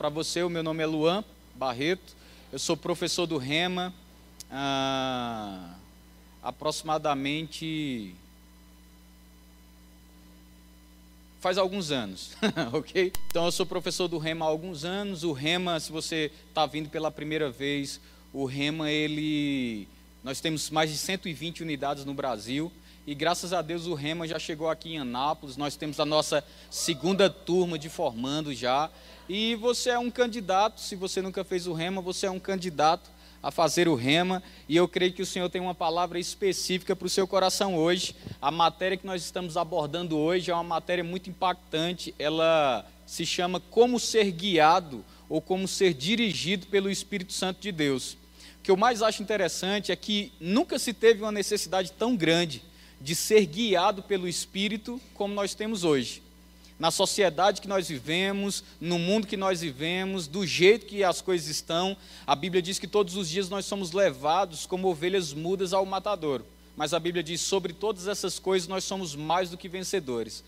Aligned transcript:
para 0.00 0.08
você. 0.08 0.42
O 0.42 0.48
meu 0.48 0.62
nome 0.62 0.82
é 0.82 0.86
Luan 0.86 1.22
Barreto. 1.54 2.16
Eu 2.50 2.58
sou 2.58 2.74
professor 2.74 3.26
do 3.26 3.36
Rema 3.36 3.92
há 4.50 5.74
aproximadamente 6.42 8.14
faz 11.38 11.58
alguns 11.58 11.90
anos, 11.90 12.30
ok? 12.72 13.12
Então 13.26 13.44
eu 13.44 13.52
sou 13.52 13.66
professor 13.66 14.08
do 14.08 14.16
Rema 14.16 14.46
há 14.46 14.48
alguns 14.48 14.86
anos. 14.86 15.22
O 15.22 15.32
Rema, 15.32 15.78
se 15.78 15.92
você 15.92 16.32
está 16.48 16.64
vindo 16.64 16.88
pela 16.88 17.10
primeira 17.10 17.50
vez, 17.50 18.00
o 18.32 18.46
Rema 18.46 18.90
ele 18.90 19.86
nós 20.24 20.40
temos 20.40 20.70
mais 20.70 20.90
de 20.90 20.96
120 20.96 21.62
unidades 21.62 22.06
no 22.06 22.14
Brasil. 22.14 22.72
E 23.06 23.14
graças 23.14 23.52
a 23.52 23.60
Deus 23.60 23.86
o 23.86 23.92
Rema 23.92 24.26
já 24.26 24.38
chegou 24.38 24.70
aqui 24.70 24.94
em 24.94 24.98
Anápolis. 24.98 25.58
Nós 25.58 25.76
temos 25.76 26.00
a 26.00 26.06
nossa 26.06 26.42
segunda 26.70 27.28
turma 27.28 27.78
de 27.78 27.90
formando 27.90 28.54
já. 28.54 28.90
E 29.32 29.54
você 29.54 29.90
é 29.90 29.98
um 30.00 30.10
candidato, 30.10 30.80
se 30.80 30.96
você 30.96 31.22
nunca 31.22 31.44
fez 31.44 31.68
o 31.68 31.72
Rema, 31.72 32.00
você 32.00 32.26
é 32.26 32.30
um 32.32 32.40
candidato 32.40 33.08
a 33.40 33.52
fazer 33.52 33.86
o 33.86 33.94
Rema. 33.94 34.42
E 34.68 34.74
eu 34.76 34.88
creio 34.88 35.12
que 35.12 35.22
o 35.22 35.26
Senhor 35.26 35.48
tem 35.48 35.60
uma 35.60 35.72
palavra 35.72 36.18
específica 36.18 36.96
para 36.96 37.06
o 37.06 37.08
seu 37.08 37.28
coração 37.28 37.76
hoje. 37.76 38.12
A 38.42 38.50
matéria 38.50 38.96
que 38.96 39.06
nós 39.06 39.22
estamos 39.22 39.56
abordando 39.56 40.18
hoje 40.18 40.50
é 40.50 40.54
uma 40.54 40.64
matéria 40.64 41.04
muito 41.04 41.30
impactante. 41.30 42.12
Ela 42.18 42.84
se 43.06 43.24
chama 43.24 43.60
Como 43.60 44.00
Ser 44.00 44.32
Guiado 44.32 45.04
ou 45.28 45.40
Como 45.40 45.68
Ser 45.68 45.94
Dirigido 45.94 46.66
pelo 46.66 46.90
Espírito 46.90 47.32
Santo 47.32 47.60
de 47.60 47.70
Deus. 47.70 48.14
O 48.58 48.62
que 48.64 48.70
eu 48.72 48.76
mais 48.76 49.00
acho 49.00 49.22
interessante 49.22 49.92
é 49.92 49.96
que 49.96 50.32
nunca 50.40 50.76
se 50.76 50.92
teve 50.92 51.22
uma 51.22 51.30
necessidade 51.30 51.92
tão 51.92 52.16
grande 52.16 52.64
de 53.00 53.14
ser 53.14 53.46
guiado 53.46 54.02
pelo 54.02 54.26
Espírito 54.26 55.00
como 55.14 55.32
nós 55.32 55.54
temos 55.54 55.84
hoje. 55.84 56.20
Na 56.80 56.90
sociedade 56.90 57.60
que 57.60 57.68
nós 57.68 57.86
vivemos, 57.88 58.64
no 58.80 58.98
mundo 58.98 59.26
que 59.26 59.36
nós 59.36 59.60
vivemos, 59.60 60.26
do 60.26 60.46
jeito 60.46 60.86
que 60.86 61.04
as 61.04 61.20
coisas 61.20 61.46
estão, 61.46 61.94
a 62.26 62.34
Bíblia 62.34 62.62
diz 62.62 62.78
que 62.78 62.86
todos 62.86 63.16
os 63.16 63.28
dias 63.28 63.50
nós 63.50 63.66
somos 63.66 63.92
levados 63.92 64.64
como 64.64 64.88
ovelhas 64.88 65.34
mudas 65.34 65.74
ao 65.74 65.84
matadouro. 65.84 66.46
Mas 66.74 66.94
a 66.94 66.98
Bíblia 66.98 67.22
diz: 67.22 67.42
sobre 67.42 67.74
todas 67.74 68.08
essas 68.08 68.38
coisas 68.38 68.66
nós 68.66 68.82
somos 68.82 69.14
mais 69.14 69.50
do 69.50 69.58
que 69.58 69.68
vencedores. 69.68 70.42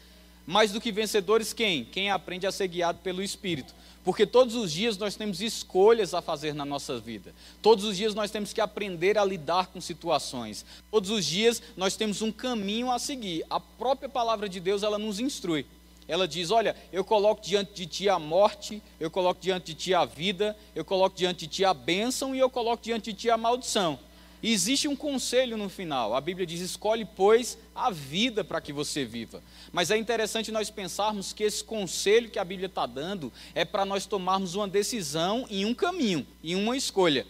Mais 0.46 0.72
do 0.72 0.80
que 0.80 0.90
vencedores, 0.90 1.52
quem? 1.52 1.84
Quem 1.84 2.10
aprende 2.10 2.46
a 2.46 2.50
ser 2.50 2.66
guiado 2.66 3.00
pelo 3.00 3.22
Espírito. 3.22 3.74
Porque 4.02 4.24
todos 4.24 4.54
os 4.54 4.72
dias 4.72 4.96
nós 4.96 5.14
temos 5.14 5.42
escolhas 5.42 6.14
a 6.14 6.22
fazer 6.22 6.54
na 6.54 6.64
nossa 6.64 6.98
vida. 6.98 7.34
Todos 7.60 7.84
os 7.84 7.94
dias 7.94 8.14
nós 8.14 8.30
temos 8.30 8.54
que 8.54 8.60
aprender 8.62 9.18
a 9.18 9.24
lidar 9.24 9.66
com 9.66 9.82
situações. 9.82 10.64
Todos 10.90 11.10
os 11.10 11.26
dias 11.26 11.62
nós 11.76 11.94
temos 11.94 12.22
um 12.22 12.32
caminho 12.32 12.90
a 12.90 12.98
seguir. 12.98 13.44
A 13.50 13.60
própria 13.60 14.08
palavra 14.08 14.48
de 14.48 14.58
Deus, 14.58 14.82
ela 14.82 14.98
nos 14.98 15.20
instrui. 15.20 15.66
Ela 16.12 16.28
diz: 16.28 16.50
Olha, 16.50 16.76
eu 16.92 17.02
coloco 17.02 17.40
diante 17.40 17.72
de 17.72 17.86
ti 17.86 18.06
a 18.06 18.18
morte, 18.18 18.82
eu 19.00 19.10
coloco 19.10 19.40
diante 19.40 19.72
de 19.72 19.74
ti 19.74 19.94
a 19.94 20.04
vida, 20.04 20.54
eu 20.74 20.84
coloco 20.84 21.16
diante 21.16 21.46
de 21.46 21.46
ti 21.46 21.64
a 21.64 21.72
bênção 21.72 22.34
e 22.34 22.38
eu 22.38 22.50
coloco 22.50 22.82
diante 22.82 23.14
de 23.14 23.18
ti 23.18 23.30
a 23.30 23.38
maldição. 23.38 23.98
E 24.42 24.52
existe 24.52 24.86
um 24.86 24.94
conselho 24.94 25.56
no 25.56 25.70
final. 25.70 26.14
A 26.14 26.20
Bíblia 26.20 26.46
diz: 26.46 26.60
escolhe, 26.60 27.06
pois, 27.06 27.56
a 27.74 27.90
vida 27.90 28.44
para 28.44 28.60
que 28.60 28.74
você 28.74 29.06
viva. 29.06 29.42
Mas 29.72 29.90
é 29.90 29.96
interessante 29.96 30.52
nós 30.52 30.68
pensarmos 30.68 31.32
que 31.32 31.44
esse 31.44 31.64
conselho 31.64 32.28
que 32.28 32.38
a 32.38 32.44
Bíblia 32.44 32.66
está 32.66 32.84
dando 32.84 33.32
é 33.54 33.64
para 33.64 33.86
nós 33.86 34.04
tomarmos 34.04 34.54
uma 34.54 34.68
decisão 34.68 35.46
em 35.48 35.64
um 35.64 35.72
caminho, 35.72 36.26
em 36.44 36.54
uma 36.54 36.76
escolha. 36.76 37.26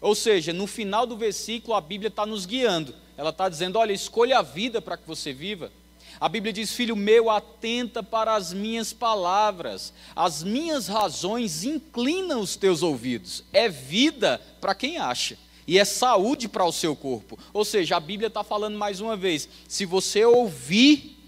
Ou 0.00 0.14
seja, 0.14 0.54
no 0.54 0.66
final 0.66 1.06
do 1.06 1.18
versículo, 1.18 1.74
a 1.74 1.82
Bíblia 1.82 2.08
está 2.08 2.24
nos 2.24 2.46
guiando. 2.46 2.94
Ela 3.14 3.28
está 3.28 3.46
dizendo: 3.46 3.78
olha, 3.78 3.92
escolha 3.92 4.38
a 4.38 4.42
vida 4.42 4.80
para 4.80 4.96
que 4.96 5.06
você 5.06 5.34
viva. 5.34 5.70
A 6.22 6.28
Bíblia 6.28 6.52
diz: 6.52 6.72
Filho 6.72 6.94
meu, 6.94 7.28
atenta 7.28 8.00
para 8.00 8.36
as 8.36 8.52
minhas 8.52 8.92
palavras, 8.92 9.92
as 10.14 10.44
minhas 10.44 10.86
razões 10.86 11.64
inclinam 11.64 12.40
os 12.40 12.54
teus 12.54 12.80
ouvidos. 12.80 13.42
É 13.52 13.68
vida 13.68 14.40
para 14.60 14.72
quem 14.72 14.98
acha 14.98 15.36
e 15.66 15.80
é 15.80 15.84
saúde 15.84 16.48
para 16.48 16.64
o 16.64 16.70
seu 16.70 16.94
corpo. 16.94 17.36
Ou 17.52 17.64
seja, 17.64 17.96
a 17.96 18.00
Bíblia 18.00 18.28
está 18.28 18.44
falando 18.44 18.78
mais 18.78 19.00
uma 19.00 19.16
vez: 19.16 19.48
se 19.66 19.84
você 19.84 20.24
ouvir 20.24 21.18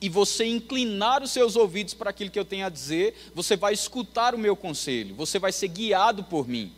e 0.00 0.08
você 0.08 0.46
inclinar 0.46 1.20
os 1.20 1.32
seus 1.32 1.56
ouvidos 1.56 1.92
para 1.92 2.10
aquilo 2.10 2.30
que 2.30 2.38
eu 2.38 2.44
tenho 2.44 2.66
a 2.66 2.70
dizer, 2.70 3.16
você 3.34 3.56
vai 3.56 3.74
escutar 3.74 4.32
o 4.32 4.38
meu 4.38 4.54
conselho, 4.54 5.16
você 5.16 5.40
vai 5.40 5.50
ser 5.50 5.66
guiado 5.66 6.22
por 6.22 6.46
mim. 6.46 6.72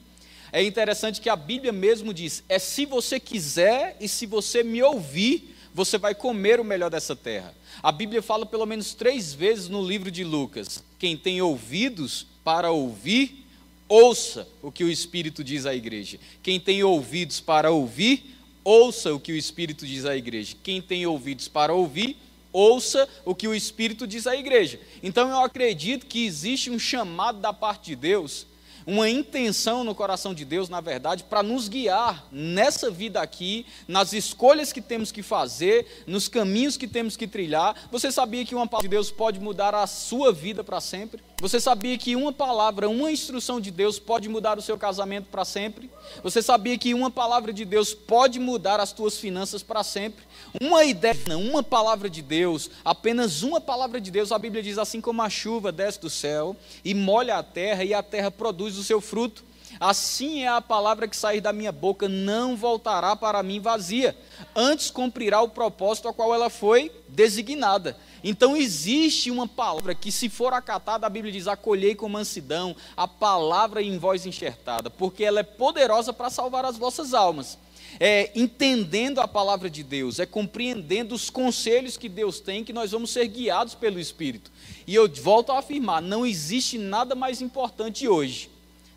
É 0.50 0.62
interessante 0.62 1.21
que 1.21 1.28
a 1.28 1.37
Bíblia 1.37 1.71
mesmo 1.71 2.15
diz: 2.15 2.43
é 2.49 2.59
se 2.59 2.87
você 2.87 3.21
quiser 3.21 3.99
e 4.00 4.09
se 4.09 4.25
você 4.25 4.62
me 4.62 4.83
ouvir, 4.83 5.50
você 5.75 5.98
vai 5.98 6.14
comer 6.14 6.60
o 6.60 6.64
melhor 6.64 6.91
dessa 6.91 7.14
terra. 7.14 7.54
A 7.82 7.92
Bíblia 7.92 8.22
fala 8.22 8.44
pelo 8.44 8.66
menos 8.66 8.94
três 8.94 9.32
vezes 9.32 9.69
no 9.69 9.86
livro 9.86 10.10
de 10.10 10.25
Lucas: 10.25 10.82
quem 10.98 11.16
tem 11.16 11.41
ouvidos 11.41 12.26
para 12.44 12.70
ouvir, 12.70 13.47
ouça 13.88 14.47
o 14.62 14.72
que 14.72 14.84
o 14.84 14.91
Espírito 14.91 15.42
diz 15.44 15.66
à 15.66 15.75
igreja. 15.75 16.19
Quem 16.42 16.58
tem 16.58 16.82
ouvidos 16.82 17.41
para 17.41 17.70
ouvir, 17.70 18.36
ouça 18.64 19.14
o 19.14 19.20
que 19.20 19.32
o 19.32 19.36
Espírito 19.36 19.86
diz 19.86 20.04
à 20.04 20.16
igreja. 20.16 20.56
Quem 20.62 20.82
tem 20.82 21.06
ouvidos 21.06 21.48
para 21.48 21.72
ouvir, 21.72 22.16
ouça 22.52 23.08
o 23.25 23.34
que 23.34 23.48
o 23.48 23.54
Espírito 23.54 24.06
diz 24.06 24.26
à 24.26 24.37
igreja. 24.37 24.81
Então 25.02 25.28
eu 25.28 25.41
acredito 25.41 26.06
que 26.06 26.25
existe 26.25 26.70
um 26.70 26.78
chamado 26.78 27.41
da 27.41 27.52
parte 27.52 27.87
de 27.87 27.97
Deus 27.97 28.47
uma 28.87 29.09
intenção 29.09 29.85
no 29.85 29.95
coração 29.95 30.35
de 30.35 30.45
Deus, 30.45 30.69
na 30.69 30.81
verdade, 30.81 31.25
para 31.25 31.43
nos 31.43 31.69
guiar 31.69 32.27
nessa 32.31 32.91
vida 32.91 33.21
aqui, 33.21 33.67
nas 33.87 34.13
escolhas 34.13 34.73
que 34.73 34.81
temos 34.81 35.13
que 35.13 35.23
fazer, 35.23 36.05
nos 36.07 36.29
caminhos 36.29 36.77
que 36.77 36.87
temos 36.87 37.17
que 37.17 37.27
trilhar. 37.27 37.89
Você 37.91 38.11
sabia 38.11 38.45
que 38.45 38.55
uma 38.55 38.67
palavra 38.67 38.89
de 38.89 38.95
Deus 38.95 39.11
pode 39.11 39.41
mudar 39.41 39.75
a 39.75 39.87
sua 39.87 40.33
vida 40.33 40.65
para 40.65 40.81
sempre? 40.81 41.23
Você 41.41 41.59
sabia 41.59 41.97
que 41.97 42.15
uma 42.15 42.34
palavra, 42.34 42.87
uma 42.87 43.11
instrução 43.11 43.62
de 43.62 43.71
Deus 43.71 43.99
pode 43.99 44.28
mudar 44.28 44.59
o 44.59 44.62
seu 44.62 44.77
casamento 44.77 45.28
para 45.31 45.43
sempre? 45.43 45.91
Você 46.23 46.43
sabia 46.43 46.77
que 46.77 46.93
uma 46.93 47.11
palavra 47.11 47.51
de 47.51 47.65
Deus 47.65 47.95
pode 47.95 48.39
mudar 48.39 48.78
as 48.78 48.93
tuas 48.93 49.17
finanças 49.17 49.62
para 49.62 49.83
sempre? 49.83 50.23
Uma 50.61 50.84
ideia, 50.84 51.17
uma 51.39 51.62
palavra 51.62 52.11
de 52.11 52.21
Deus, 52.21 52.71
apenas 52.84 53.43
uma 53.43 53.59
palavra 53.59 53.99
de 53.99 54.11
Deus, 54.11 54.33
a 54.33 54.39
Bíblia 54.39 54.62
diz 54.62 54.77
assim 54.77 55.00
como 55.00 55.23
a 55.23 55.31
chuva 55.31 55.73
desce 55.73 55.99
do 55.99 56.11
céu 56.11 56.55
e 56.84 56.93
molha 56.93 57.39
a 57.39 57.43
terra 57.43 57.84
e 57.84 57.95
a 57.95 58.03
terra 58.03 58.31
produz 58.31 58.77
o 58.77 58.84
seu 58.84 59.00
fruto. 59.00 59.43
Assim 59.79 60.43
é 60.43 60.49
a 60.49 60.61
palavra 60.61 61.09
que 61.09 61.17
sair 61.17 61.41
da 61.41 61.55
minha 61.55 61.73
boca, 61.73 62.06
não 62.06 62.55
voltará 62.55 63.17
para 63.17 63.43
mim 63.43 63.61
vazia, 63.61 64.15
antes 64.55 64.91
cumprirá 64.91 65.41
o 65.41 65.49
propósito 65.49 66.06
a 66.06 66.12
qual 66.12 66.34
ela 66.34 66.50
foi 66.50 66.93
designada. 67.09 67.97
Então 68.22 68.56
existe 68.56 69.31
uma 69.31 69.48
palavra 69.48 69.94
que, 69.94 70.12
se 70.12 70.28
for 70.28 70.53
acatada, 70.53 71.06
a 71.06 71.10
Bíblia 71.10 71.32
diz: 71.32 71.47
acolhei 71.47 71.94
com 71.94 72.08
mansidão 72.08 72.76
a 72.97 73.08
palavra 73.08 73.82
em 73.82 73.98
voz 73.98 74.26
enxertada, 74.26 74.91
porque 74.91 75.25
ela 75.25 75.41
é 75.41 75.44
poderosa 75.44 76.12
para 76.12 76.31
salvar 76.31 76.64
as 76.64 76.76
vossas 76.76 77.14
almas 77.14 77.58
é 77.98 78.31
entendendo 78.34 79.20
a 79.20 79.26
palavra 79.26 79.69
de 79.69 79.82
Deus, 79.82 80.19
é 80.19 80.26
compreendendo 80.26 81.14
os 81.14 81.31
conselhos 81.31 81.97
que 81.97 82.08
Deus 82.08 82.38
tem, 82.38 82.62
que 82.62 82.72
nós 82.72 82.92
vamos 82.92 83.10
ser 83.10 83.26
guiados 83.26 83.75
pelo 83.75 83.98
Espírito. 83.98 84.52
E 84.87 84.94
eu 84.94 85.08
volto 85.08 85.50
a 85.50 85.58
afirmar: 85.58 86.02
não 86.02 86.26
existe 86.26 86.78
nada 86.78 87.14
mais 87.14 87.41
importante 87.41 88.06
hoje 88.06 88.50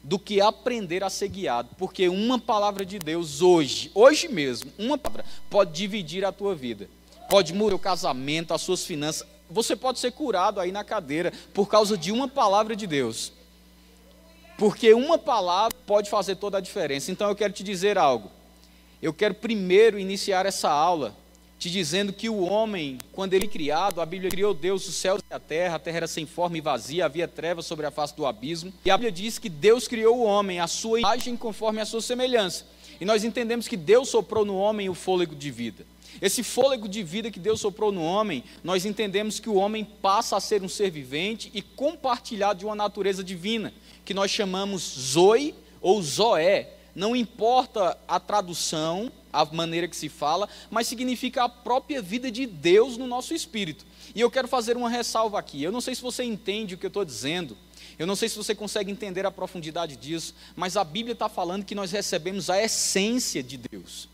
do 0.03 0.19
que 0.19 0.41
aprender 0.41 1.03
a 1.03 1.09
ser 1.09 1.29
guiado, 1.29 1.69
porque 1.77 2.09
uma 2.09 2.37
palavra 2.37 2.85
de 2.85 2.99
Deus 2.99 3.41
hoje, 3.41 3.89
hoje 3.95 4.27
mesmo, 4.27 4.71
uma 4.77 4.97
palavra, 4.97 5.25
pode 5.49 5.71
dividir 5.71 6.25
a 6.25 6.31
tua 6.31 6.53
vida, 6.53 6.89
pode 7.33 7.51
mudar 7.51 7.75
o 7.75 7.79
casamento, 7.79 8.53
as 8.53 8.61
suas 8.61 8.85
finanças. 8.85 9.27
Você 9.49 9.75
pode 9.75 9.97
ser 9.97 10.11
curado 10.11 10.59
aí 10.59 10.71
na 10.71 10.83
cadeira 10.83 11.33
por 11.51 11.67
causa 11.67 11.97
de 11.97 12.11
uma 12.11 12.27
palavra 12.27 12.75
de 12.75 12.85
Deus. 12.85 13.33
Porque 14.55 14.93
uma 14.93 15.17
palavra 15.17 15.75
pode 15.87 16.11
fazer 16.11 16.35
toda 16.35 16.59
a 16.59 16.61
diferença. 16.61 17.11
Então 17.11 17.27
eu 17.27 17.35
quero 17.35 17.51
te 17.51 17.63
dizer 17.63 17.97
algo 17.97 18.29
eu 19.03 19.13
quero 19.13 19.33
primeiro 19.33 19.99
iniciar 19.99 20.45
essa 20.45 20.69
aula 20.69 21.13
te 21.59 21.69
dizendo 21.69 22.13
que 22.13 22.29
o 22.29 22.41
homem, 22.41 22.97
quando 23.11 23.33
ele 23.33 23.47
criado, 23.47 23.99
a 23.99 24.05
Bíblia 24.05 24.29
criou 24.29 24.53
Deus 24.53 24.87
os 24.87 24.95
céus 24.95 25.21
e 25.29 25.33
a 25.33 25.39
terra, 25.39 25.75
a 25.75 25.79
terra 25.79 25.97
era 25.97 26.07
sem 26.07 26.25
forma 26.25 26.57
e 26.57 26.61
vazia, 26.61 27.05
havia 27.05 27.27
trevas 27.27 27.65
sobre 27.65 27.85
a 27.85 27.91
face 27.91 28.15
do 28.15 28.25
abismo. 28.25 28.73
E 28.85 28.91
a 28.91 28.97
Bíblia 28.97 29.11
diz 29.11 29.39
que 29.39 29.49
Deus 29.49 29.87
criou 29.87 30.19
o 30.19 30.23
homem, 30.23 30.59
a 30.59 30.67
sua 30.67 30.99
imagem 30.99 31.37
conforme 31.37 31.79
a 31.79 31.85
sua 31.85 32.01
semelhança. 32.01 32.65
E 32.99 33.05
nós 33.05 33.23
entendemos 33.23 33.67
que 33.67 33.77
Deus 33.77 34.09
soprou 34.09 34.45
no 34.45 34.57
homem 34.57 34.89
o 34.89 34.93
fôlego 34.93 35.35
de 35.35 35.51
vida. 35.51 35.85
Esse 36.21 36.43
fôlego 36.43 36.87
de 36.87 37.03
vida 37.03 37.31
que 37.31 37.39
Deus 37.39 37.59
soprou 37.59 37.91
no 37.91 38.03
homem, 38.03 38.43
nós 38.63 38.85
entendemos 38.85 39.39
que 39.39 39.49
o 39.49 39.55
homem 39.55 39.83
passa 39.83 40.37
a 40.37 40.39
ser 40.39 40.61
um 40.63 40.69
ser 40.69 40.89
vivente 40.89 41.51
e 41.53 41.61
compartilhado 41.61 42.59
de 42.59 42.65
uma 42.65 42.75
natureza 42.75 43.23
divina, 43.23 43.73
que 44.05 44.13
nós 44.13 44.31
chamamos 44.31 44.81
Zoe 44.81 45.55
ou 45.81 46.01
Zoé, 46.01 46.69
não 46.95 47.15
importa 47.15 47.97
a 48.07 48.19
tradução, 48.19 49.11
a 49.31 49.43
maneira 49.45 49.87
que 49.87 49.95
se 49.95 50.09
fala, 50.09 50.47
mas 50.69 50.87
significa 50.87 51.43
a 51.43 51.49
própria 51.49 52.01
vida 52.01 52.31
de 52.31 52.45
Deus 52.45 52.97
no 52.97 53.07
nosso 53.07 53.33
espírito. 53.33 53.85
E 54.13 54.21
eu 54.21 54.29
quero 54.29 54.47
fazer 54.47 54.77
uma 54.77 54.89
ressalva 54.89 55.39
aqui. 55.39 55.63
Eu 55.63 55.71
não 55.71 55.81
sei 55.81 55.95
se 55.95 56.01
você 56.01 56.23
entende 56.23 56.75
o 56.75 56.77
que 56.77 56.85
eu 56.85 56.89
estou 56.89 57.03
dizendo, 57.03 57.57
eu 57.97 58.05
não 58.05 58.15
sei 58.15 58.29
se 58.29 58.37
você 58.37 58.53
consegue 58.53 58.91
entender 58.91 59.25
a 59.25 59.31
profundidade 59.31 59.95
disso, 59.95 60.35
mas 60.55 60.77
a 60.77 60.83
Bíblia 60.83 61.13
está 61.13 61.27
falando 61.27 61.65
que 61.65 61.75
nós 61.75 61.91
recebemos 61.91 62.49
a 62.49 62.61
essência 62.61 63.41
de 63.41 63.57
Deus. 63.57 64.07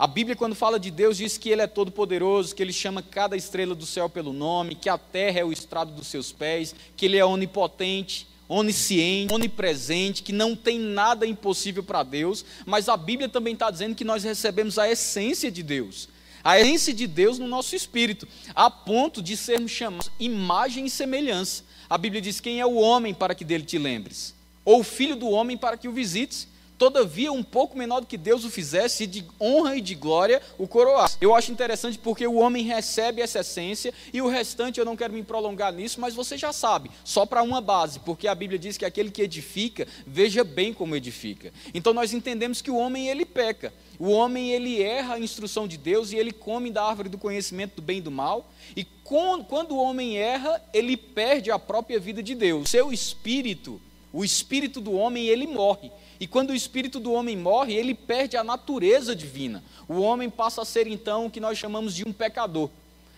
A 0.00 0.06
Bíblia, 0.06 0.34
quando 0.34 0.54
fala 0.54 0.80
de 0.80 0.90
Deus, 0.90 1.18
diz 1.18 1.36
que 1.36 1.50
Ele 1.50 1.60
é 1.60 1.66
todo-poderoso, 1.66 2.54
que 2.54 2.62
Ele 2.62 2.72
chama 2.72 3.02
cada 3.02 3.36
estrela 3.36 3.74
do 3.74 3.84
céu 3.84 4.08
pelo 4.08 4.32
nome, 4.32 4.74
que 4.74 4.88
a 4.88 4.96
terra 4.96 5.40
é 5.40 5.44
o 5.44 5.52
estrado 5.52 5.92
dos 5.92 6.06
seus 6.06 6.32
pés, 6.32 6.74
que 6.96 7.04
Ele 7.04 7.18
é 7.18 7.24
onipotente, 7.26 8.26
onisciente, 8.48 9.34
onipresente, 9.34 10.22
que 10.22 10.32
não 10.32 10.56
tem 10.56 10.78
nada 10.78 11.26
impossível 11.26 11.82
para 11.82 12.02
Deus, 12.02 12.46
mas 12.64 12.88
a 12.88 12.96
Bíblia 12.96 13.28
também 13.28 13.52
está 13.52 13.70
dizendo 13.70 13.94
que 13.94 14.02
nós 14.02 14.24
recebemos 14.24 14.78
a 14.78 14.90
essência 14.90 15.50
de 15.50 15.62
Deus. 15.62 16.08
A 16.42 16.58
essência 16.58 16.94
de 16.94 17.06
Deus 17.06 17.38
no 17.38 17.46
nosso 17.46 17.76
espírito, 17.76 18.26
a 18.54 18.70
ponto 18.70 19.20
de 19.20 19.36
sermos 19.36 19.70
chamados 19.70 20.10
imagem 20.18 20.86
e 20.86 20.90
semelhança. 20.90 21.62
A 21.90 21.98
Bíblia 21.98 22.22
diz: 22.22 22.40
Quem 22.40 22.58
é 22.58 22.64
o 22.64 22.76
homem 22.76 23.12
para 23.12 23.34
que 23.34 23.44
dele 23.44 23.64
te 23.64 23.76
lembres? 23.76 24.34
Ou 24.64 24.80
o 24.80 24.84
filho 24.84 25.14
do 25.14 25.28
homem 25.28 25.58
para 25.58 25.76
que 25.76 25.88
o 25.88 25.92
visites? 25.92 26.48
Todavia 26.80 27.30
um 27.30 27.42
pouco 27.42 27.76
menor 27.76 28.00
do 28.00 28.06
que 28.06 28.16
Deus 28.16 28.42
o 28.42 28.50
fizesse, 28.50 29.04
e 29.04 29.06
de 29.06 29.22
honra 29.38 29.76
e 29.76 29.82
de 29.82 29.94
glória 29.94 30.40
o 30.56 30.66
coroasse. 30.66 31.18
Eu 31.20 31.34
acho 31.34 31.52
interessante 31.52 31.98
porque 31.98 32.26
o 32.26 32.36
homem 32.36 32.64
recebe 32.64 33.20
essa 33.20 33.40
essência, 33.40 33.92
e 34.14 34.22
o 34.22 34.28
restante 34.28 34.80
eu 34.80 34.86
não 34.86 34.96
quero 34.96 35.12
me 35.12 35.22
prolongar 35.22 35.74
nisso, 35.74 36.00
mas 36.00 36.14
você 36.14 36.38
já 36.38 36.54
sabe, 36.54 36.90
só 37.04 37.26
para 37.26 37.42
uma 37.42 37.60
base, 37.60 38.00
porque 38.00 38.26
a 38.26 38.34
Bíblia 38.34 38.58
diz 38.58 38.78
que 38.78 38.86
aquele 38.86 39.10
que 39.10 39.20
edifica, 39.20 39.86
veja 40.06 40.42
bem 40.42 40.72
como 40.72 40.96
edifica. 40.96 41.52
Então 41.74 41.92
nós 41.92 42.14
entendemos 42.14 42.62
que 42.62 42.70
o 42.70 42.76
homem 42.78 43.08
ele 43.08 43.26
peca. 43.26 43.74
O 43.98 44.08
homem 44.12 44.50
ele 44.50 44.82
erra 44.82 45.16
a 45.16 45.20
instrução 45.20 45.68
de 45.68 45.76
Deus 45.76 46.10
e 46.10 46.16
ele 46.16 46.32
come 46.32 46.70
da 46.70 46.82
árvore 46.82 47.10
do 47.10 47.18
conhecimento 47.18 47.76
do 47.76 47.82
bem 47.82 47.98
e 47.98 48.00
do 48.00 48.10
mal. 48.10 48.50
E 48.74 48.86
quando 49.04 49.72
o 49.72 49.76
homem 49.76 50.16
erra, 50.16 50.62
ele 50.72 50.96
perde 50.96 51.50
a 51.50 51.58
própria 51.58 52.00
vida 52.00 52.22
de 52.22 52.34
Deus. 52.34 52.70
Seu 52.70 52.90
espírito, 52.90 53.78
o 54.10 54.24
espírito 54.24 54.80
do 54.80 54.94
homem, 54.94 55.26
ele 55.26 55.46
morre. 55.46 55.92
E 56.20 56.26
quando 56.26 56.50
o 56.50 56.54
espírito 56.54 57.00
do 57.00 57.12
homem 57.12 57.34
morre, 57.34 57.74
ele 57.74 57.94
perde 57.94 58.36
a 58.36 58.44
natureza 58.44 59.16
divina. 59.16 59.64
O 59.88 60.00
homem 60.00 60.28
passa 60.28 60.60
a 60.60 60.66
ser 60.66 60.86
então 60.86 61.26
o 61.26 61.30
que 61.30 61.40
nós 61.40 61.56
chamamos 61.56 61.94
de 61.94 62.06
um 62.06 62.12
pecador. 62.12 62.68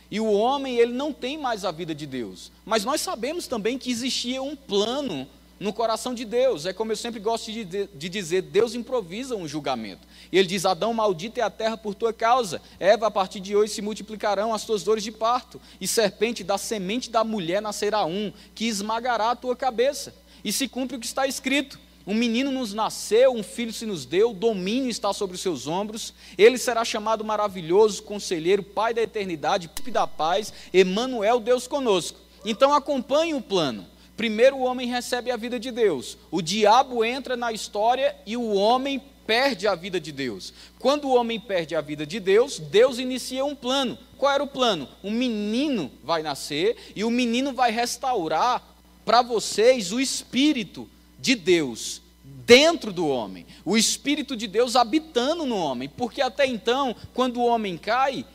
E 0.09 0.21
o 0.21 0.31
homem, 0.31 0.77
ele 0.77 0.93
não 0.93 1.13
tem 1.13 1.37
mais 1.37 1.65
a 1.65 1.73
vida 1.73 1.95
de 1.95 2.07
Deus. 2.07 2.53
Mas 2.65 2.85
nós 2.85 3.01
sabemos 3.01 3.47
também 3.49 3.77
que 3.77 3.91
existia 3.91 4.41
um 4.41 4.55
plano 4.55 5.27
no 5.59 5.73
coração 5.73 6.13
de 6.13 6.25
Deus. 6.25 6.67
É 6.67 6.73
como 6.73 6.93
eu 6.93 6.97
sempre 6.97 7.19
gosto 7.19 7.51
de, 7.51 7.65
de, 7.65 8.09
dizer: 8.09 8.43
Deus 8.43 8.75
improvisa 8.75 9.35
um 9.35 9.49
julgamento. 9.49 10.07
E 10.31 10.39
ele 10.39 10.47
diz: 10.47 10.65
Adão, 10.65 10.93
maldita 10.93 11.41
é 11.41 11.43
a 11.43 11.51
terra 11.51 11.77
por 11.77 11.95
tua 11.95 12.13
causa. 12.13 12.61
Eva, 12.79 13.07
a 13.07 13.11
partir 13.11 13.41
de 13.41 13.57
hoje 13.57 13.73
se 13.73 13.83
multiplicarão 13.83 14.53
as 14.53 14.65
tuas 14.65 14.83
dores 14.83 15.03
de 15.03 15.11
parto. 15.11 15.61
E 15.81 15.89
serpente, 15.89 16.45
da 16.45 16.59
semente 16.59 17.11
da 17.11 17.25
mulher 17.25 17.63
nascerá 17.63 18.05
um, 18.05 18.33
que 18.55 18.67
esmagará 18.67 19.31
a 19.31 19.37
tua 19.37 19.57
cabeça. 19.57 20.15
E 20.45 20.53
se 20.53 20.69
cumpre 20.69 20.97
o 20.97 21.01
que 21.01 21.07
está 21.07 21.27
escrito. 21.27 21.81
Um 22.07 22.15
menino 22.15 22.51
nos 22.51 22.75
nasceu, 22.75 23.33
um 23.33 23.43
filho 23.43 23.73
se 23.73 23.87
nos 23.87 24.05
deu, 24.05 24.33
domínio 24.33 24.91
está 24.91 25.13
sobre 25.13 25.37
os 25.37 25.43
seus 25.43 25.67
ombros. 25.67 26.13
Ele 26.37 26.59
será 26.59 26.85
chamado 26.85 27.25
maravilhoso, 27.25 28.03
conselheiro, 28.03 28.63
pai 28.63 28.93
da 28.93 29.03
eternidade, 29.03 29.69
príncipe 29.69 29.91
da 29.91 30.07
paz, 30.07 30.53
Emanuel, 30.73 31.41
Deus 31.41 31.67
conosco. 31.67 32.19
Então 32.45 32.73
acompanhe 32.73 33.35
o 33.35 33.41
plano. 33.41 33.87
Primeiro 34.17 34.57
o 34.57 34.63
homem 34.63 34.89
recebe 34.89 35.31
a 35.31 35.37
vida 35.37 35.59
de 35.59 35.71
Deus. 35.71 36.17
O 36.31 36.43
diabo 36.43 37.05
entra 37.05 37.37
na 37.37 37.53
história 37.53 38.17
e 38.27 38.37
o 38.37 38.55
homem 38.55 39.03
perde 39.27 39.67
a 39.67 39.75
vida 39.75 40.01
de 40.01 40.13
Deus. 40.13 40.53
Quando 40.79 41.09
o 41.09 41.15
homem 41.15 41.41
perde 41.41 41.75
a 41.75 41.81
vida 41.81 42.05
de 42.05 42.21
Deus, 42.21 42.59
Deus 42.59 42.99
inicia 42.99 43.45
um 43.45 43.55
plano. 43.55 43.97
Qual 44.19 44.33
era 44.33 44.43
o 44.43 44.49
plano? 44.49 44.89
Um 45.03 45.11
menino 45.11 45.91
vai 46.03 46.23
nascer 46.23 46.77
e 46.95 47.05
o 47.05 47.11
menino 47.11 47.53
vai 47.53 47.71
restaurar 47.71 48.63
para 49.05 49.23
vocês 49.23 49.93
o 49.93 50.01
espírito 50.01 50.89
de 51.23 51.37
Deus 51.37 52.03
dentro 52.45 52.93
do 52.93 53.07
homem, 53.07 53.47
o 53.65 53.77
Espírito 53.77 54.37
de 54.37 54.49
Deus 54.49 54.75
habitando 54.75 55.47
no 55.47 55.57
homem, 55.57 55.89
porque 55.89 56.21
até 56.21 56.45
então, 56.45 56.95
quando 57.15 57.39
o 57.41 57.47
homem 57.47 57.79
cai, 57.79 58.27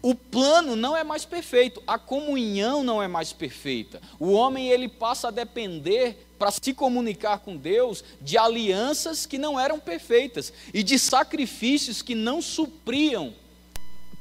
o 0.00 0.14
plano 0.14 0.74
não 0.74 0.96
é 0.96 1.04
mais 1.04 1.24
perfeito, 1.24 1.80
a 1.86 1.98
comunhão 1.98 2.82
não 2.82 3.00
é 3.00 3.06
mais 3.06 3.32
perfeita. 3.32 4.00
O 4.18 4.32
homem 4.32 4.68
ele 4.68 4.88
passa 4.88 5.28
a 5.28 5.30
depender 5.30 6.26
para 6.38 6.50
se 6.50 6.74
comunicar 6.74 7.38
com 7.38 7.56
Deus 7.56 8.02
de 8.20 8.36
alianças 8.36 9.26
que 9.26 9.38
não 9.38 9.60
eram 9.60 9.78
perfeitas 9.78 10.52
e 10.74 10.82
de 10.82 10.98
sacrifícios 10.98 12.02
que 12.02 12.16
não 12.16 12.42
supriam 12.42 13.32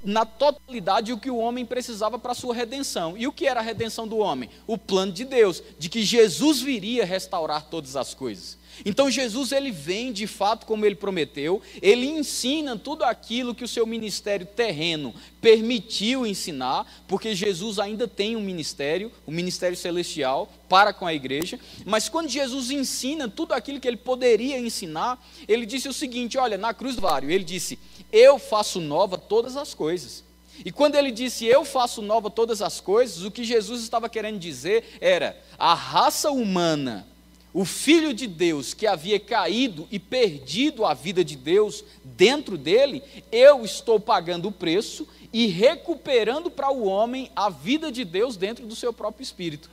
na 0.04 0.26
totalidade 0.26 1.14
o 1.14 1.18
que 1.18 1.30
o 1.30 1.38
homem 1.38 1.66
precisava 1.66 2.18
para 2.18 2.32
a 2.32 2.36
sua 2.36 2.54
redenção. 2.54 3.18
E 3.18 3.28
o 3.28 3.32
que 3.32 3.48
era 3.48 3.60
a 3.60 3.64
redenção 3.64 4.08
do 4.08 4.18
homem? 4.18 4.50
O 4.66 4.78
plano 4.78 5.12
de 5.12 5.24
Deus, 5.24 5.62
de 5.78 5.90
que 5.90 6.04
Jesus 6.04 6.62
viria 6.62 7.06
restaurar 7.06 7.68
todas 7.70 7.96
as 7.96 8.14
coisas. 8.14 8.58
Então 8.86 9.10
Jesus 9.10 9.52
ele 9.52 9.72
vem 9.72 10.12
de 10.12 10.28
fato 10.28 10.66
como 10.66 10.86
ele 10.86 10.96
prometeu, 10.96 11.62
ele 11.82 12.08
ensina 12.08 12.78
tudo 12.78 13.04
aquilo 13.04 13.54
que 13.54 13.64
o 13.64 13.68
seu 13.68 13.86
ministério 13.86 14.46
terreno 14.46 15.14
permitiu 15.40 16.26
ensinar, 16.26 16.86
porque 17.08 17.36
Jesus 17.36 17.80
ainda 17.80 18.08
tem 18.08 18.36
um 18.36 18.42
ministério, 18.42 19.12
o 19.26 19.32
um 19.32 19.34
ministério 19.34 19.78
celestial 19.78 20.52
para 20.68 20.94
com 20.94 21.06
a 21.06 21.14
igreja, 21.14 21.60
mas 21.86 22.08
quando 22.08 22.30
Jesus 22.30 22.72
ensina 22.72 23.28
tudo 23.28 23.54
aquilo 23.54 23.80
que 23.80 23.88
ele 23.88 23.98
poderia 23.98 24.58
ensinar, 24.58 25.22
ele 25.48 25.66
disse 25.66 25.90
o 25.90 25.94
seguinte, 25.94 26.38
olha, 26.38 26.58
na 26.58 26.74
cruz 26.74 26.96
do 26.96 27.02
Vário, 27.02 27.30
ele 27.30 27.44
disse: 27.44 27.78
"Eu 28.12 28.40
faço 28.40 28.80
nova 28.80 29.18
todas 29.18 29.58
as 29.58 29.74
coisas". 29.74 30.24
E 30.64 30.72
quando 30.72 30.96
ele 30.96 31.12
disse 31.12 31.46
eu 31.46 31.66
faço 31.66 32.02
nova 32.02 32.30
todas 32.30 32.62
as 32.62 32.80
coisas, 32.80 33.24
o 33.24 33.32
que 33.32 33.44
Jesus 33.44 33.82
estava 33.82 34.08
querendo 34.10 34.40
dizer 34.40 34.98
era 35.00 35.40
a 35.58 35.74
raça 35.74 36.30
humana 36.32 37.08
o 37.54 37.66
Filho 37.66 38.14
de 38.14 38.28
Deus 38.28 38.74
que 38.74 38.88
havia 38.88 39.20
caído 39.20 39.88
e 39.92 40.00
perdido 40.00 40.86
a 40.86 40.94
vida 40.94 41.24
de 41.24 41.36
Deus 41.36 41.84
dentro 42.04 42.58
dele, 42.58 43.04
eu 43.32 43.66
estou 43.66 44.00
pagando 44.00 44.48
o 44.48 44.52
preço 44.52 45.08
e 45.34 45.48
recuperando 45.48 46.50
para 46.50 46.72
o 46.72 46.86
homem 46.86 47.32
a 47.36 47.50
vida 47.50 47.92
de 47.92 48.06
Deus 48.06 48.38
dentro 48.38 48.66
do 48.66 48.76
seu 48.76 48.94
próprio 48.94 49.24
espírito. 49.24 49.70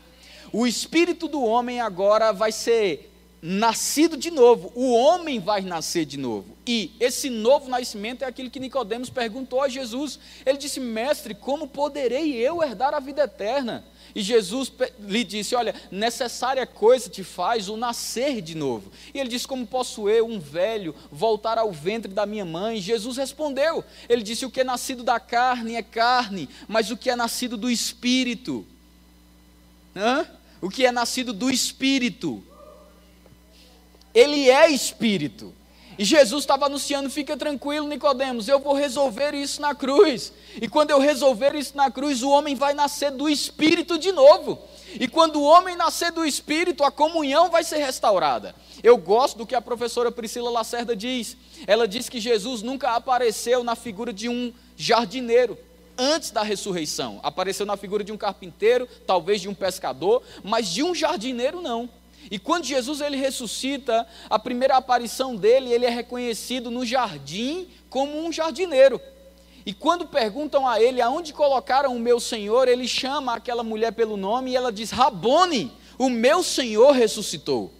O 0.52 0.66
espírito 0.66 1.28
do 1.28 1.42
homem 1.42 1.80
agora 1.80 2.32
vai 2.32 2.50
ser 2.50 3.12
nascido 3.40 4.16
de 4.16 4.30
novo, 4.30 4.72
o 4.74 4.92
homem 4.92 5.38
vai 5.38 5.60
nascer 5.60 6.04
de 6.04 6.16
novo. 6.16 6.56
E 6.66 6.92
esse 6.98 7.30
novo 7.30 7.68
nascimento 7.68 8.22
é 8.22 8.26
aquilo 8.26 8.50
que 8.50 8.58
Nicodemos 8.58 9.10
perguntou 9.10 9.62
a 9.62 9.68
Jesus. 9.68 10.18
Ele 10.44 10.58
disse: 10.58 10.80
"Mestre, 10.80 11.34
como 11.34 11.68
poderei 11.68 12.34
eu 12.34 12.62
herdar 12.62 12.94
a 12.94 13.00
vida 13.00 13.22
eterna?" 13.22 13.84
E 14.18 14.20
Jesus 14.20 14.72
lhe 14.98 15.22
disse: 15.22 15.54
Olha, 15.54 15.72
necessária 15.92 16.66
coisa 16.66 17.08
te 17.08 17.22
faz 17.22 17.68
o 17.68 17.76
nascer 17.76 18.40
de 18.42 18.56
novo. 18.56 18.90
E 19.14 19.20
ele 19.20 19.28
disse: 19.28 19.46
Como 19.46 19.64
posso 19.64 20.08
eu, 20.08 20.26
um 20.26 20.40
velho, 20.40 20.92
voltar 21.08 21.56
ao 21.56 21.70
ventre 21.70 22.12
da 22.12 22.26
minha 22.26 22.44
mãe? 22.44 22.80
Jesus 22.80 23.16
respondeu: 23.16 23.84
Ele 24.08 24.24
disse: 24.24 24.44
O 24.44 24.50
que 24.50 24.62
é 24.62 24.64
nascido 24.64 25.04
da 25.04 25.20
carne 25.20 25.76
é 25.76 25.84
carne, 25.84 26.48
mas 26.66 26.90
o 26.90 26.96
que 26.96 27.08
é 27.08 27.14
nascido 27.14 27.56
do 27.56 27.70
espírito? 27.70 28.66
Hã? 29.94 30.26
O 30.60 30.68
que 30.68 30.84
é 30.84 30.90
nascido 30.90 31.32
do 31.32 31.48
espírito? 31.48 32.42
Ele 34.12 34.50
é 34.50 34.68
espírito. 34.68 35.54
E 35.98 36.04
Jesus 36.04 36.44
estava 36.44 36.66
anunciando: 36.66 37.10
fica 37.10 37.36
tranquilo, 37.36 37.88
Nicodemos, 37.88 38.48
eu 38.48 38.60
vou 38.60 38.74
resolver 38.74 39.34
isso 39.34 39.60
na 39.60 39.74
cruz. 39.74 40.32
E 40.62 40.68
quando 40.68 40.90
eu 40.90 41.00
resolver 41.00 41.54
isso 41.56 41.76
na 41.76 41.90
cruz, 41.90 42.22
o 42.22 42.30
homem 42.30 42.54
vai 42.54 42.72
nascer 42.72 43.10
do 43.10 43.28
Espírito 43.28 43.98
de 43.98 44.12
novo. 44.12 44.58
E 44.98 45.08
quando 45.08 45.36
o 45.36 45.42
homem 45.42 45.76
nascer 45.76 46.12
do 46.12 46.24
Espírito, 46.24 46.84
a 46.84 46.90
comunhão 46.90 47.50
vai 47.50 47.64
ser 47.64 47.78
restaurada. 47.78 48.54
Eu 48.82 48.96
gosto 48.96 49.38
do 49.38 49.46
que 49.46 49.54
a 49.54 49.60
professora 49.60 50.10
Priscila 50.10 50.50
Lacerda 50.50 50.94
diz. 50.94 51.36
Ela 51.66 51.86
diz 51.86 52.08
que 52.08 52.20
Jesus 52.20 52.62
nunca 52.62 52.92
apareceu 52.92 53.64
na 53.64 53.74
figura 53.74 54.12
de 54.12 54.28
um 54.28 54.52
jardineiro 54.76 55.58
antes 55.98 56.30
da 56.30 56.42
ressurreição. 56.42 57.18
Apareceu 57.22 57.66
na 57.66 57.76
figura 57.76 58.04
de 58.04 58.12
um 58.12 58.16
carpinteiro, 58.16 58.88
talvez 59.06 59.40
de 59.40 59.48
um 59.48 59.54
pescador, 59.54 60.22
mas 60.44 60.68
de 60.68 60.82
um 60.82 60.94
jardineiro 60.94 61.60
não. 61.60 61.90
E 62.30 62.38
quando 62.38 62.64
Jesus 62.64 63.00
ele 63.00 63.16
ressuscita, 63.16 64.06
a 64.28 64.38
primeira 64.38 64.76
aparição 64.76 65.34
dele, 65.34 65.72
ele 65.72 65.86
é 65.86 65.90
reconhecido 65.90 66.70
no 66.70 66.84
jardim 66.84 67.68
como 67.88 68.24
um 68.24 68.32
jardineiro. 68.32 69.00
E 69.64 69.72
quando 69.72 70.06
perguntam 70.06 70.66
a 70.66 70.80
ele 70.80 71.00
aonde 71.00 71.32
colocaram 71.32 71.94
o 71.94 72.00
meu 72.00 72.18
Senhor, 72.18 72.68
ele 72.68 72.88
chama 72.88 73.34
aquela 73.34 73.62
mulher 73.62 73.92
pelo 73.92 74.16
nome 74.16 74.50
e 74.50 74.56
ela 74.56 74.72
diz: 74.72 74.90
Rabone, 74.90 75.72
o 75.98 76.08
meu 76.08 76.42
Senhor 76.42 76.92
ressuscitou. 76.92 77.72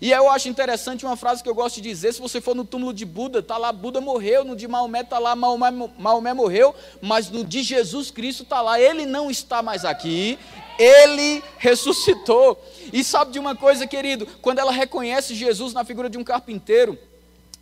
E 0.00 0.10
eu 0.10 0.30
acho 0.30 0.48
interessante 0.48 1.04
uma 1.04 1.16
frase 1.16 1.42
que 1.42 1.48
eu 1.48 1.54
gosto 1.54 1.76
de 1.76 1.82
dizer: 1.82 2.14
se 2.14 2.20
você 2.20 2.40
for 2.40 2.54
no 2.54 2.64
túmulo 2.64 2.94
de 2.94 3.04
Buda, 3.04 3.40
está 3.40 3.58
lá, 3.58 3.72
Buda 3.72 4.00
morreu, 4.00 4.44
no 4.44 4.56
de 4.56 4.66
Maomé 4.66 5.00
está 5.00 5.18
lá, 5.18 5.34
Maomé, 5.36 5.70
Maomé 5.98 6.32
morreu, 6.32 6.74
mas 7.00 7.28
no 7.28 7.44
de 7.44 7.62
Jesus 7.62 8.10
Cristo 8.10 8.44
está 8.44 8.60
lá, 8.62 8.80
ele 8.80 9.04
não 9.04 9.30
está 9.30 9.62
mais 9.62 9.84
aqui, 9.84 10.38
ele 10.78 11.42
ressuscitou. 11.58 12.62
E 12.92 13.02
sabe 13.02 13.32
de 13.32 13.38
uma 13.38 13.54
coisa, 13.54 13.86
querido? 13.86 14.26
Quando 14.40 14.58
ela 14.58 14.72
reconhece 14.72 15.34
Jesus 15.34 15.72
na 15.72 15.84
figura 15.84 16.10
de 16.10 16.18
um 16.18 16.24
carpinteiro, 16.24 16.98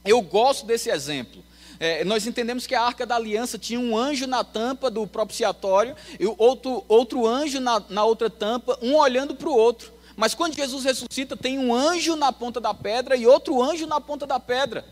eu 0.05 0.21
gosto 0.21 0.67
desse 0.67 0.91
exemplo. 0.91 1.43
É, 1.79 2.05
nós 2.05 2.27
entendemos 2.27 2.67
que 2.67 2.75
a 2.75 2.83
arca 2.83 3.07
da 3.07 3.17
aliança 3.17 3.59
tinha 3.59 3.81
um 3.81 3.97
anjo 3.97 4.27
na 4.27 4.45
tampa 4.45 4.91
do 4.91 5.07
propiciatório 5.07 5.97
e 6.19 6.27
outro, 6.37 6.85
outro 6.87 7.27
anjo 7.27 7.59
na, 7.59 7.83
na 7.89 8.05
outra 8.05 8.29
tampa, 8.29 8.79
um 8.83 8.95
olhando 8.97 9.35
para 9.35 9.49
o 9.49 9.57
outro. 9.57 9.91
Mas 10.15 10.35
quando 10.35 10.55
Jesus 10.55 10.85
ressuscita, 10.85 11.35
tem 11.35 11.59
um 11.59 11.75
anjo 11.75 12.17
na 12.17 12.31
ponta 12.31 12.61
da 12.61 12.75
pedra 12.75 13.17
e 13.17 13.27
outro 13.27 13.63
anjo 13.63 13.87
na 13.87 13.99
ponta 13.99 14.27
da 14.27 14.39
pedra. 14.39 14.85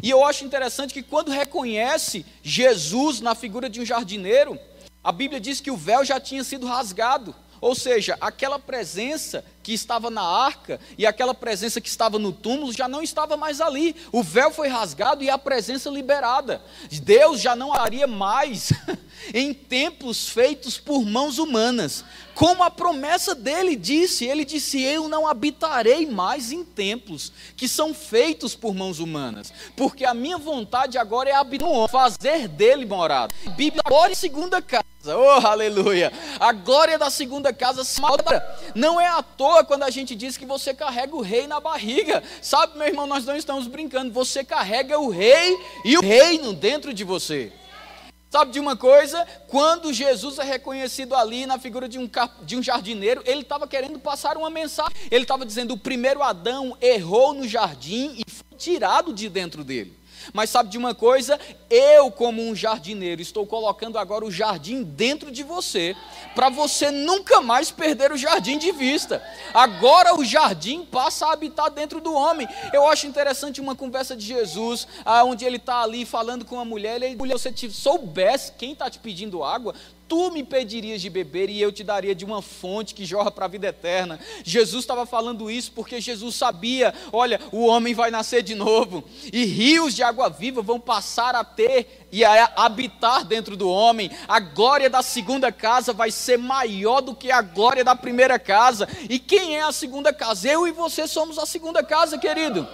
E 0.00 0.10
eu 0.10 0.24
acho 0.24 0.44
interessante 0.44 0.94
que 0.94 1.02
quando 1.02 1.32
reconhece 1.32 2.24
Jesus 2.40 3.20
na 3.20 3.34
figura 3.34 3.68
de 3.68 3.80
um 3.80 3.84
jardineiro, 3.84 4.56
a 5.02 5.10
Bíblia 5.10 5.40
diz 5.40 5.60
que 5.60 5.72
o 5.72 5.76
véu 5.76 6.04
já 6.04 6.20
tinha 6.20 6.44
sido 6.44 6.66
rasgado. 6.66 7.34
Ou 7.60 7.74
seja, 7.74 8.16
aquela 8.20 8.58
presença 8.58 9.44
que 9.68 9.74
estava 9.74 10.08
na 10.08 10.22
arca 10.22 10.80
e 10.96 11.04
aquela 11.04 11.34
presença 11.34 11.78
que 11.78 11.90
estava 11.90 12.18
no 12.18 12.32
túmulo 12.32 12.72
já 12.72 12.88
não 12.88 13.02
estava 13.02 13.36
mais 13.36 13.60
ali. 13.60 13.94
O 14.10 14.22
véu 14.22 14.50
foi 14.50 14.66
rasgado 14.66 15.22
e 15.22 15.28
a 15.28 15.36
presença 15.36 15.90
liberada. 15.90 16.62
Deus 16.90 17.38
já 17.38 17.54
não 17.54 17.74
haria 17.74 18.06
mais 18.06 18.72
em 19.34 19.52
templos 19.52 20.26
feitos 20.26 20.78
por 20.78 21.04
mãos 21.04 21.36
humanas. 21.36 22.02
Como 22.34 22.62
a 22.62 22.70
promessa 22.70 23.34
dele 23.34 23.74
disse, 23.74 24.24
ele 24.24 24.44
disse: 24.44 24.80
Eu 24.80 25.08
não 25.08 25.26
habitarei 25.26 26.06
mais 26.06 26.52
em 26.52 26.64
templos 26.64 27.32
que 27.56 27.68
são 27.68 27.92
feitos 27.92 28.54
por 28.54 28.72
mãos 28.72 29.00
humanas, 29.00 29.52
porque 29.76 30.04
a 30.04 30.14
minha 30.14 30.38
vontade 30.38 30.96
agora 30.96 31.28
é 31.28 31.34
habitar, 31.34 31.88
fazer 31.90 32.46
dele 32.46 32.86
morada. 32.86 33.34
Bíblia, 33.56 33.82
em 34.08 34.14
segunda 34.14 34.62
casa. 34.62 34.86
Oh, 35.04 35.46
aleluia! 35.46 36.12
A 36.38 36.52
glória 36.52 36.98
da 36.98 37.10
segunda 37.10 37.52
casa 37.52 37.82
se 37.82 38.00
Não 38.74 39.00
é 39.00 39.08
à 39.08 39.22
toa 39.22 39.57
quando 39.64 39.82
a 39.82 39.90
gente 39.90 40.14
diz 40.14 40.36
que 40.36 40.46
você 40.46 40.72
carrega 40.74 41.14
o 41.14 41.20
rei 41.20 41.46
na 41.46 41.60
barriga. 41.60 42.22
Sabe, 42.40 42.78
meu 42.78 42.86
irmão, 42.86 43.06
nós 43.06 43.24
não 43.24 43.36
estamos 43.36 43.66
brincando. 43.66 44.12
Você 44.12 44.44
carrega 44.44 44.98
o 44.98 45.08
rei 45.08 45.56
e 45.84 45.96
o 45.96 46.00
reino 46.00 46.52
dentro 46.52 46.92
de 46.92 47.04
você. 47.04 47.52
Sabe 48.30 48.52
de 48.52 48.60
uma 48.60 48.76
coisa? 48.76 49.26
Quando 49.46 49.92
Jesus 49.92 50.38
é 50.38 50.44
reconhecido 50.44 51.14
ali 51.14 51.46
na 51.46 51.58
figura 51.58 51.88
de 51.88 51.98
um, 51.98 52.08
de 52.42 52.56
um 52.56 52.62
jardineiro, 52.62 53.22
ele 53.24 53.40
estava 53.40 53.66
querendo 53.66 53.98
passar 53.98 54.36
uma 54.36 54.50
mensagem. 54.50 54.92
Ele 55.10 55.24
estava 55.24 55.46
dizendo: 55.46 55.72
o 55.72 55.78
primeiro 55.78 56.22
Adão 56.22 56.76
errou 56.80 57.32
no 57.32 57.48
jardim 57.48 58.16
e 58.18 58.30
foi 58.30 58.58
tirado 58.58 59.14
de 59.14 59.30
dentro 59.30 59.64
dele. 59.64 59.97
Mas 60.32 60.50
sabe 60.50 60.68
de 60.68 60.78
uma 60.78 60.94
coisa? 60.94 61.38
Eu, 61.70 62.10
como 62.10 62.42
um 62.42 62.54
jardineiro, 62.54 63.20
estou 63.20 63.46
colocando 63.46 63.98
agora 63.98 64.24
o 64.24 64.30
jardim 64.30 64.82
dentro 64.82 65.30
de 65.30 65.42
você, 65.42 65.94
para 66.34 66.48
você 66.48 66.90
nunca 66.90 67.40
mais 67.40 67.70
perder 67.70 68.12
o 68.12 68.16
jardim 68.16 68.58
de 68.58 68.72
vista. 68.72 69.22
Agora 69.52 70.14
o 70.14 70.24
jardim 70.24 70.84
passa 70.84 71.26
a 71.26 71.32
habitar 71.32 71.70
dentro 71.70 72.00
do 72.00 72.14
homem. 72.14 72.48
Eu 72.72 72.86
acho 72.86 73.06
interessante 73.06 73.60
uma 73.60 73.74
conversa 73.74 74.16
de 74.16 74.26
Jesus, 74.26 74.86
onde 75.24 75.44
ele 75.44 75.56
está 75.56 75.82
ali 75.82 76.04
falando 76.04 76.44
com 76.44 76.58
a 76.58 76.64
mulher. 76.64 77.02
Ele, 77.02 77.16
mulher, 77.16 77.38
se 77.38 77.50
você 77.50 77.70
soubesse 77.70 78.52
quem 78.52 78.72
está 78.72 78.88
te 78.88 78.98
pedindo 78.98 79.44
água, 79.44 79.74
tu 80.08 80.30
me 80.30 80.42
pedirias 80.42 81.02
de 81.02 81.10
beber 81.10 81.50
e 81.50 81.60
eu 81.60 81.70
te 81.70 81.84
daria 81.84 82.14
de 82.14 82.24
uma 82.24 82.40
fonte 82.40 82.94
que 82.94 83.04
jorra 83.04 83.30
para 83.30 83.44
a 83.44 83.48
vida 83.48 83.68
eterna. 83.68 84.18
Jesus 84.42 84.82
estava 84.82 85.04
falando 85.04 85.50
isso 85.50 85.70
porque 85.72 86.00
Jesus 86.00 86.34
sabia: 86.34 86.94
olha, 87.12 87.38
o 87.52 87.66
homem 87.66 87.92
vai 87.92 88.10
nascer 88.10 88.42
de 88.42 88.54
novo 88.54 89.04
e 89.32 89.44
rios 89.44 89.94
de 89.94 90.02
água 90.02 90.30
viva 90.30 90.62
vão 90.62 90.80
passar 90.80 91.34
a 91.34 91.44
ter 91.44 92.06
e 92.10 92.24
a 92.24 92.52
habitar 92.56 93.24
dentro 93.24 93.56
do 93.56 93.68
homem. 93.68 94.10
A 94.26 94.40
glória 94.40 94.88
da 94.88 95.02
segunda 95.02 95.52
casa 95.52 95.92
vai 95.92 96.10
ser 96.10 96.38
maior 96.38 97.02
do 97.02 97.14
que 97.14 97.30
a 97.30 97.42
glória 97.42 97.84
da 97.84 97.94
primeira 97.94 98.38
casa. 98.38 98.88
E 99.10 99.18
quem 99.18 99.56
é 99.56 99.62
a 99.62 99.72
segunda 99.72 100.12
casa? 100.12 100.48
Eu 100.48 100.66
e 100.66 100.72
você 100.72 101.06
somos 101.06 101.38
a 101.38 101.44
segunda 101.44 101.82
casa, 101.82 102.16
querido. 102.16 102.66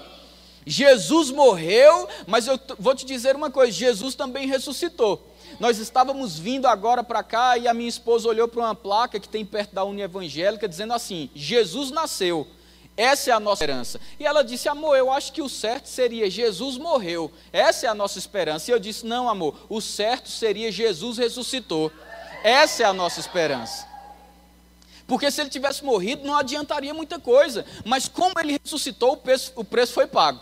Jesus 0.66 1.30
morreu, 1.30 2.08
mas 2.26 2.46
eu 2.46 2.58
vou 2.78 2.94
te 2.94 3.04
dizer 3.04 3.36
uma 3.36 3.50
coisa: 3.50 3.72
Jesus 3.72 4.14
também 4.14 4.46
ressuscitou. 4.46 5.33
Nós 5.60 5.78
estávamos 5.78 6.38
vindo 6.38 6.66
agora 6.66 7.02
para 7.02 7.22
cá 7.22 7.56
e 7.56 7.68
a 7.68 7.74
minha 7.74 7.88
esposa 7.88 8.28
olhou 8.28 8.48
para 8.48 8.60
uma 8.60 8.74
placa 8.74 9.20
que 9.20 9.28
tem 9.28 9.44
perto 9.44 9.74
da 9.74 9.84
União 9.84 10.04
Evangélica 10.04 10.68
dizendo 10.68 10.92
assim: 10.92 11.30
Jesus 11.34 11.90
nasceu. 11.90 12.46
Essa 12.96 13.30
é 13.30 13.32
a 13.32 13.40
nossa 13.40 13.64
esperança. 13.64 14.00
E 14.18 14.26
ela 14.26 14.42
disse: 14.42 14.68
Amor, 14.68 14.96
eu 14.96 15.10
acho 15.10 15.32
que 15.32 15.42
o 15.42 15.48
certo 15.48 15.88
seria 15.88 16.30
Jesus 16.30 16.76
morreu. 16.76 17.30
Essa 17.52 17.86
é 17.86 17.88
a 17.88 17.94
nossa 17.94 18.18
esperança. 18.18 18.70
E 18.70 18.74
eu 18.74 18.78
disse: 18.78 19.04
Não, 19.04 19.28
amor, 19.28 19.56
o 19.68 19.80
certo 19.80 20.28
seria 20.28 20.70
Jesus 20.70 21.18
ressuscitou. 21.18 21.90
Essa 22.42 22.84
é 22.84 22.86
a 22.86 22.92
nossa 22.92 23.20
esperança. 23.20 23.86
Porque 25.06 25.30
se 25.30 25.40
ele 25.40 25.50
tivesse 25.50 25.84
morrido, 25.84 26.26
não 26.26 26.36
adiantaria 26.36 26.94
muita 26.94 27.18
coisa. 27.18 27.64
Mas 27.84 28.08
como 28.08 28.38
ele 28.38 28.58
ressuscitou, 28.62 29.12
o 29.12 29.16
preço, 29.16 29.52
o 29.56 29.64
preço 29.64 29.92
foi 29.92 30.06
pago. 30.06 30.40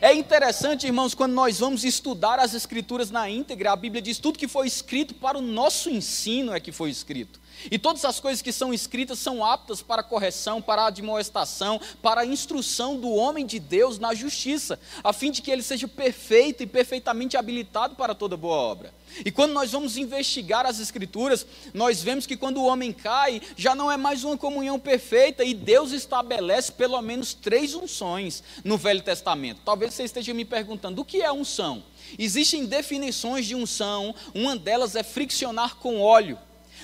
É 0.00 0.12
interessante, 0.12 0.86
irmãos, 0.86 1.14
quando 1.14 1.32
nós 1.32 1.58
vamos 1.58 1.84
estudar 1.84 2.38
as 2.38 2.54
Escrituras 2.54 3.10
na 3.10 3.28
íntegra, 3.28 3.72
a 3.72 3.76
Bíblia 3.76 4.02
diz 4.02 4.18
tudo 4.18 4.38
que 4.38 4.46
foi 4.46 4.66
escrito 4.66 5.14
para 5.14 5.38
o 5.38 5.42
nosso 5.42 5.88
ensino 5.88 6.52
é 6.52 6.60
que 6.60 6.70
foi 6.70 6.90
escrito. 6.90 7.40
E 7.70 7.78
todas 7.78 8.04
as 8.04 8.20
coisas 8.20 8.42
que 8.42 8.52
são 8.52 8.72
escritas 8.72 9.18
são 9.18 9.44
aptas 9.44 9.82
para 9.82 10.02
correção, 10.02 10.62
para 10.62 10.86
admoestação, 10.86 11.80
para 12.02 12.22
a 12.22 12.26
instrução 12.26 12.96
do 12.98 13.10
homem 13.10 13.44
de 13.44 13.58
Deus 13.58 13.98
na 13.98 14.14
justiça, 14.14 14.78
a 15.02 15.12
fim 15.12 15.30
de 15.30 15.42
que 15.42 15.50
ele 15.50 15.62
seja 15.62 15.88
perfeito 15.88 16.62
e 16.62 16.66
perfeitamente 16.66 17.36
habilitado 17.36 17.94
para 17.94 18.14
toda 18.14 18.36
boa 18.36 18.56
obra. 18.56 18.98
E 19.24 19.30
quando 19.30 19.52
nós 19.52 19.72
vamos 19.72 19.96
investigar 19.96 20.66
as 20.66 20.78
Escrituras, 20.78 21.46
nós 21.72 22.02
vemos 22.02 22.26
que 22.26 22.36
quando 22.36 22.58
o 22.58 22.66
homem 22.66 22.92
cai, 22.92 23.40
já 23.56 23.74
não 23.74 23.90
é 23.90 23.96
mais 23.96 24.22
uma 24.22 24.36
comunhão 24.36 24.78
perfeita, 24.78 25.44
e 25.44 25.54
Deus 25.54 25.92
estabelece 25.92 26.72
pelo 26.72 27.00
menos 27.00 27.34
três 27.34 27.74
unções 27.74 28.42
no 28.62 28.76
Velho 28.76 29.02
Testamento. 29.02 29.60
Talvez 29.64 29.94
você 29.94 30.04
esteja 30.04 30.34
me 30.34 30.44
perguntando: 30.44 31.00
o 31.00 31.04
que 31.04 31.22
é 31.22 31.32
unção? 31.32 31.82
Existem 32.18 32.66
definições 32.66 33.46
de 33.46 33.54
unção, 33.54 34.14
uma 34.34 34.56
delas 34.56 34.94
é 34.94 35.02
friccionar 35.02 35.76
com 35.76 36.00
óleo, 36.00 36.38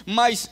mas 0.05 0.51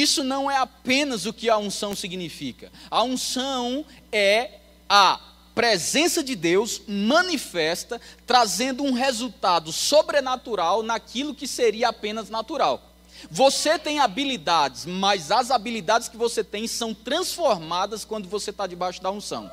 isso 0.00 0.22
não 0.22 0.50
é 0.50 0.56
apenas 0.56 1.26
o 1.26 1.32
que 1.32 1.48
a 1.48 1.58
unção 1.58 1.94
significa. 1.94 2.70
A 2.90 3.02
unção 3.02 3.84
é 4.12 4.58
a 4.88 5.20
presença 5.54 6.22
de 6.22 6.36
Deus 6.36 6.82
manifesta, 6.86 8.00
trazendo 8.26 8.84
um 8.84 8.92
resultado 8.92 9.72
sobrenatural 9.72 10.82
naquilo 10.82 11.34
que 11.34 11.46
seria 11.46 11.88
apenas 11.88 12.28
natural. 12.28 12.92
Você 13.30 13.78
tem 13.78 13.98
habilidades, 13.98 14.84
mas 14.84 15.30
as 15.30 15.50
habilidades 15.50 16.08
que 16.08 16.16
você 16.16 16.44
tem 16.44 16.66
são 16.68 16.92
transformadas 16.92 18.04
quando 18.04 18.28
você 18.28 18.50
está 18.50 18.66
debaixo 18.66 19.00
da 19.00 19.10
unção. 19.10 19.50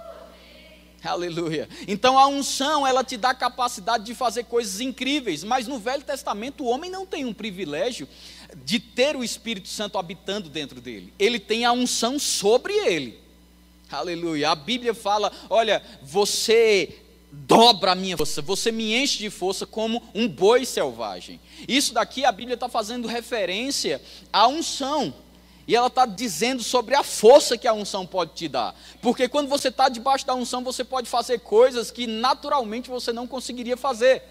Aleluia. 1.03 1.67
Então 1.85 2.17
a 2.17 2.27
unção, 2.27 2.87
ela 2.87 3.03
te 3.03 3.17
dá 3.17 3.33
capacidade 3.33 4.05
de 4.05 4.15
fazer 4.15 4.45
coisas 4.45 4.79
incríveis, 4.79 5.43
mas 5.43 5.67
no 5.67 5.77
Velho 5.77 6.03
Testamento 6.03 6.63
o 6.63 6.67
homem 6.67 6.89
não 6.89 7.05
tem 7.05 7.25
um 7.25 7.33
privilégio 7.33 8.07
de 8.63 8.79
ter 8.79 9.15
o 9.15 9.23
Espírito 9.23 9.67
Santo 9.67 9.97
habitando 9.97 10.49
dentro 10.49 10.79
dele. 10.79 11.13
Ele 11.17 11.39
tem 11.39 11.65
a 11.65 11.71
unção 11.71 12.19
sobre 12.19 12.73
ele. 12.73 13.19
Aleluia. 13.91 14.51
A 14.51 14.55
Bíblia 14.55 14.93
fala: 14.93 15.31
olha, 15.49 15.81
você 16.01 16.99
dobra 17.31 17.93
a 17.93 17.95
minha 17.95 18.15
força, 18.15 18.41
você 18.41 18.71
me 18.71 18.93
enche 18.93 19.17
de 19.17 19.29
força 19.29 19.65
como 19.65 20.01
um 20.13 20.27
boi 20.27 20.65
selvagem. 20.65 21.39
Isso 21.67 21.93
daqui 21.93 22.23
a 22.23 22.31
Bíblia 22.31 22.53
está 22.53 22.69
fazendo 22.69 23.07
referência 23.07 24.01
à 24.31 24.47
unção. 24.47 25.13
E 25.65 25.75
ela 25.75 25.87
está 25.87 26.05
dizendo 26.05 26.61
sobre 26.61 26.93
a 26.93 27.03
força 27.03 27.57
que 27.57 27.67
a 27.67 27.73
unção 27.73 28.05
pode 28.05 28.33
te 28.33 28.47
dar. 28.49 28.75
Porque 29.01 29.29
quando 29.29 29.47
você 29.47 29.69
está 29.69 29.87
debaixo 29.87 30.25
da 30.25 30.35
unção, 30.35 30.61
você 30.61 30.83
pode 30.83 31.09
fazer 31.09 31.39
coisas 31.39 31.89
que 31.89 32.05
naturalmente 32.05 32.89
você 32.89 33.13
não 33.13 33.25
conseguiria 33.25 33.77
fazer. 33.77 34.21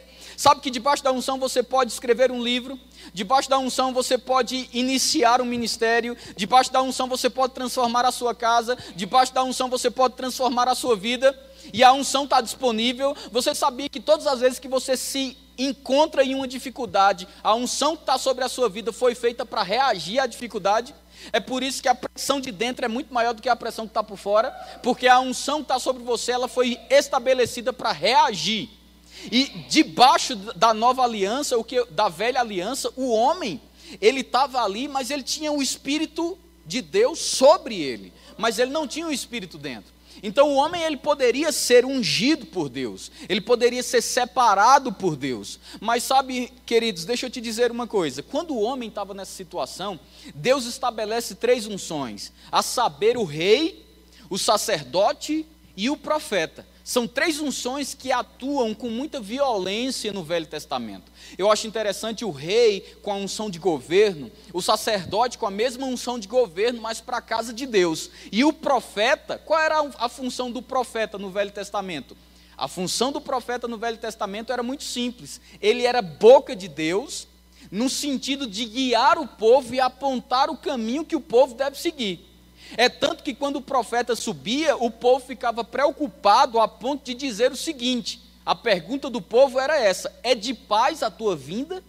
Sabe 0.43 0.61
que 0.61 0.73
debaixo 0.73 1.05
da 1.05 1.13
unção 1.13 1.39
você 1.39 1.63
pode 1.63 1.93
escrever 1.93 2.33
um 2.33 2.43
livro, 2.43 2.77
debaixo 3.15 3.49
da 3.49 3.61
unção 3.61 3.95
você 3.95 4.19
pode 4.19 4.69
iniciar 4.73 5.41
um 5.41 5.45
ministério, 5.45 6.17
debaixo 6.37 6.73
da 6.73 6.83
unção 6.83 7.07
você 7.07 7.31
pode 7.31 7.55
transformar 7.55 8.05
a 8.05 8.11
sua 8.11 8.35
casa, 8.35 8.77
debaixo 8.97 9.33
da 9.33 9.45
unção 9.45 9.71
você 9.71 9.89
pode 9.89 10.15
transformar 10.17 10.67
a 10.67 10.75
sua 10.75 10.97
vida, 10.97 11.33
e 11.73 11.85
a 11.85 11.93
unção 11.93 12.25
está 12.25 12.41
disponível. 12.41 13.17
Você 13.31 13.55
sabia 13.55 13.89
que 13.89 14.01
todas 14.01 14.27
as 14.27 14.41
vezes 14.41 14.59
que 14.59 14.67
você 14.67 14.97
se 14.97 15.37
encontra 15.57 16.25
em 16.25 16.35
uma 16.35 16.49
dificuldade, 16.49 17.29
a 17.41 17.55
unção 17.55 17.95
que 17.95 18.03
está 18.03 18.19
sobre 18.19 18.43
a 18.43 18.49
sua 18.49 18.69
vida 18.69 18.93
foi 18.93 19.15
feita 19.15 19.47
para 19.47 19.63
reagir 19.63 20.19
à 20.19 20.27
dificuldade? 20.27 20.93
É 21.33 21.39
por 21.39 21.63
isso 21.63 21.81
que 21.81 21.89
a 21.89 21.95
pressão 21.95 22.41
de 22.41 22.51
dentro 22.51 22.85
é 22.85 22.89
muito 22.89 23.15
maior 23.15 23.33
do 23.33 23.41
que 23.41 23.49
a 23.49 23.55
pressão 23.55 23.87
que 23.87 23.91
está 23.91 24.03
por 24.03 24.19
fora, 24.19 24.51
porque 24.83 25.07
a 25.07 25.21
unção 25.21 25.59
que 25.59 25.67
está 25.67 25.79
sobre 25.79 26.03
você, 26.03 26.33
ela 26.33 26.49
foi 26.49 26.81
estabelecida 26.91 27.73
para 27.73 27.93
reagir 27.93 28.82
e 29.31 29.45
debaixo 29.69 30.35
da 30.35 30.73
nova 30.73 31.02
aliança, 31.02 31.57
o 31.57 31.64
que 31.64 31.85
da 31.87 32.09
velha 32.09 32.41
aliança, 32.41 32.93
o 32.97 33.11
homem, 33.11 33.61
ele 34.00 34.21
estava 34.21 34.62
ali, 34.62 34.88
mas 34.88 35.11
ele 35.11 35.23
tinha 35.23 35.52
o 35.52 35.62
espírito 35.62 36.38
de 36.64 36.81
Deus 36.81 37.19
sobre 37.19 37.81
ele, 37.81 38.12
mas 38.38 38.59
ele 38.59 38.71
não 38.71 38.87
tinha 38.87 39.07
o 39.07 39.12
espírito 39.12 39.59
dentro. 39.59 39.93
Então 40.23 40.50
o 40.50 40.55
homem 40.55 40.83
ele 40.83 40.97
poderia 40.97 41.50
ser 41.50 41.85
ungido 41.85 42.47
por 42.47 42.69
Deus, 42.69 43.11
ele 43.29 43.41
poderia 43.41 43.83
ser 43.83 44.00
separado 44.00 44.93
por 44.93 45.17
Deus. 45.17 45.59
Mas 45.81 46.05
sabe, 46.05 46.52
queridos, 46.67 47.05
deixa 47.05 47.26
eu 47.26 47.31
te 47.31 47.41
dizer 47.41 47.71
uma 47.71 47.87
coisa: 47.87 48.23
quando 48.23 48.55
o 48.55 48.61
homem 48.61 48.88
estava 48.88 49.14
nessa 49.14 49.33
situação, 49.33 49.99
Deus 50.35 50.67
estabelece 50.67 51.35
três 51.35 51.67
unções: 51.67 52.33
a 52.50 52.62
saber, 52.62 53.17
o 53.17 53.25
rei, 53.25 53.85
o 54.29 54.38
sacerdote 54.38 55.47
e 55.76 55.91
o 55.91 55.97
profeta. 55.97 56.67
São 56.85 57.07
três 57.07 57.39
unções 57.41 57.95
que 57.95 58.11
atuam 58.11 58.75
com 58.75 58.89
muita 58.89 59.21
violência 59.21 60.12
no 60.12 60.25
Velho 60.25 60.47
Testamento. 60.47 61.12
Eu 61.39 61.51
acho 61.51 61.67
interessante 61.67 62.25
o 62.25 62.31
rei 62.31 62.81
com 63.03 63.12
a 63.12 63.17
unção 63.17 63.49
de 63.49 63.59
governo, 63.59 64.31
o 64.53 64.61
sacerdote 64.61 65.39
com 65.39 65.47
a 65.47 65.51
mesma 65.51 65.87
unção 65.87 66.19
de 66.19 66.27
governo, 66.27 66.83
mas 66.83 67.01
para 67.01 67.19
a 67.19 67.23
casa 67.23 67.53
de 67.53 67.67
Deus. 67.67 68.11
E 68.33 68.45
o 68.45 68.53
profeta, 68.53 69.39
qual 69.39 69.61
era 69.61 69.91
a 69.99 70.09
função 70.09 70.51
do 70.51 70.61
profeta 70.61 71.19
no 71.19 71.31
Velho 71.31 71.53
Testamento? 71.53 72.17
A 72.57 72.67
função 72.69 73.12
do 73.12 73.21
profeta 73.21 73.69
no 73.69 73.79
Velho 73.79 73.99
Testamento 73.99 74.53
era 74.53 74.62
muito 74.62 74.85
simples. 74.85 75.41
Ele 75.61 75.87
era 75.87 76.03
boca 76.03 76.55
de 76.55 76.69
Deus 76.69 77.29
no 77.71 77.89
sentido 77.89 78.47
de 78.47 78.65
guiar 78.65 79.19
o 79.19 79.27
povo 79.27 79.75
e 79.75 79.81
apontar 79.81 80.51
o 80.51 80.57
caminho 80.57 81.05
que 81.05 81.17
o 81.17 81.21
povo 81.21 81.55
deve 81.55 81.79
seguir. 81.79 82.32
É 82.76 82.88
tanto 82.88 83.23
que 83.23 83.35
quando 83.35 83.57
o 83.57 83.62
profeta 83.62 84.17
subia, 84.17 84.76
o 84.76 84.91
povo 84.91 85.25
ficava 85.25 85.62
preocupado 85.62 86.61
a 86.61 86.67
ponto 86.67 87.05
de 87.05 87.14
dizer 87.14 87.52
o 87.52 87.57
seguinte: 87.57 88.21
a 88.45 88.55
pergunta 88.55 89.09
do 89.11 89.21
povo 89.21 89.59
era 89.59 89.79
essa: 89.79 90.12
é 90.23 90.35
de 90.35 90.55
paz 90.55 91.02
a 91.02 91.11
tua 91.11 91.37
vinda? 91.37 91.83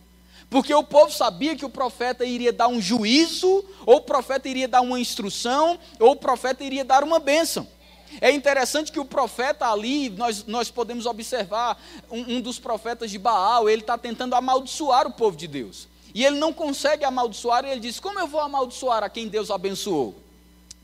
Porque 0.50 0.74
o 0.74 0.84
povo 0.84 1.12
sabia 1.12 1.56
que 1.56 1.66
o 1.66 1.70
profeta 1.70 2.24
iria 2.24 2.54
dar 2.54 2.68
um 2.68 2.80
juízo, 2.80 3.66
ou 3.86 3.96
o 3.96 4.02
profeta 4.02 4.48
iria 4.48 4.68
dar 4.68 4.82
uma 4.82 5.00
instrução, 5.00 5.80
ou 6.00 6.12
o 6.12 6.16
profeta 6.16 6.64
iria 6.64 6.86
dar 6.86 7.04
uma 7.04 7.20
bênção. 7.20 7.68
É 8.22 8.30
interessante 8.30 8.92
que 8.92 9.00
o 9.00 9.06
profeta 9.06 9.68
ali, 9.72 10.10
nós, 10.10 10.46
nós 10.46 10.70
podemos 10.70 11.08
observar, 11.08 11.82
um, 12.12 12.36
um 12.36 12.42
dos 12.42 12.60
profetas 12.60 13.10
de 13.10 13.18
Baal, 13.18 13.68
ele 13.68 13.82
está 13.82 13.98
tentando 13.98 14.36
amaldiçoar 14.36 15.08
o 15.08 15.14
povo 15.14 15.36
de 15.36 15.48
Deus. 15.48 15.88
E 16.14 16.24
ele 16.24 16.38
não 16.38 16.54
consegue 16.54 17.04
amaldiçoar, 17.04 17.66
e 17.66 17.72
ele 17.72 17.82
diz: 17.82 18.00
Como 18.00 18.20
eu 18.20 18.28
vou 18.28 18.40
amaldiçoar 18.40 19.04
a 19.04 19.10
quem 19.10 19.28
Deus 19.28 19.50
abençoou? 19.50 20.23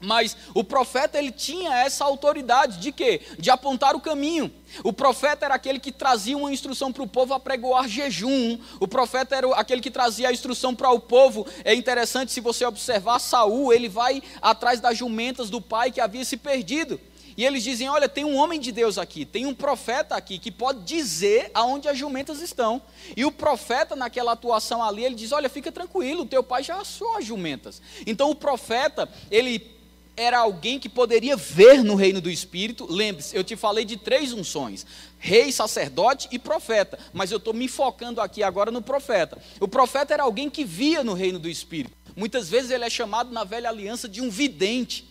Mas 0.01 0.35
o 0.53 0.63
profeta 0.63 1.17
ele 1.17 1.31
tinha 1.31 1.75
essa 1.75 2.05
autoridade 2.05 2.77
de 2.79 2.91
quê? 2.91 3.21
De 3.37 3.49
apontar 3.49 3.95
o 3.95 3.99
caminho. 3.99 4.51
O 4.83 4.93
profeta 4.93 5.45
era 5.45 5.55
aquele 5.55 5.79
que 5.79 5.91
trazia 5.91 6.37
uma 6.37 6.51
instrução 6.51 6.93
para 6.93 7.03
o 7.03 7.07
povo 7.07 7.33
a 7.33 7.39
pregoar 7.39 7.87
jejum. 7.87 8.57
O 8.79 8.87
profeta 8.87 9.35
era 9.35 9.47
aquele 9.55 9.81
que 9.81 9.91
trazia 9.91 10.29
a 10.29 10.31
instrução 10.31 10.73
para 10.73 10.89
o 10.91 10.99
povo. 10.99 11.45
É 11.65 11.73
interessante 11.73 12.31
se 12.31 12.39
você 12.39 12.65
observar 12.65 13.19
Saul, 13.19 13.73
ele 13.73 13.89
vai 13.89 14.23
atrás 14.41 14.79
das 14.79 14.97
jumentas 14.97 15.49
do 15.49 15.59
pai 15.59 15.91
que 15.91 15.99
havia 15.99 16.23
se 16.23 16.37
perdido. 16.37 16.99
E 17.35 17.45
eles 17.45 17.63
dizem: 17.63 17.89
Olha, 17.89 18.09
tem 18.09 18.25
um 18.25 18.35
homem 18.35 18.59
de 18.59 18.69
Deus 18.69 18.97
aqui, 18.97 19.25
tem 19.25 19.45
um 19.45 19.53
profeta 19.53 20.15
aqui 20.15 20.37
que 20.37 20.51
pode 20.51 20.81
dizer 20.81 21.49
aonde 21.53 21.87
as 21.87 21.97
jumentas 21.97 22.41
estão. 22.41 22.81
E 23.15 23.23
o 23.23 23.31
profeta, 23.31 23.95
naquela 23.95 24.33
atuação 24.33 24.83
ali, 24.83 25.05
ele 25.05 25.15
diz: 25.15 25.31
Olha, 25.31 25.49
fica 25.49 25.71
tranquilo, 25.71 26.25
teu 26.25 26.43
pai 26.43 26.63
já 26.63 26.75
achou 26.75 27.15
as 27.15 27.25
jumentas. 27.25 27.81
Então 28.05 28.29
o 28.29 28.35
profeta, 28.35 29.07
ele 29.31 29.78
era 30.19 30.39
alguém 30.39 30.77
que 30.77 30.89
poderia 30.89 31.37
ver 31.37 31.81
no 31.81 31.95
reino 31.95 32.19
do 32.19 32.29
Espírito. 32.29 32.85
Lembre-se, 32.89 33.35
eu 33.35 33.43
te 33.43 33.55
falei 33.55 33.85
de 33.85 33.95
três 33.95 34.33
unções: 34.33 34.85
rei, 35.17 35.49
sacerdote 35.51 36.27
e 36.29 36.37
profeta. 36.37 36.99
Mas 37.13 37.31
eu 37.31 37.37
estou 37.37 37.53
me 37.53 37.69
focando 37.69 38.19
aqui 38.19 38.43
agora 38.43 38.69
no 38.69 38.81
profeta. 38.81 39.37
O 39.61 39.67
profeta 39.67 40.13
era 40.13 40.23
alguém 40.23 40.49
que 40.49 40.65
via 40.65 41.03
no 41.03 41.13
reino 41.13 41.39
do 41.39 41.47
Espírito. 41.47 41.95
Muitas 42.17 42.49
vezes 42.49 42.69
ele 42.69 42.83
é 42.83 42.89
chamado 42.89 43.31
na 43.31 43.45
velha 43.45 43.69
aliança 43.69 44.09
de 44.09 44.21
um 44.21 44.29
vidente. 44.29 45.07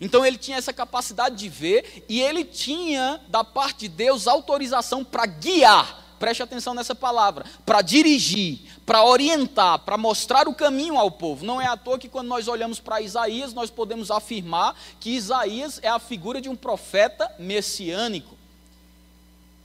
Então 0.00 0.24
ele 0.24 0.38
tinha 0.38 0.56
essa 0.56 0.72
capacidade 0.72 1.34
de 1.34 1.48
ver 1.48 2.04
e 2.08 2.20
ele 2.20 2.44
tinha 2.44 3.20
da 3.26 3.42
parte 3.42 3.80
de 3.80 3.88
Deus 3.88 4.28
autorização 4.28 5.04
para 5.04 5.26
guiar. 5.26 6.09
Preste 6.20 6.42
atenção 6.42 6.74
nessa 6.74 6.94
palavra, 6.94 7.46
para 7.64 7.80
dirigir, 7.80 8.58
para 8.84 9.02
orientar, 9.02 9.78
para 9.78 9.96
mostrar 9.96 10.46
o 10.46 10.54
caminho 10.54 10.98
ao 10.98 11.10
povo. 11.10 11.46
Não 11.46 11.58
é 11.58 11.66
à 11.66 11.78
toa 11.78 11.98
que 11.98 12.10
quando 12.10 12.28
nós 12.28 12.46
olhamos 12.46 12.78
para 12.78 13.00
Isaías, 13.00 13.54
nós 13.54 13.70
podemos 13.70 14.10
afirmar 14.10 14.76
que 15.00 15.12
Isaías 15.12 15.80
é 15.82 15.88
a 15.88 15.98
figura 15.98 16.38
de 16.38 16.50
um 16.50 16.54
profeta 16.54 17.34
messiânico. 17.38 18.36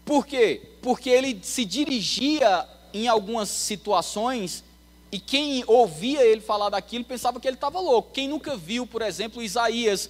Por 0.05 0.25
quê? 0.25 0.61
Porque 0.81 1.09
ele 1.09 1.37
se 1.43 1.65
dirigia 1.65 2.65
em 2.93 3.09
algumas 3.09 3.49
situações 3.49 4.63
e 5.11 5.19
quem 5.19 5.61
ouvia 5.67 6.23
ele 6.23 6.39
falar 6.39 6.69
daquilo 6.69 7.03
pensava 7.03 7.37
que 7.37 7.49
ele 7.49 7.57
estava 7.57 7.81
louco. 7.81 8.13
Quem 8.13 8.29
nunca 8.29 8.55
viu, 8.55 8.87
por 8.87 9.01
exemplo, 9.01 9.43
Isaías, 9.43 10.09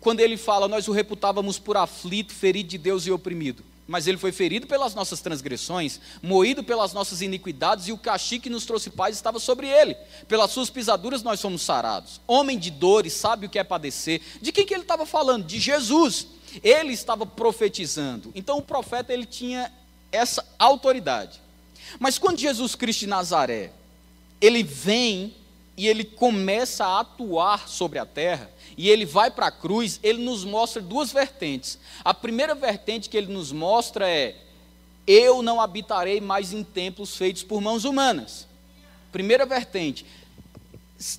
quando 0.00 0.20
ele 0.20 0.38
fala, 0.38 0.66
nós 0.66 0.88
o 0.88 0.92
reputávamos 0.92 1.58
por 1.58 1.76
aflito, 1.76 2.32
ferido 2.32 2.70
de 2.70 2.78
Deus 2.78 3.06
e 3.06 3.10
oprimido. 3.10 3.62
Mas 3.92 4.06
ele 4.06 4.16
foi 4.16 4.32
ferido 4.32 4.66
pelas 4.66 4.94
nossas 4.94 5.20
transgressões, 5.20 6.00
moído 6.22 6.64
pelas 6.64 6.94
nossas 6.94 7.20
iniquidades, 7.20 7.88
e 7.88 7.92
o 7.92 7.98
castigo 7.98 8.44
que 8.44 8.48
nos 8.48 8.64
trouxe 8.64 8.88
paz 8.88 9.14
estava 9.14 9.38
sobre 9.38 9.68
ele. 9.68 9.94
Pelas 10.26 10.50
suas 10.50 10.70
pisaduras 10.70 11.22
nós 11.22 11.42
fomos 11.42 11.60
sarados. 11.60 12.18
Homem 12.26 12.58
de 12.58 12.70
dores, 12.70 13.12
sabe 13.12 13.44
o 13.44 13.50
que 13.50 13.58
é 13.58 13.62
padecer. 13.62 14.22
De 14.40 14.50
quem 14.50 14.64
que 14.64 14.72
ele 14.72 14.84
estava 14.84 15.04
falando? 15.04 15.44
De 15.44 15.60
Jesus. 15.60 16.26
Ele 16.62 16.94
estava 16.94 17.26
profetizando. 17.26 18.32
Então 18.34 18.56
o 18.56 18.62
profeta 18.62 19.12
ele 19.12 19.26
tinha 19.26 19.70
essa 20.10 20.42
autoridade. 20.58 21.38
Mas 22.00 22.18
quando 22.18 22.38
Jesus 22.38 22.74
Cristo 22.74 23.00
de 23.00 23.08
Nazaré 23.08 23.72
ele 24.40 24.62
vem 24.62 25.36
e 25.76 25.88
ele 25.88 26.04
começa 26.04 26.84
a 26.84 27.00
atuar 27.00 27.68
sobre 27.68 27.98
a 27.98 28.06
terra, 28.06 28.50
e 28.76 28.88
ele 28.88 29.04
vai 29.04 29.30
para 29.30 29.46
a 29.46 29.50
cruz, 29.50 29.98
ele 30.02 30.22
nos 30.22 30.44
mostra 30.44 30.82
duas 30.82 31.12
vertentes. 31.12 31.78
A 32.04 32.12
primeira 32.12 32.54
vertente 32.54 33.08
que 33.08 33.16
ele 33.16 33.32
nos 33.32 33.52
mostra 33.52 34.08
é: 34.08 34.36
eu 35.06 35.42
não 35.42 35.60
habitarei 35.60 36.20
mais 36.20 36.52
em 36.52 36.62
templos 36.62 37.16
feitos 37.16 37.42
por 37.42 37.60
mãos 37.60 37.84
humanas. 37.84 38.46
Primeira 39.10 39.44
vertente 39.44 40.06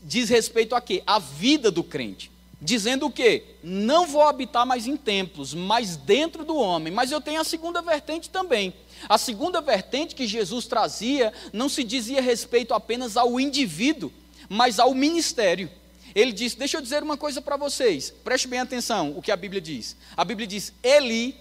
diz 0.03 0.29
respeito 0.29 0.75
a 0.75 0.81
quê? 0.81 1.03
A 1.05 1.19
vida 1.19 1.69
do 1.69 1.83
crente. 1.83 2.31
Dizendo 2.61 3.07
o 3.07 3.11
quê? 3.11 3.43
Não 3.61 4.07
vou 4.07 4.21
habitar 4.21 4.65
mais 4.65 4.87
em 4.87 4.95
templos, 4.95 5.53
mas 5.53 5.97
dentro 5.97 6.45
do 6.45 6.55
homem. 6.55 6.93
Mas 6.93 7.11
eu 7.11 7.19
tenho 7.19 7.41
a 7.41 7.43
segunda 7.43 7.81
vertente 7.81 8.29
também. 8.29 8.73
A 9.09 9.17
segunda 9.17 9.59
vertente 9.59 10.15
que 10.15 10.25
Jesus 10.25 10.65
trazia 10.65 11.33
não 11.51 11.67
se 11.67 11.83
dizia 11.83 12.21
respeito 12.21 12.73
apenas 12.73 13.17
ao 13.17 13.37
indivíduo, 13.37 14.13
mas 14.53 14.77
ao 14.79 14.93
ministério. 14.93 15.67
Ele 16.13 16.31
disse: 16.31 16.55
Deixa 16.55 16.77
eu 16.77 16.81
dizer 16.81 17.01
uma 17.01 17.17
coisa 17.17 17.41
para 17.41 17.57
vocês, 17.57 18.13
preste 18.23 18.47
bem 18.47 18.59
atenção 18.59 19.17
o 19.17 19.21
que 19.21 19.31
a 19.31 19.35
Bíblia 19.35 19.59
diz. 19.59 19.97
A 20.15 20.23
Bíblia 20.23 20.45
diz: 20.45 20.71
Ele 20.83 21.35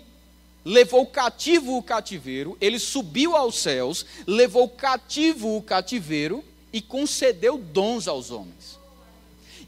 levou 0.64 1.04
cativo 1.06 1.76
o 1.76 1.82
cativeiro, 1.82 2.56
ele 2.58 2.78
subiu 2.78 3.36
aos 3.36 3.58
céus, 3.58 4.06
levou 4.26 4.66
cativo 4.66 5.56
o 5.56 5.62
cativeiro 5.62 6.42
e 6.72 6.80
concedeu 6.80 7.58
dons 7.58 8.08
aos 8.08 8.30
homens. 8.30 8.80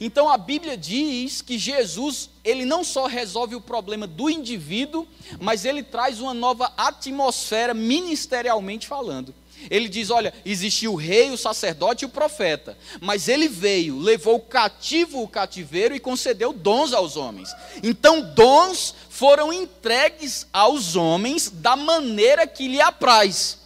Então 0.00 0.28
a 0.28 0.38
Bíblia 0.38 0.76
diz 0.76 1.42
que 1.42 1.58
Jesus, 1.58 2.30
ele 2.42 2.64
não 2.64 2.82
só 2.82 3.06
resolve 3.06 3.54
o 3.54 3.60
problema 3.60 4.06
do 4.06 4.30
indivíduo, 4.30 5.06
mas 5.38 5.66
ele 5.66 5.82
traz 5.82 6.18
uma 6.18 6.32
nova 6.32 6.72
atmosfera 6.76 7.74
ministerialmente 7.74 8.86
falando. 8.86 9.34
Ele 9.70 9.88
diz: 9.88 10.10
olha, 10.10 10.34
existia 10.44 10.90
o 10.90 10.94
rei, 10.94 11.30
o 11.30 11.38
sacerdote 11.38 12.04
e 12.04 12.06
o 12.06 12.10
profeta, 12.10 12.76
mas 13.00 13.28
ele 13.28 13.48
veio, 13.48 13.98
levou 13.98 14.40
cativo 14.40 15.22
o 15.22 15.28
cativeiro 15.28 15.94
e 15.94 16.00
concedeu 16.00 16.52
dons 16.52 16.92
aos 16.92 17.16
homens. 17.16 17.50
Então, 17.82 18.20
dons 18.20 18.94
foram 19.08 19.52
entregues 19.52 20.46
aos 20.52 20.96
homens 20.96 21.50
da 21.50 21.76
maneira 21.76 22.46
que 22.46 22.68
lhe 22.68 22.80
apraz. 22.80 23.58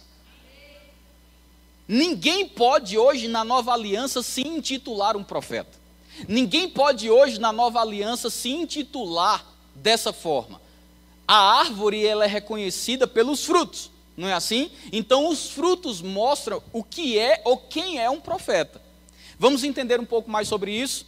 Ninguém 1.87 2.47
pode 2.47 2.97
hoje, 2.97 3.27
na 3.27 3.43
nova 3.43 3.73
aliança, 3.73 4.21
se 4.21 4.41
intitular 4.41 5.17
um 5.17 5.23
profeta. 5.23 5.79
Ninguém 6.27 6.69
pode 6.69 7.09
hoje 7.09 7.39
na 7.39 7.51
nova 7.51 7.81
aliança 7.81 8.29
se 8.29 8.49
intitular 8.49 9.45
dessa 9.73 10.13
forma. 10.13 10.61
A 11.27 11.59
árvore 11.59 12.05
ela 12.05 12.25
é 12.25 12.27
reconhecida 12.27 13.07
pelos 13.07 13.45
frutos, 13.45 13.89
não 14.19 14.27
é 14.27 14.33
assim? 14.33 14.69
Então 14.91 15.29
os 15.29 15.49
frutos 15.49 16.01
mostram 16.01 16.61
o 16.73 16.83
que 16.83 17.17
é 17.17 17.41
ou 17.45 17.57
quem 17.57 17.99
é 17.99 18.09
um 18.09 18.19
profeta. 18.19 18.81
Vamos 19.39 19.63
entender 19.63 19.99
um 19.99 20.05
pouco 20.05 20.29
mais 20.29 20.47
sobre 20.47 20.71
isso? 20.71 21.05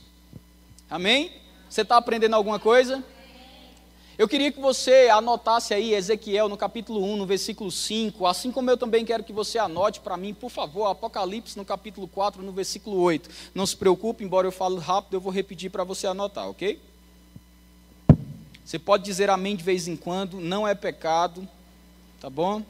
Amém? 0.89 1.31
Você 1.69 1.81
está 1.81 1.97
aprendendo 1.97 2.35
alguma 2.35 2.57
coisa? 2.57 3.03
Eu 4.17 4.27
queria 4.27 4.51
que 4.51 4.59
você 4.59 5.09
anotasse 5.09 5.73
aí 5.73 5.93
Ezequiel 5.93 6.47
no 6.47 6.55
capítulo 6.55 7.03
1, 7.03 7.17
no 7.17 7.25
versículo 7.25 7.71
5, 7.71 8.25
assim 8.25 8.51
como 8.51 8.69
eu 8.69 8.77
também 8.77 9.03
quero 9.03 9.23
que 9.23 9.33
você 9.33 9.57
anote 9.57 9.99
para 9.99 10.15
mim, 10.15 10.33
por 10.33 10.49
favor, 10.49 10.85
Apocalipse 10.85 11.57
no 11.57 11.65
capítulo 11.65 12.07
4, 12.07 12.41
no 12.41 12.51
versículo 12.51 12.97
8. 12.97 13.29
Não 13.53 13.65
se 13.65 13.75
preocupe, 13.75 14.23
embora 14.23 14.47
eu 14.47 14.51
fale 14.51 14.77
rápido, 14.79 15.15
eu 15.15 15.21
vou 15.21 15.33
repetir 15.33 15.69
para 15.69 15.83
você 15.83 16.07
anotar, 16.07 16.47
ok? 16.47 16.79
Você 18.63 18.79
pode 18.79 19.03
dizer 19.03 19.29
amém 19.29 19.55
de 19.55 19.63
vez 19.63 19.87
em 19.87 19.97
quando, 19.97 20.39
não 20.39 20.67
é 20.67 20.75
pecado, 20.75 21.45
tá 22.19 22.29
bom? 22.29 22.61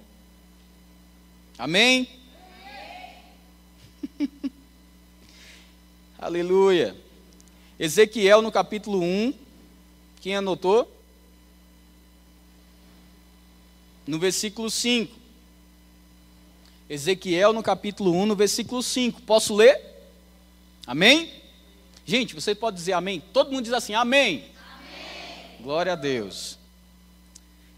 Amém? 1.62 2.08
amém. 4.18 4.30
Aleluia. 6.18 6.96
Ezequiel 7.80 8.42
no 8.42 8.52
capítulo 8.52 9.00
1, 9.00 9.34
quem 10.22 10.36
anotou? 10.36 10.92
no 14.08 14.18
versículo 14.18 14.70
5. 14.70 15.16
Ezequiel, 16.90 17.54
no 17.54 17.64
capítulo 17.64 18.12
1, 18.14 18.26
no 18.26 18.36
versículo 18.36 18.84
5. 18.84 19.22
Posso 19.22 19.56
ler? 19.56 19.80
Amém? 20.86 21.32
Gente, 22.06 22.34
você 22.34 22.54
pode 22.56 22.78
dizer 22.78 22.94
amém? 22.94 23.22
Todo 23.32 23.52
mundo 23.52 23.64
diz 23.64 23.74
assim, 23.74 23.94
amém. 23.94 24.46
amém. 24.58 25.62
Glória 25.62 25.94
a 25.94 25.96
Deus. 25.96 26.58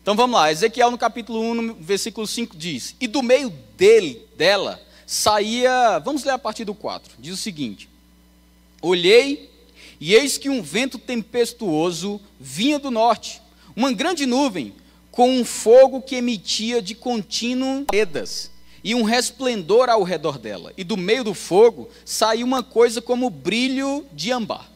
Então 0.03 0.17
vamos 0.17 0.35
lá, 0.35 0.51
Ezequiel 0.51 0.91
no 0.91 0.97
capítulo 0.97 1.39
1, 1.39 1.53
no 1.53 1.73
versículo 1.75 2.27
5 2.27 2.57
diz: 2.57 2.93
E 2.99 3.07
do 3.07 3.23
meio 3.23 3.49
dele, 3.77 4.27
dela, 4.35 4.77
saía, 5.07 5.97
vamos 5.99 6.25
ler 6.25 6.33
a 6.33 6.37
partir 6.37 6.65
do 6.65 6.75
4, 6.75 7.13
diz 7.17 7.33
o 7.33 7.37
seguinte: 7.37 7.87
Olhei, 8.81 9.49
e 10.01 10.13
eis 10.13 10.37
que 10.37 10.49
um 10.49 10.61
vento 10.61 10.97
tempestuoso 10.97 12.19
vinha 12.37 12.77
do 12.77 12.91
norte, 12.91 13.41
uma 13.73 13.93
grande 13.93 14.25
nuvem, 14.25 14.73
com 15.09 15.29
um 15.29 15.45
fogo 15.45 16.01
que 16.01 16.17
emitia 16.17 16.81
de 16.81 16.95
contínuo 16.95 17.85
pedas, 17.85 18.51
e 18.83 18.93
um 18.93 19.03
resplendor 19.03 19.87
ao 19.87 20.03
redor 20.03 20.37
dela, 20.37 20.73
e 20.75 20.83
do 20.83 20.97
meio 20.97 21.23
do 21.23 21.33
fogo 21.33 21.89
saía 22.03 22.43
uma 22.43 22.61
coisa 22.61 23.01
como 23.01 23.29
brilho 23.29 24.05
de 24.11 24.33
ambar. 24.33 24.69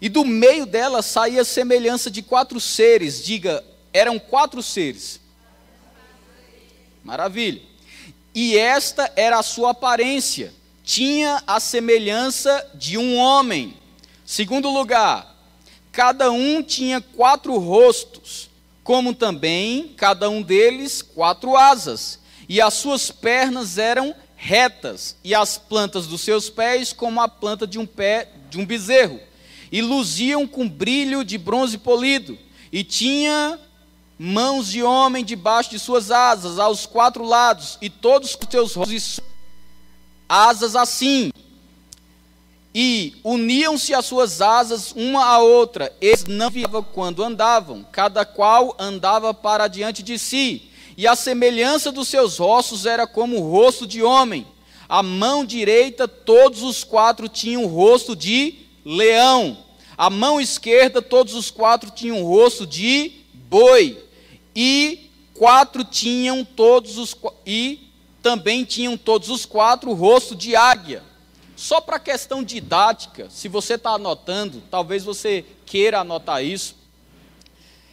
E 0.00 0.08
do 0.08 0.24
meio 0.24 0.64
dela 0.64 1.02
saía 1.02 1.44
semelhança 1.44 2.10
de 2.10 2.22
quatro 2.22 2.58
seres, 2.58 3.22
diga, 3.22 3.62
eram 3.94 4.18
quatro 4.18 4.62
seres. 4.62 5.20
Maravilha. 7.02 7.62
E 8.34 8.58
esta 8.58 9.10
era 9.16 9.38
a 9.38 9.42
sua 9.42 9.70
aparência, 9.70 10.52
tinha 10.82 11.42
a 11.46 11.58
semelhança 11.60 12.70
de 12.74 12.98
um 12.98 13.16
homem. 13.16 13.74
Segundo 14.26 14.68
lugar, 14.68 15.34
cada 15.90 16.30
um 16.30 16.62
tinha 16.62 17.00
quatro 17.00 17.56
rostos, 17.56 18.50
como 18.82 19.14
também 19.14 19.94
cada 19.96 20.28
um 20.28 20.42
deles 20.42 21.00
quatro 21.00 21.56
asas 21.56 22.18
e 22.48 22.60
as 22.60 22.74
suas 22.74 23.10
pernas 23.10 23.78
eram 23.78 24.14
retas, 24.36 25.16
e 25.24 25.34
as 25.34 25.56
plantas 25.56 26.06
dos 26.06 26.20
seus 26.20 26.50
pés 26.50 26.92
como 26.92 27.20
a 27.20 27.28
planta 27.28 27.66
de 27.66 27.78
um 27.78 27.86
pé 27.86 28.28
de 28.50 28.58
um 28.58 28.66
bezerro, 28.66 29.18
e 29.72 29.80
luziam 29.80 30.46
com 30.46 30.68
brilho 30.68 31.24
de 31.24 31.38
bronze 31.38 31.78
polido, 31.78 32.38
e 32.70 32.84
tinha 32.84 33.58
mãos 34.18 34.70
de 34.70 34.82
homem 34.82 35.24
debaixo 35.24 35.70
de 35.70 35.78
suas 35.78 36.10
asas, 36.10 36.58
aos 36.58 36.86
quatro 36.86 37.24
lados, 37.24 37.78
e 37.80 37.90
todos 37.90 38.30
os 38.34 38.38
seus 38.50 38.74
rostos 38.74 39.20
asas 40.28 40.76
assim. 40.76 41.30
E 42.74 43.14
uniam-se 43.22 43.94
as 43.94 44.04
suas 44.04 44.40
asas 44.40 44.92
uma 44.96 45.24
à 45.24 45.38
outra, 45.38 45.92
eles 46.00 46.24
não 46.24 46.50
viam 46.50 46.82
quando 46.82 47.22
andavam, 47.22 47.86
cada 47.92 48.24
qual 48.24 48.74
andava 48.78 49.32
para 49.32 49.68
diante 49.68 50.02
de 50.02 50.18
si 50.18 50.70
e 50.96 51.06
a 51.06 51.16
semelhança 51.16 51.90
dos 51.90 52.08
seus 52.08 52.38
ossos 52.38 52.86
era 52.86 53.06
como 53.06 53.36
o 53.36 53.50
rosto 53.50 53.86
de 53.86 54.02
homem. 54.02 54.46
A 54.88 55.02
mão 55.02 55.44
direita, 55.44 56.06
todos 56.06 56.62
os 56.62 56.84
quatro 56.84 57.28
tinham 57.28 57.64
o 57.64 57.68
rosto 57.68 58.14
de 58.14 58.58
leão. 58.84 59.58
A 59.96 60.08
mão 60.08 60.40
esquerda, 60.40 61.02
todos 61.02 61.34
os 61.34 61.50
quatro 61.50 61.90
tinham 61.90 62.22
o 62.22 62.26
rosto 62.26 62.66
de 62.66 63.23
boi. 63.54 64.02
E 64.56 65.10
quatro 65.32 65.84
tinham 65.84 66.44
todos 66.44 66.98
os 66.98 67.14
e 67.46 67.88
também 68.20 68.64
tinham 68.64 68.96
todos 68.96 69.28
os 69.28 69.46
quatro 69.46 69.92
rosto 69.92 70.34
de 70.34 70.56
águia. 70.56 71.04
Só 71.54 71.80
para 71.80 72.00
questão 72.00 72.42
didática, 72.42 73.30
se 73.30 73.48
você 73.48 73.74
está 73.74 73.90
anotando, 73.90 74.60
talvez 74.70 75.04
você 75.04 75.44
queira 75.64 76.00
anotar 76.00 76.42
isso. 76.42 76.74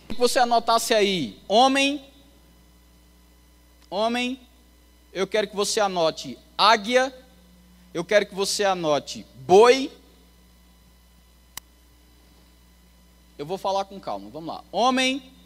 Que 0.09 0.15
você 0.15 0.39
anotasse 0.39 0.95
aí, 0.95 1.39
homem 1.47 2.03
Homem, 3.93 4.39
eu 5.11 5.27
quero 5.27 5.49
que 5.49 5.55
você 5.55 5.81
anote 5.81 6.39
águia, 6.57 7.13
eu 7.93 8.05
quero 8.05 8.25
que 8.25 8.33
você 8.33 8.63
anote 8.63 9.25
boi. 9.45 9.91
Eu 13.37 13.45
vou 13.45 13.57
falar 13.57 13.83
com 13.83 13.99
calma, 13.99 14.29
vamos 14.29 14.47
lá. 14.47 14.63
Homem. 14.71 15.40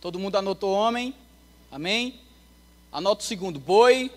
Todo 0.00 0.18
mundo 0.18 0.36
anotou 0.36 0.72
homem? 0.72 1.14
Amém? 1.70 2.20
Anota 2.92 3.22
o 3.22 3.26
segundo, 3.26 3.58
boi. 3.58 4.10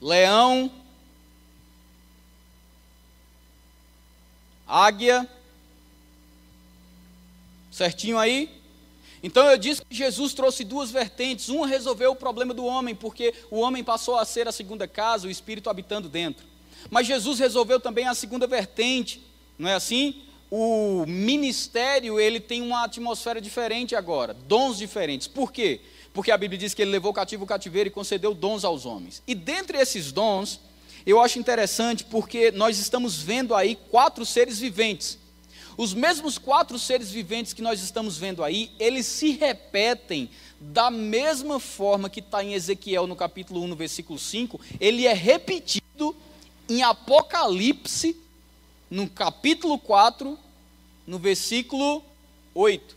Leão. 0.00 0.70
Águia. 4.66 5.28
Certinho 7.70 8.18
aí? 8.18 8.50
Então 9.22 9.44
eu 9.50 9.58
disse 9.58 9.82
que 9.84 9.94
Jesus 9.94 10.32
trouxe 10.32 10.64
duas 10.64 10.90
vertentes. 10.90 11.48
Uma 11.48 11.66
resolveu 11.66 12.12
o 12.12 12.16
problema 12.16 12.54
do 12.54 12.64
homem, 12.64 12.94
porque 12.94 13.34
o 13.50 13.60
homem 13.60 13.84
passou 13.84 14.16
a 14.16 14.24
ser 14.24 14.48
a 14.48 14.52
segunda 14.52 14.88
casa, 14.88 15.26
o 15.26 15.30
espírito 15.30 15.68
habitando 15.68 16.08
dentro. 16.08 16.46
Mas 16.90 17.06
Jesus 17.06 17.38
resolveu 17.38 17.80
também 17.80 18.06
a 18.06 18.14
segunda 18.14 18.46
vertente, 18.46 19.22
não 19.58 19.68
é 19.68 19.74
assim? 19.74 20.22
O 20.50 21.04
ministério, 21.06 22.18
ele 22.18 22.40
tem 22.40 22.62
uma 22.62 22.84
atmosfera 22.84 23.40
diferente 23.40 23.94
agora, 23.94 24.32
dons 24.32 24.78
diferentes. 24.78 25.28
Por 25.28 25.52
quê? 25.52 25.80
Porque 26.12 26.30
a 26.30 26.38
Bíblia 26.38 26.58
diz 26.58 26.72
que 26.72 26.82
ele 26.82 26.90
levou 26.90 27.12
cativo 27.12 27.44
o 27.44 27.46
cativeiro 27.46 27.88
e 27.88 27.92
concedeu 27.92 28.34
dons 28.34 28.64
aos 28.64 28.86
homens. 28.86 29.22
E 29.26 29.34
dentre 29.34 29.78
esses 29.78 30.10
dons, 30.10 30.60
eu 31.04 31.20
acho 31.20 31.38
interessante 31.38 32.04
porque 32.04 32.50
nós 32.50 32.78
estamos 32.78 33.20
vendo 33.20 33.54
aí 33.54 33.76
quatro 33.90 34.24
seres 34.24 34.58
viventes. 34.58 35.18
Os 35.76 35.94
mesmos 35.94 36.38
quatro 36.38 36.78
seres 36.78 37.10
viventes 37.10 37.52
que 37.52 37.62
nós 37.62 37.80
estamos 37.80 38.18
vendo 38.18 38.42
aí, 38.42 38.70
eles 38.80 39.06
se 39.06 39.30
repetem 39.30 40.28
da 40.60 40.90
mesma 40.90 41.60
forma 41.60 42.10
que 42.10 42.20
está 42.20 42.42
em 42.42 42.54
Ezequiel 42.54 43.06
no 43.06 43.14
capítulo 43.14 43.62
1, 43.62 43.68
no 43.68 43.76
versículo 43.76 44.18
5, 44.18 44.60
ele 44.80 45.06
é 45.06 45.12
repetido 45.12 46.16
em 46.68 46.82
Apocalipse, 46.82 48.16
no 48.90 49.08
capítulo 49.08 49.78
4, 49.78 50.38
no 51.06 51.18
versículo 51.18 52.02
8. 52.54 52.96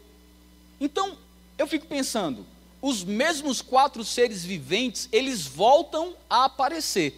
Então, 0.79 1.17
eu 1.57 1.67
fico 1.67 1.85
pensando, 1.85 2.45
os 2.81 3.03
mesmos 3.03 3.61
quatro 3.61 4.03
seres 4.03 4.43
viventes, 4.43 5.07
eles 5.11 5.45
voltam 5.45 6.15
a 6.29 6.45
aparecer. 6.45 7.17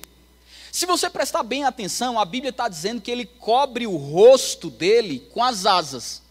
Se 0.72 0.86
você 0.86 1.10
prestar 1.10 1.44
bem 1.44 1.64
atenção, 1.64 2.20
a 2.20 2.26
Bíblia 2.26 2.50
está 2.50 2.68
dizendo 2.68 3.00
que 3.00 3.12
ele 3.12 3.26
cobre 3.26 3.86
o 3.86 3.96
rosto 3.96 4.70
dele 4.70 5.20
com 5.32 5.44
as 5.44 5.66
asas. 5.66 6.22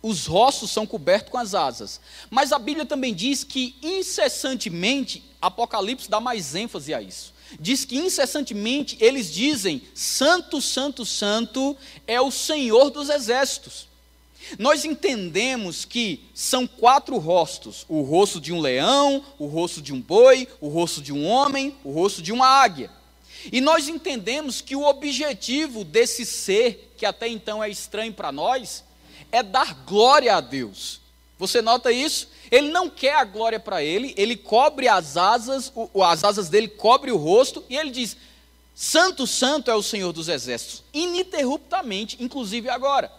Os 0.00 0.26
rostos 0.26 0.70
são 0.70 0.86
cobertos 0.86 1.30
com 1.30 1.36
as 1.36 1.54
asas. 1.54 2.00
Mas 2.30 2.52
a 2.52 2.58
Bíblia 2.58 2.86
também 2.86 3.12
diz 3.14 3.44
que 3.44 3.76
incessantemente, 3.82 5.22
Apocalipse 5.42 6.08
dá 6.08 6.20
mais 6.20 6.54
ênfase 6.54 6.94
a 6.94 7.02
isso. 7.02 7.34
Diz 7.58 7.84
que 7.84 7.96
incessantemente 7.96 8.96
eles 9.00 9.32
dizem: 9.32 9.82
Santo, 9.94 10.60
Santo, 10.60 11.04
Santo 11.06 11.76
é 12.06 12.20
o 12.20 12.30
Senhor 12.30 12.90
dos 12.90 13.08
exércitos. 13.08 13.88
Nós 14.58 14.84
entendemos 14.84 15.84
que 15.84 16.24
são 16.34 16.66
quatro 16.66 17.18
rostos: 17.18 17.84
o 17.88 18.02
rosto 18.02 18.40
de 18.40 18.52
um 18.52 18.60
leão, 18.60 19.24
o 19.38 19.46
rosto 19.46 19.80
de 19.80 19.92
um 19.92 20.00
boi, 20.00 20.48
o 20.60 20.68
rosto 20.68 21.00
de 21.00 21.12
um 21.12 21.26
homem, 21.26 21.74
o 21.82 21.90
rosto 21.90 22.22
de 22.22 22.32
uma 22.32 22.46
águia. 22.46 22.90
E 23.52 23.60
nós 23.60 23.88
entendemos 23.88 24.60
que 24.60 24.76
o 24.76 24.84
objetivo 24.84 25.84
desse 25.84 26.24
ser, 26.26 26.92
que 26.96 27.06
até 27.06 27.28
então 27.28 27.62
é 27.62 27.70
estranho 27.70 28.12
para 28.12 28.32
nós, 28.32 28.84
é 29.30 29.42
dar 29.42 29.84
glória 29.86 30.34
a 30.34 30.40
Deus. 30.40 31.00
Você 31.38 31.62
nota 31.62 31.92
isso? 31.92 32.28
Ele 32.50 32.70
não 32.70 32.88
quer 32.88 33.14
a 33.14 33.24
glória 33.24 33.60
para 33.60 33.82
ele, 33.82 34.14
ele 34.16 34.36
cobre 34.36 34.88
as 34.88 35.16
asas, 35.16 35.72
o, 35.74 36.02
as 36.02 36.24
asas 36.24 36.48
dele 36.48 36.68
cobre 36.68 37.10
o 37.10 37.16
rosto, 37.16 37.64
e 37.68 37.76
ele 37.76 37.90
diz: 37.90 38.16
Santo, 38.74 39.26
Santo 39.26 39.70
é 39.70 39.74
o 39.74 39.82
Senhor 39.82 40.12
dos 40.12 40.28
Exércitos, 40.28 40.84
ininterruptamente, 40.92 42.16
inclusive 42.20 42.68
agora. 42.68 43.12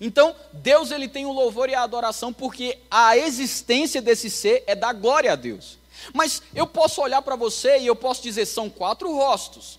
Então, 0.00 0.34
Deus 0.52 0.90
ele 0.90 1.08
tem 1.08 1.24
o 1.24 1.32
louvor 1.32 1.68
e 1.68 1.74
a 1.74 1.82
adoração 1.82 2.32
porque 2.32 2.78
a 2.90 3.16
existência 3.16 4.02
desse 4.02 4.28
ser 4.28 4.64
é 4.66 4.74
dar 4.74 4.92
glória 4.92 5.32
a 5.32 5.36
Deus. 5.36 5.78
Mas 6.12 6.42
eu 6.54 6.66
posso 6.66 7.00
olhar 7.00 7.22
para 7.22 7.36
você 7.36 7.78
e 7.78 7.86
eu 7.86 7.96
posso 7.96 8.22
dizer: 8.22 8.46
são 8.46 8.68
quatro 8.68 9.14
rostos. 9.14 9.78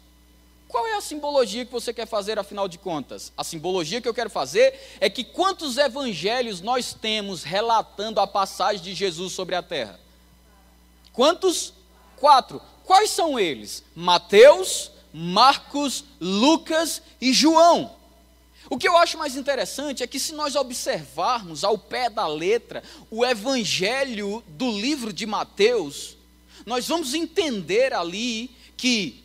Qual 0.75 0.85
é 0.87 0.95
a 0.95 0.99
simbologia 0.99 1.65
que 1.65 1.71
você 1.71 1.93
quer 1.93 2.05
fazer, 2.05 2.37
afinal 2.37 2.67
de 2.67 2.77
contas? 2.77 3.31
A 3.37 3.45
simbologia 3.45 4.01
que 4.01 4.09
eu 4.09 4.13
quero 4.13 4.29
fazer 4.29 4.77
é 4.99 5.09
que 5.09 5.23
quantos 5.23 5.77
evangelhos 5.77 6.59
nós 6.59 6.93
temos 6.93 7.43
relatando 7.43 8.19
a 8.19 8.27
passagem 8.27 8.83
de 8.83 8.93
Jesus 8.93 9.31
sobre 9.31 9.55
a 9.55 9.63
terra? 9.63 9.97
Quantos? 11.13 11.73
Quatro. 12.17 12.61
Quais 12.83 13.09
são 13.09 13.39
eles? 13.39 13.85
Mateus, 13.95 14.91
Marcos, 15.13 16.03
Lucas 16.19 17.01
e 17.21 17.31
João. 17.31 17.95
O 18.69 18.77
que 18.77 18.89
eu 18.89 18.97
acho 18.97 19.17
mais 19.17 19.37
interessante 19.37 20.03
é 20.03 20.07
que, 20.07 20.19
se 20.19 20.33
nós 20.33 20.57
observarmos 20.57 21.63
ao 21.63 21.77
pé 21.77 22.09
da 22.09 22.27
letra 22.27 22.83
o 23.09 23.25
evangelho 23.25 24.43
do 24.45 24.69
livro 24.71 25.13
de 25.13 25.25
Mateus, 25.25 26.17
nós 26.65 26.85
vamos 26.85 27.13
entender 27.13 27.93
ali 27.93 28.53
que 28.75 29.24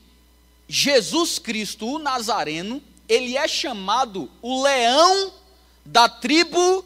Jesus 0.73 1.41
Cristo, 1.41 1.85
o 1.85 1.99
Nazareno, 1.99 2.81
ele 3.09 3.37
é 3.37 3.49
chamado 3.49 4.31
o 4.41 4.63
leão 4.63 5.33
da 5.85 6.09
tribo 6.09 6.85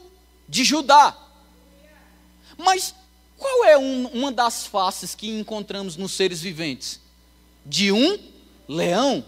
de 0.48 0.64
Judá. 0.64 1.14
Mas 2.56 2.94
qual 3.36 3.66
é 3.66 3.76
um, 3.76 4.06
uma 4.06 4.32
das 4.32 4.64
faces 4.66 5.14
que 5.14 5.28
encontramos 5.28 5.98
nos 5.98 6.12
seres 6.12 6.40
viventes? 6.40 6.98
De 7.66 7.92
um 7.92 8.18
leão. 8.66 9.22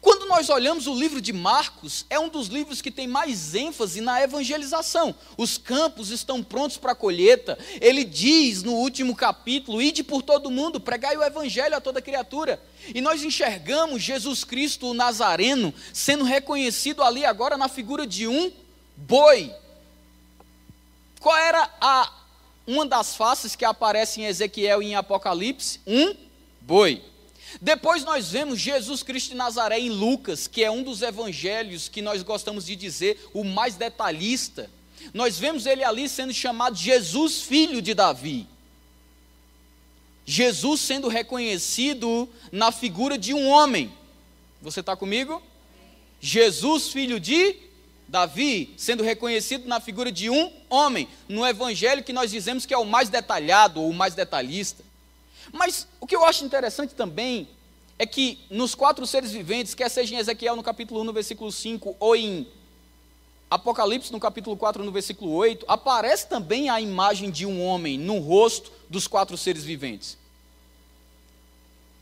Quando 0.00 0.26
nós 0.26 0.48
olhamos 0.48 0.86
o 0.86 0.94
livro 0.94 1.20
de 1.20 1.32
Marcos, 1.32 2.06
é 2.08 2.20
um 2.20 2.28
dos 2.28 2.46
livros 2.46 2.80
que 2.80 2.90
tem 2.90 3.08
mais 3.08 3.54
ênfase 3.54 4.00
na 4.00 4.22
evangelização. 4.22 5.12
Os 5.36 5.58
campos 5.58 6.10
estão 6.10 6.42
prontos 6.42 6.76
para 6.76 6.92
a 6.92 6.94
colheita. 6.94 7.58
Ele 7.80 8.04
diz 8.04 8.62
no 8.62 8.74
último 8.74 9.16
capítulo: 9.16 9.82
Ide 9.82 10.04
por 10.04 10.22
todo 10.22 10.52
mundo, 10.52 10.78
pregai 10.78 11.16
o 11.16 11.24
evangelho 11.24 11.76
a 11.76 11.80
toda 11.80 12.00
criatura. 12.00 12.62
E 12.94 13.00
nós 13.00 13.24
enxergamos 13.24 14.00
Jesus 14.00 14.44
Cristo, 14.44 14.86
o 14.86 14.94
Nazareno, 14.94 15.74
sendo 15.92 16.22
reconhecido 16.22 17.02
ali 17.02 17.24
agora 17.24 17.56
na 17.56 17.68
figura 17.68 18.06
de 18.06 18.28
um 18.28 18.52
boi. 18.96 19.52
Qual 21.20 21.36
era 21.36 21.68
a 21.80 22.12
uma 22.64 22.86
das 22.86 23.16
faces 23.16 23.56
que 23.56 23.64
aparece 23.64 24.20
em 24.20 24.26
Ezequiel 24.26 24.80
e 24.80 24.86
em 24.86 24.94
Apocalipse? 24.94 25.80
Um 25.84 26.14
boi. 26.60 27.02
Depois 27.60 28.04
nós 28.04 28.30
vemos 28.30 28.60
Jesus 28.60 29.02
Cristo 29.02 29.30
de 29.30 29.36
Nazaré 29.36 29.78
em 29.80 29.88
Lucas, 29.88 30.46
que 30.46 30.62
é 30.62 30.70
um 30.70 30.82
dos 30.82 31.02
evangelhos 31.02 31.88
que 31.88 32.02
nós 32.02 32.22
gostamos 32.22 32.66
de 32.66 32.76
dizer 32.76 33.18
o 33.32 33.42
mais 33.42 33.74
detalhista. 33.74 34.70
Nós 35.14 35.38
vemos 35.38 35.64
ele 35.66 35.82
ali 35.82 36.08
sendo 36.08 36.32
chamado 36.32 36.76
Jesus, 36.76 37.40
filho 37.40 37.80
de 37.80 37.94
Davi. 37.94 38.46
Jesus 40.26 40.82
sendo 40.82 41.08
reconhecido 41.08 42.28
na 42.52 42.70
figura 42.70 43.16
de 43.16 43.32
um 43.32 43.48
homem. 43.48 43.90
Você 44.60 44.80
está 44.80 44.94
comigo? 44.94 45.42
Jesus, 46.20 46.88
filho 46.88 47.18
de 47.18 47.56
Davi, 48.06 48.74
sendo 48.76 49.02
reconhecido 49.02 49.66
na 49.66 49.80
figura 49.80 50.12
de 50.12 50.28
um 50.28 50.52
homem, 50.68 51.08
no 51.28 51.46
evangelho 51.46 52.04
que 52.04 52.12
nós 52.12 52.30
dizemos 52.30 52.66
que 52.66 52.74
é 52.74 52.78
o 52.78 52.84
mais 52.84 53.08
detalhado 53.08 53.80
ou 53.80 53.88
o 53.88 53.94
mais 53.94 54.14
detalhista. 54.14 54.84
Mas 55.52 55.86
o 56.00 56.06
que 56.06 56.14
eu 56.14 56.24
acho 56.24 56.44
interessante 56.44 56.94
também 56.94 57.48
é 57.98 58.06
que 58.06 58.38
nos 58.50 58.74
quatro 58.74 59.06
seres 59.06 59.32
viventes, 59.32 59.74
quer 59.74 59.88
seja 59.88 60.14
em 60.14 60.18
Ezequiel 60.18 60.54
no 60.54 60.62
capítulo 60.62 61.00
1, 61.00 61.04
no 61.04 61.12
versículo 61.12 61.50
5, 61.50 61.96
ou 61.98 62.14
em 62.14 62.46
Apocalipse 63.50 64.12
no 64.12 64.20
capítulo 64.20 64.56
4, 64.56 64.84
no 64.84 64.92
versículo 64.92 65.32
8, 65.32 65.64
aparece 65.66 66.28
também 66.28 66.68
a 66.68 66.80
imagem 66.80 67.30
de 67.30 67.46
um 67.46 67.64
homem 67.64 67.98
no 67.98 68.18
rosto 68.18 68.70
dos 68.88 69.06
quatro 69.06 69.36
seres 69.36 69.64
viventes. 69.64 70.18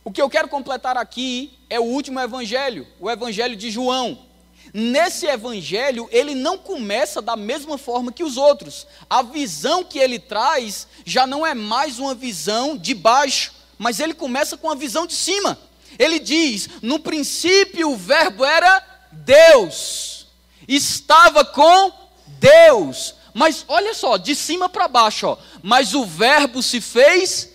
O 0.03 0.11
que 0.11 0.21
eu 0.21 0.29
quero 0.29 0.47
completar 0.47 0.97
aqui 0.97 1.57
é 1.69 1.79
o 1.79 1.83
último 1.83 2.19
evangelho, 2.19 2.87
o 2.99 3.09
evangelho 3.09 3.55
de 3.55 3.71
João. 3.71 4.26
Nesse 4.73 5.25
evangelho, 5.25 6.07
ele 6.11 6.35
não 6.35 6.57
começa 6.57 7.21
da 7.21 7.35
mesma 7.35 7.77
forma 7.77 8.11
que 8.11 8.23
os 8.23 8.37
outros. 8.37 8.85
A 9.09 9.21
visão 9.21 9.83
que 9.83 9.99
ele 9.99 10.19
traz 10.19 10.87
já 11.05 11.25
não 11.25 11.45
é 11.45 11.53
mais 11.53 11.99
uma 11.99 12.13
visão 12.13 12.77
de 12.77 12.93
baixo, 12.93 13.53
mas 13.77 13.99
ele 13.99 14.13
começa 14.13 14.57
com 14.57 14.69
a 14.69 14.75
visão 14.75 15.05
de 15.05 15.13
cima. 15.13 15.57
Ele 15.97 16.19
diz: 16.19 16.69
No 16.81 16.99
princípio 16.99 17.91
o 17.91 17.97
Verbo 17.97 18.43
era 18.43 18.83
Deus, 19.11 20.27
estava 20.67 21.45
com 21.45 21.91
Deus. 22.39 23.15
Mas 23.33 23.63
olha 23.67 23.93
só, 23.93 24.17
de 24.17 24.35
cima 24.35 24.67
para 24.67 24.87
baixo, 24.87 25.27
ó. 25.27 25.37
Mas 25.61 25.93
o 25.93 26.05
Verbo 26.05 26.63
se 26.63 26.81
fez 26.81 27.51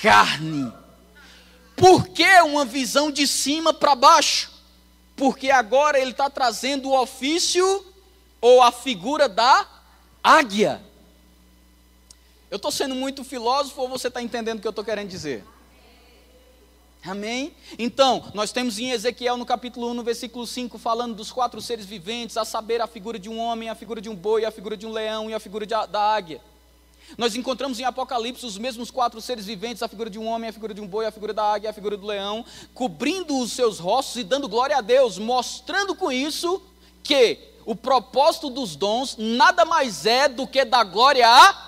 carne. 0.00 0.72
Por 1.74 2.08
que 2.08 2.40
uma 2.42 2.64
visão 2.64 3.10
de 3.10 3.26
cima 3.26 3.74
para 3.74 3.94
baixo? 3.94 4.55
Porque 5.16 5.50
agora 5.50 5.98
ele 5.98 6.10
está 6.10 6.28
trazendo 6.28 6.90
o 6.90 7.00
ofício 7.00 7.84
ou 8.40 8.62
a 8.62 8.70
figura 8.70 9.28
da 9.28 9.66
águia. 10.22 10.82
Eu 12.50 12.56
estou 12.56 12.70
sendo 12.70 12.94
muito 12.94 13.24
filósofo 13.24 13.80
ou 13.82 13.88
você 13.88 14.08
está 14.08 14.22
entendendo 14.22 14.58
o 14.58 14.60
que 14.60 14.68
eu 14.68 14.70
estou 14.70 14.84
querendo 14.84 15.08
dizer? 15.08 15.42
Amém? 17.02 17.54
Então, 17.78 18.30
nós 18.34 18.52
temos 18.52 18.78
em 18.78 18.90
Ezequiel 18.90 19.36
no 19.36 19.46
capítulo 19.46 19.90
1, 19.90 19.94
no 19.94 20.02
versículo 20.02 20.46
5, 20.46 20.76
falando 20.76 21.14
dos 21.14 21.30
quatro 21.30 21.60
seres 21.60 21.86
viventes, 21.86 22.36
a 22.36 22.44
saber, 22.44 22.80
a 22.80 22.86
figura 22.86 23.18
de 23.18 23.28
um 23.28 23.38
homem, 23.38 23.68
a 23.68 23.74
figura 23.74 24.00
de 24.00 24.08
um 24.08 24.14
boi, 24.14 24.44
a 24.44 24.50
figura 24.50 24.76
de 24.76 24.86
um 24.86 24.92
leão 24.92 25.30
e 25.30 25.34
a 25.34 25.40
figura 25.40 25.64
de, 25.64 25.74
da 25.86 26.00
águia. 26.00 26.40
Nós 27.16 27.34
encontramos 27.34 27.78
em 27.78 27.84
Apocalipse 27.84 28.44
os 28.44 28.58
mesmos 28.58 28.90
quatro 28.90 29.20
seres 29.20 29.46
viventes, 29.46 29.82
a 29.82 29.88
figura 29.88 30.10
de 30.10 30.18
um 30.18 30.26
homem, 30.26 30.50
a 30.50 30.52
figura 30.52 30.74
de 30.74 30.80
um 30.80 30.86
boi, 30.86 31.06
a 31.06 31.12
figura 31.12 31.32
da 31.32 31.44
águia, 31.44 31.70
a 31.70 31.72
figura 31.72 31.96
do 31.96 32.06
leão, 32.06 32.44
cobrindo 32.74 33.38
os 33.38 33.52
seus 33.52 33.78
rostos 33.78 34.16
e 34.16 34.24
dando 34.24 34.48
glória 34.48 34.76
a 34.76 34.80
Deus, 34.80 35.18
mostrando 35.18 35.94
com 35.94 36.10
isso 36.10 36.60
que 37.02 37.38
o 37.64 37.74
propósito 37.74 38.48
dos 38.48 38.76
dons 38.76 39.16
nada 39.18 39.64
mais 39.64 40.06
é 40.06 40.28
do 40.28 40.46
que 40.46 40.64
dar 40.64 40.84
glória 40.84 41.28
a 41.28 41.65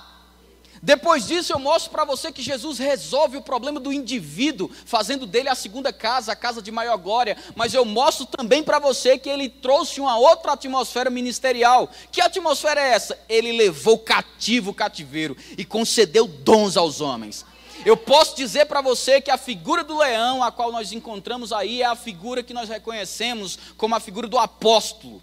depois 0.89 1.27
disso, 1.27 1.53
eu 1.53 1.59
mostro 1.59 1.91
para 1.91 2.03
você 2.03 2.33
que 2.33 2.41
Jesus 2.41 2.79
resolve 2.79 3.37
o 3.37 3.43
problema 3.43 3.79
do 3.79 3.93
indivíduo, 3.93 4.71
fazendo 4.87 5.27
dele 5.27 5.51
a 5.51 5.55
segunda 5.55 5.93
casa, 5.93 6.33
a 6.33 6.35
casa 6.35 6.63
de 6.63 6.71
maior 6.71 6.97
glória. 6.97 7.37
Mas 7.55 7.75
eu 7.75 7.85
mostro 7.85 8.25
também 8.25 8.63
para 8.63 8.79
você 8.79 9.19
que 9.19 9.29
ele 9.29 9.51
trouxe 9.51 10.01
uma 10.01 10.17
outra 10.17 10.53
atmosfera 10.53 11.11
ministerial. 11.11 11.91
Que 12.11 12.23
atmosfera 12.23 12.81
é 12.81 12.95
essa? 12.95 13.23
Ele 13.29 13.53
levou 13.53 13.99
cativo 13.99 14.71
o 14.71 14.75
cativeiro 14.75 15.37
e 15.59 15.63
concedeu 15.63 16.27
dons 16.27 16.75
aos 16.75 17.03
homens. 17.03 17.45
Eu 17.85 17.95
posso 17.95 18.35
dizer 18.35 18.65
para 18.65 18.81
você 18.81 19.21
que 19.21 19.31
a 19.31 19.37
figura 19.37 19.85
do 19.85 19.99
leão, 19.99 20.43
a 20.43 20.51
qual 20.51 20.73
nós 20.73 20.91
encontramos 20.91 21.53
aí, 21.53 21.83
é 21.83 21.85
a 21.85 21.97
figura 21.97 22.43
que 22.43 22.55
nós 22.55 22.67
reconhecemos 22.67 23.59
como 23.77 23.95
a 23.95 24.01
figura 24.01 24.27
do 24.27 24.39
apóstolo 24.39 25.21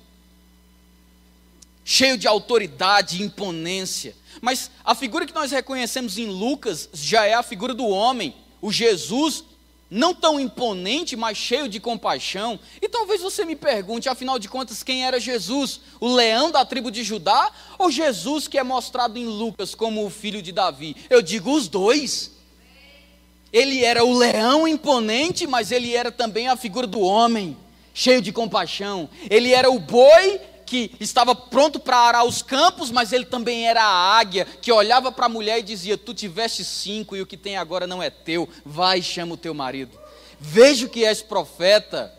cheio 1.86 2.18
de 2.18 2.28
autoridade 2.28 3.22
e 3.22 3.24
imponência. 3.24 4.16
Mas 4.42 4.72
a 4.84 4.96
figura 4.96 5.26
que 5.26 5.34
nós 5.34 5.52
reconhecemos 5.52 6.18
em 6.18 6.28
Lucas 6.28 6.90
já 6.94 7.26
é 7.26 7.34
a 7.34 7.44
figura 7.44 7.74
do 7.74 7.88
homem, 7.88 8.36
o 8.62 8.72
Jesus, 8.72 9.44
não 9.90 10.14
tão 10.14 10.40
imponente, 10.40 11.16
mas 11.16 11.38
cheio 11.38 11.70
de 11.70 11.80
compaixão. 11.80 12.60
E 12.82 12.90
talvez 12.90 13.22
você 13.22 13.46
me 13.46 13.56
pergunte, 13.56 14.10
afinal 14.10 14.40
de 14.40 14.50
contas, 14.50 14.84
quem 14.84 15.06
era 15.06 15.20
Jesus? 15.20 15.80
O 16.00 16.14
leão 16.14 16.52
da 16.52 16.66
tribo 16.66 16.90
de 16.90 17.04
Judá 17.04 17.52
ou 17.78 17.92
Jesus 17.92 18.48
que 18.48 18.58
é 18.58 18.64
mostrado 18.64 19.18
em 19.18 19.26
Lucas 19.26 19.76
como 19.76 20.06
o 20.06 20.10
filho 20.10 20.42
de 20.42 20.52
Davi? 20.52 20.96
Eu 21.10 21.22
digo 21.22 21.52
os 21.52 21.68
dois. 21.68 22.32
Ele 23.54 23.86
era 23.86 24.04
o 24.04 24.18
leão 24.18 24.68
imponente, 24.68 25.48
mas 25.48 25.72
ele 25.72 25.96
era 25.96 26.12
também 26.12 26.48
a 26.48 26.58
figura 26.58 26.86
do 26.86 27.00
homem, 27.00 27.56
cheio 27.94 28.22
de 28.22 28.34
compaixão. 28.34 29.08
Ele 29.30 29.54
era 29.54 29.70
o 29.70 29.80
boi 29.80 30.42
que 30.66 30.92
estava 31.00 31.36
pronto 31.36 31.80
para 31.80 31.98
arar 31.98 32.26
os 32.26 32.42
campos, 32.42 32.90
mas 32.92 33.14
ele 33.14 33.26
também 33.26 33.68
era 33.68 33.84
a 33.84 34.18
águia 34.18 34.46
que 34.46 34.72
olhava 34.72 35.12
para 35.12 35.28
a 35.28 35.30
mulher 35.30 35.60
e 35.60 35.64
dizia: 35.64 35.98
Tu 35.98 36.14
tiveste 36.14 36.64
cinco 36.64 37.16
e 37.16 37.22
o 37.22 37.26
que 37.26 37.38
tem 37.38 37.58
agora 37.58 37.86
não 37.86 38.02
é 38.02 38.10
teu, 38.10 38.50
vai 38.66 39.00
e 39.00 39.04
chama 39.04 39.36
o 39.36 39.38
teu 39.38 39.54
marido. 39.54 39.98
Vejo 40.40 40.90
que 40.90 41.06
és 41.06 41.22
profeta. 41.22 42.14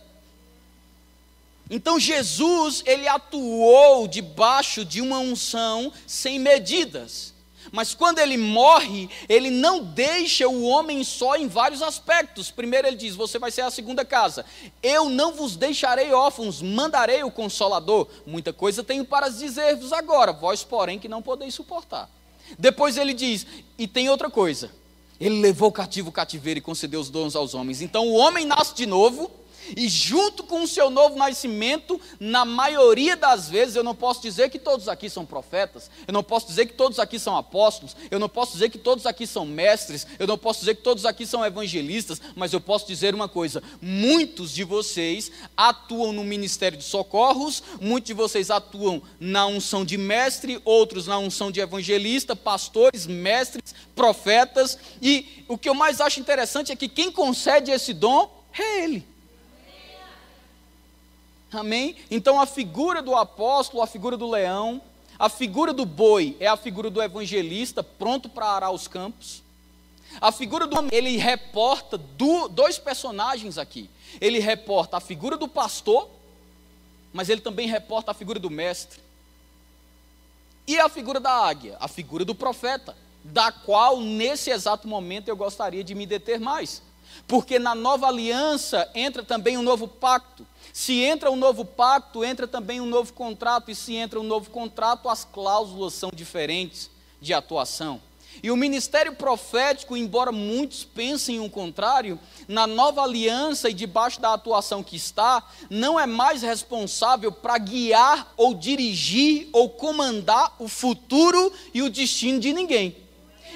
Então 1.69 1.99
Jesus, 1.99 2.83
ele 2.87 3.09
atuou 3.09 4.07
debaixo 4.07 4.85
de 4.85 5.01
uma 5.01 5.19
unção 5.19 5.93
sem 6.07 6.39
medidas. 6.39 7.35
Mas 7.73 7.95
quando 7.95 8.19
ele 8.19 8.37
morre, 8.37 9.09
ele 9.29 9.51
não 9.51 9.83
deixa 9.83 10.49
o 10.49 10.65
homem 10.65 11.03
só 11.05 11.37
em 11.37 11.49
vários 11.49 11.83
aspectos. 11.83 12.51
Primeiro, 12.51 12.87
ele 12.87 12.97
diz: 12.97 13.15
Você 13.15 13.39
vai 13.39 13.51
ser 13.51 13.63
a 13.63 13.71
segunda 13.71 14.05
casa. 14.05 14.45
Eu 14.83 15.09
não 15.09 15.33
vos 15.33 15.57
deixarei 15.57 16.13
órfãos, 16.13 16.63
mandarei 16.63 17.23
o 17.23 17.31
consolador. 17.31 18.07
Muita 18.27 18.53
coisa 18.53 18.85
tenho 18.85 19.05
para 19.05 19.29
dizer-vos 19.29 19.93
agora, 19.93 20.33
vós, 20.33 20.63
porém, 20.63 20.99
que 20.99 21.09
não 21.09 21.23
podeis 21.23 21.55
suportar. 21.55 22.09
Depois 22.59 22.97
ele 22.97 23.13
diz: 23.13 23.47
E 23.79 23.87
tem 23.87 24.09
outra 24.09 24.31
coisa. 24.31 24.71
Ele 25.19 25.41
levou 25.41 25.73
cativo 25.73 26.11
o 26.11 26.13
cativeiro 26.13 26.59
e 26.59 26.63
concedeu 26.63 27.01
os 27.01 27.09
dons 27.09 27.35
aos 27.35 27.55
homens. 27.55 27.81
Então 27.81 28.07
o 28.07 28.15
homem 28.15 28.45
nasce 28.45 28.75
de 28.75 28.85
novo 28.85 29.31
e 29.77 29.89
junto 29.89 30.43
com 30.43 30.63
o 30.63 30.69
seu 30.69 30.91
novo 30.91 31.17
nascimento, 31.17 32.01
na 32.21 32.45
maioria 32.45 33.17
das 33.17 33.49
vezes, 33.49 33.77
eu 33.77 33.83
não 33.83 33.95
posso 33.95 34.21
dizer 34.23 34.51
que 34.51 34.59
todos 34.59 34.89
aqui 34.89 35.09
são 35.09 35.25
profetas, 35.25 35.91
eu 36.07 36.13
não 36.13 36.23
posso 36.23 36.47
dizer 36.47 36.67
que 36.67 36.75
todos 36.75 36.99
aqui 36.99 37.19
são 37.19 37.37
apóstolos, 37.37 37.97
eu 38.11 38.19
não 38.19 38.29
posso 38.29 38.53
dizer 38.53 38.69
que 38.69 38.79
todos 38.79 39.07
aqui 39.07 39.27
são 39.27 39.47
mestres, 39.47 40.07
eu 40.19 40.27
não 40.27 40.37
posso 40.37 40.61
dizer 40.61 40.75
que 40.75 40.83
todos 40.83 41.07
aqui 41.07 41.27
são 41.27 41.45
evangelistas, 41.45 42.21
mas 42.35 42.53
eu 42.53 42.61
posso 42.61 42.87
dizer 42.87 43.15
uma 43.15 43.29
coisa: 43.29 43.63
muitos 43.81 44.53
de 44.53 44.65
vocês 44.65 45.31
atuam 45.57 46.13
no 46.13 46.25
ministério 46.25 46.79
de 46.79 46.85
socorros, 46.85 47.63
muitos 47.81 48.09
de 48.09 48.15
vocês 48.15 48.51
atuam 48.51 49.03
na 49.19 49.47
unção 49.47 49.85
de 49.85 49.97
mestre, 49.97 50.61
outros 50.65 51.07
na 51.07 51.19
unção 51.19 51.51
de 51.51 51.61
evangelista, 51.61 52.37
pastores, 52.37 53.07
mestres, 53.07 53.75
profetas, 53.95 54.79
e 55.01 55.45
o 55.49 55.57
que 55.57 55.69
eu 55.69 55.75
mais 55.75 56.01
acho 56.01 56.21
interessante 56.21 56.73
é 56.73 56.77
que 56.77 56.89
quem 56.89 57.11
concede 57.11 57.71
esse 57.71 57.93
dom 57.93 58.31
é 58.59 58.85
Ele. 58.85 59.16
Amém? 61.57 61.97
Então 62.11 62.41
a 62.41 62.47
figura 62.47 63.01
do 63.01 63.15
apóstolo, 63.15 63.83
a 63.83 63.87
figura 63.87 64.17
do 64.17 64.29
leão, 64.29 64.81
a 65.19 65.29
figura 65.29 65.73
do 65.73 65.87
boi 65.87 66.37
é 66.39 66.47
a 66.47 66.57
figura 66.57 66.91
do 66.91 67.03
evangelista 67.03 67.83
pronto 67.83 68.29
para 68.29 68.47
arar 68.47 68.71
os 68.71 68.87
campos. 68.87 69.43
A 70.21 70.31
figura 70.31 70.67
do 70.67 70.79
homem, 70.79 70.91
ele 70.93 71.17
reporta 71.17 71.99
do, 71.99 72.49
dois 72.49 72.79
personagens 72.79 73.59
aqui. 73.59 73.91
Ele 74.21 74.39
reporta 74.39 74.97
a 74.97 75.01
figura 75.01 75.37
do 75.37 75.49
pastor, 75.49 76.09
mas 77.13 77.29
ele 77.29 77.41
também 77.41 77.67
reporta 77.67 78.11
a 78.11 78.15
figura 78.15 78.39
do 78.39 78.51
mestre. 78.51 79.01
E 80.67 80.79
a 80.79 80.89
figura 80.89 81.21
da 81.21 81.33
águia, 81.33 81.77
a 81.81 81.89
figura 81.89 82.25
do 82.25 82.35
profeta, 82.35 82.97
da 83.25 83.51
qual 83.51 84.01
nesse 84.01 84.51
exato 84.51 84.87
momento 84.87 85.29
eu 85.29 85.37
gostaria 85.37 85.83
de 85.83 85.95
me 85.95 86.07
deter 86.07 86.41
mais. 86.41 86.83
Porque 87.27 87.59
na 87.59 87.75
nova 87.75 88.07
aliança 88.07 88.91
entra 88.95 89.23
também 89.23 89.57
um 89.57 89.63
novo 89.63 89.89
pacto. 89.89 90.47
Se 90.77 91.01
entra 91.01 91.31
um 91.31 91.37
novo 91.37 91.65
pacto, 91.65 92.23
entra 92.23 92.47
também 92.47 92.83
um 92.83 92.87
novo 92.87 93.11
contrato, 93.15 93.71
e 93.71 93.75
se 93.75 93.95
entra 93.95 94.21
um 94.21 94.23
novo 94.23 94.51
contrato, 94.51 95.09
as 95.09 95.25
cláusulas 95.25 95.95
são 95.95 96.11
diferentes 96.15 96.91
de 97.19 97.33
atuação. 97.33 97.99
E 98.43 98.51
o 98.51 98.57
ministério 98.59 99.15
profético, 99.15 99.97
embora 99.97 100.31
muitos 100.31 100.85
pensem 100.85 101.41
o 101.41 101.49
contrário, 101.49 102.21
na 102.47 102.67
nova 102.67 103.01
aliança 103.01 103.71
e 103.71 103.73
debaixo 103.73 104.21
da 104.21 104.35
atuação 104.35 104.83
que 104.83 104.97
está, 104.97 105.43
não 105.71 105.99
é 105.99 106.05
mais 106.05 106.43
responsável 106.43 107.33
para 107.33 107.57
guiar 107.57 108.35
ou 108.37 108.53
dirigir 108.53 109.49
ou 109.55 109.71
comandar 109.71 110.57
o 110.59 110.69
futuro 110.69 111.55
e 111.73 111.81
o 111.81 111.89
destino 111.89 112.39
de 112.39 112.53
ninguém. 112.53 112.95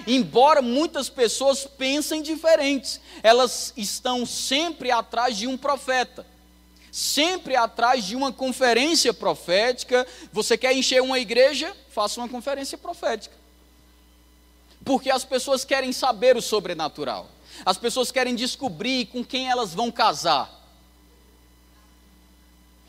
Embora 0.06 0.62
muitas 0.62 1.10
pessoas 1.10 1.66
pensem 1.66 2.22
diferentes, 2.22 2.98
elas 3.22 3.74
estão 3.76 4.24
sempre 4.24 4.90
atrás 4.90 5.36
de 5.36 5.46
um 5.46 5.58
profeta 5.58 6.29
sempre 6.92 7.56
atrás 7.56 8.04
de 8.04 8.16
uma 8.16 8.32
conferência 8.32 9.12
profética. 9.12 10.06
Você 10.32 10.56
quer 10.56 10.74
encher 10.74 11.02
uma 11.02 11.18
igreja? 11.18 11.76
Faça 11.90 12.20
uma 12.20 12.28
conferência 12.28 12.76
profética. 12.76 13.34
Porque 14.84 15.10
as 15.10 15.24
pessoas 15.24 15.64
querem 15.64 15.92
saber 15.92 16.36
o 16.36 16.42
sobrenatural. 16.42 17.28
As 17.64 17.76
pessoas 17.76 18.10
querem 18.10 18.34
descobrir 18.34 19.06
com 19.06 19.24
quem 19.24 19.50
elas 19.50 19.74
vão 19.74 19.90
casar. 19.90 20.58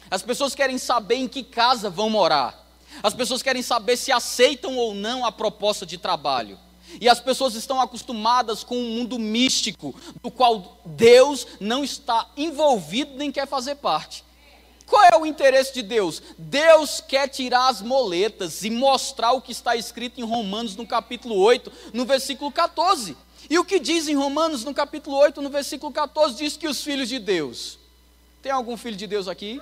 As 0.09 0.21
pessoas 0.21 0.55
querem 0.55 0.77
saber 0.77 1.15
em 1.15 1.27
que 1.27 1.43
casa 1.43 1.89
vão 1.89 2.09
morar. 2.09 2.67
As 3.01 3.13
pessoas 3.13 3.41
querem 3.41 3.61
saber 3.61 3.97
se 3.97 4.11
aceitam 4.11 4.77
ou 4.77 4.93
não 4.93 5.25
a 5.25 5.31
proposta 5.31 5.85
de 5.85 5.97
trabalho. 5.97 6.59
E 6.99 7.07
as 7.07 7.19
pessoas 7.19 7.55
estão 7.55 7.79
acostumadas 7.79 8.63
com 8.63 8.75
um 8.75 8.97
mundo 8.97 9.17
místico, 9.17 9.95
do 10.21 10.29
qual 10.29 10.79
Deus 10.85 11.47
não 11.59 11.83
está 11.83 12.29
envolvido 12.35 13.15
nem 13.15 13.31
quer 13.31 13.47
fazer 13.47 13.75
parte. 13.75 14.23
Qual 14.85 15.03
é 15.05 15.17
o 15.17 15.25
interesse 15.25 15.73
de 15.73 15.81
Deus? 15.81 16.21
Deus 16.37 16.99
quer 16.99 17.29
tirar 17.29 17.69
as 17.69 17.81
moletas 17.81 18.65
e 18.65 18.69
mostrar 18.69 19.31
o 19.31 19.41
que 19.41 19.53
está 19.53 19.73
escrito 19.73 20.19
em 20.19 20.23
Romanos 20.25 20.75
no 20.75 20.85
capítulo 20.85 21.37
8, 21.37 21.71
no 21.93 22.05
versículo 22.05 22.51
14. 22.51 23.15
E 23.49 23.57
o 23.57 23.63
que 23.63 23.79
diz 23.79 24.09
em 24.09 24.15
Romanos 24.15 24.65
no 24.65 24.73
capítulo 24.73 25.15
8, 25.15 25.41
no 25.41 25.49
versículo 25.49 25.93
14, 25.93 26.35
diz 26.35 26.57
que 26.57 26.67
os 26.67 26.83
filhos 26.83 27.07
de 27.07 27.19
Deus. 27.19 27.79
Tem 28.41 28.51
algum 28.51 28.75
filho 28.75 28.97
de 28.97 29.07
Deus 29.07 29.29
aqui? 29.29 29.61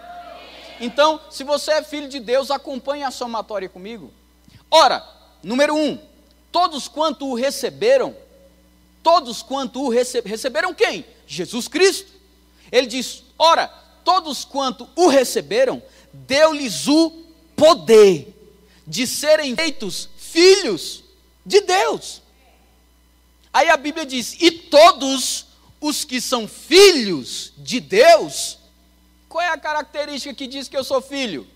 Então, 0.79 1.19
se 1.29 1.43
você 1.43 1.73
é 1.73 1.83
filho 1.83 2.09
de 2.09 2.19
Deus, 2.19 2.49
acompanhe 2.49 3.03
a 3.03 3.11
somatória 3.11 3.69
comigo. 3.69 4.11
Ora, 4.71 5.07
número 5.43 5.75
1, 5.75 5.77
um, 5.77 5.99
todos 6.51 6.87
quanto 6.87 7.27
o 7.27 7.35
receberam, 7.35 8.15
todos 9.03 9.41
quanto 9.41 9.81
o 9.83 9.89
rece 9.89 10.21
receberam 10.21 10.73
quem? 10.73 11.05
Jesus 11.27 11.67
Cristo. 11.67 12.11
Ele 12.71 12.87
diz: 12.87 13.23
ora, 13.37 13.67
todos 14.03 14.45
quanto 14.45 14.87
o 14.95 15.07
receberam, 15.07 15.81
deu-lhes 16.11 16.87
o 16.87 17.11
poder 17.55 18.35
de 18.85 19.05
serem 19.05 19.55
feitos 19.55 20.09
filhos 20.17 21.03
de 21.45 21.61
Deus. 21.61 22.21
Aí 23.53 23.69
a 23.69 23.77
Bíblia 23.77 24.05
diz: 24.05 24.35
e 24.39 24.51
todos 24.51 25.45
os 25.81 26.03
que 26.03 26.19
são 26.19 26.47
filhos 26.47 27.53
de 27.57 27.79
Deus, 27.79 28.57
qual 29.27 29.43
é 29.43 29.49
a 29.49 29.57
característica 29.57 30.33
que 30.33 30.47
diz 30.47 30.67
que 30.67 30.75
eu 30.75 30.83
sou 30.83 31.01
filho? 31.01 31.47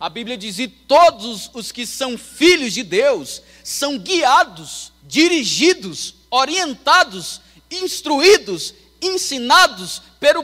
A 0.00 0.08
Bíblia 0.08 0.36
diz: 0.36 0.58
e 0.58 0.66
todos 0.66 1.50
os 1.52 1.70
que 1.70 1.86
são 1.86 2.16
filhos 2.16 2.72
de 2.72 2.82
Deus 2.82 3.42
são 3.62 3.98
guiados, 3.98 4.90
dirigidos, 5.02 6.14
orientados, 6.30 7.40
instruídos, 7.70 8.74
ensinados 9.02 10.00
pelo 10.18 10.42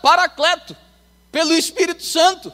Paracleto 0.00 0.76
pelo 1.32 1.54
Espírito 1.54 2.04
Santo. 2.04 2.52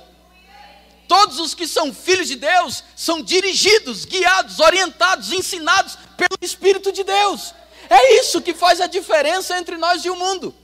Todos 1.09 1.41
os 1.41 1.55
que 1.55 1.67
são 1.67 1.93
filhos 1.93 2.29
de 2.29 2.37
Deus 2.37 2.85
são 2.95 3.23
dirigidos, 3.23 4.05
guiados, 4.05 4.61
orientados, 4.61 5.33
ensinados 5.33 5.99
pelo 6.17 6.39
Espírito 6.41 6.93
de 6.93 7.03
Deus. 7.03 7.55
É 7.91 8.21
isso 8.21 8.41
que 8.41 8.55
faz 8.55 8.81
a 8.81 8.87
diferença 8.87 9.59
entre 9.59 9.77
nós 9.77 10.05
e 10.05 10.11
o 10.11 10.17
mundo. 10.17 10.55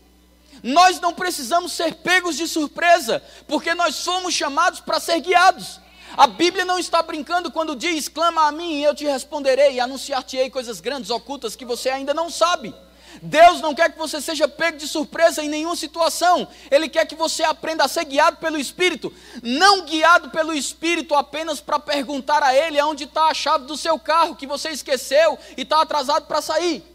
Nós 0.65 0.99
não 0.99 1.13
precisamos 1.13 1.73
ser 1.73 1.97
pegos 1.97 2.37
de 2.37 2.49
surpresa, 2.49 3.23
porque 3.47 3.75
nós 3.75 3.97
somos 3.97 4.33
chamados 4.33 4.81
para 4.81 4.99
ser 4.99 5.21
guiados. 5.21 5.79
A 6.17 6.27
Bíblia 6.27 6.65
não 6.65 6.79
está 6.79 7.03
brincando 7.03 7.51
quando 7.51 7.77
diz: 7.77 8.09
clama 8.09 8.47
a 8.47 8.53
mim 8.53 8.77
e 8.77 8.83
eu 8.83 8.95
te 8.95 9.05
responderei, 9.05 9.75
e 9.75 9.81
anunciar-te-ei 9.81 10.49
coisas 10.49 10.81
grandes, 10.81 11.11
ocultas 11.11 11.55
que 11.55 11.67
você 11.67 11.91
ainda 11.91 12.15
não 12.15 12.31
sabe. 12.31 12.75
Deus 13.21 13.61
não 13.61 13.75
quer 13.75 13.93
que 13.93 13.99
você 13.99 14.23
seja 14.23 14.49
pego 14.49 14.79
de 14.79 14.89
surpresa 14.89 15.43
em 15.43 15.51
nenhuma 15.51 15.77
situação. 15.77 16.49
Ele 16.71 16.89
quer 16.89 17.07
que 17.07 17.15
você 17.15 17.45
aprenda 17.45 17.85
a 17.85 17.89
ser 17.89 18.07
guiado 18.07 18.39
pelo 18.39 18.59
Espírito. 18.59 19.13
Não 19.43 19.83
guiado 19.83 20.31
pelo 20.31 20.55
Espírito 20.55 21.15
apenas 21.15 21.61
para 21.61 21.79
perguntar 21.79 22.43
a 22.43 22.55
Ele 22.55 22.81
aonde 22.81 23.05
está 23.05 23.27
a 23.27 23.35
chave 23.35 23.67
do 23.67 23.77
seu 23.77 23.99
carro 23.99 24.35
que 24.35 24.47
você 24.47 24.71
esqueceu 24.71 25.39
e 25.59 25.63
está 25.63 25.83
atrasado 25.83 26.27
para 26.27 26.41
sair. 26.41 26.94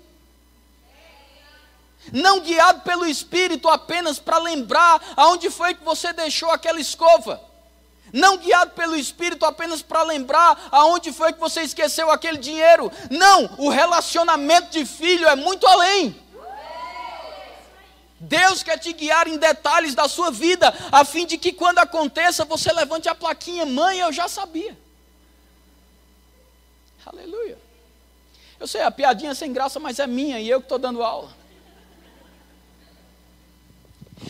Não 2.12 2.40
guiado 2.40 2.82
pelo 2.82 3.06
Espírito 3.06 3.70
apenas 3.70 4.20
para 4.20 4.38
lembrar 4.38 5.02
aonde 5.16 5.50
foi 5.50 5.74
que 5.74 5.84
você 5.84 6.12
deixou 6.14 6.50
aquela 6.50 6.80
escova. 6.80 7.42
Não 8.12 8.38
guiado 8.38 8.72
pelo 8.72 8.96
Espírito 8.96 9.46
apenas 9.46 9.82
para 9.82 10.04
lembrar 10.04 10.70
aonde 10.72 11.12
foi 11.12 11.34
que 11.34 11.40
você 11.40 11.62
esqueceu 11.62 12.10
aquele 12.10 12.38
dinheiro. 12.38 12.92
Não, 13.12 13.56
o 13.58 13.70
relacionamento 13.70 14.72
de 14.72 14.86
filho 14.86 15.28
é 15.28 15.36
muito 15.36 15.68
além. 15.68 16.20
Deus 18.20 18.64
quer 18.64 18.78
te 18.78 18.92
guiar 18.92 19.28
em 19.28 19.38
detalhes 19.38 19.96
da 19.96 20.10
sua 20.10 20.30
vida, 20.30 20.74
a 20.92 21.06
fim 21.06 21.26
de 21.26 21.38
que 21.38 21.54
quando 21.54 21.80
aconteça 21.80 22.44
você 22.44 22.72
levante 22.74 23.08
a 23.08 23.16
plaquinha, 23.16 23.66
mãe, 23.66 24.00
eu 24.00 24.12
já 24.12 24.28
sabia. 24.28 24.78
Aleluia. 27.06 27.58
Eu 28.60 28.68
sei, 28.68 28.82
a 28.82 28.92
piadinha 28.92 29.32
é 29.32 29.34
sem 29.34 29.54
graça, 29.54 29.80
mas 29.80 30.00
é 30.00 30.06
minha 30.06 30.40
e 30.40 30.50
eu 30.50 30.60
que 30.60 30.66
estou 30.66 30.78
dando 30.78 31.02
aula. 31.02 31.39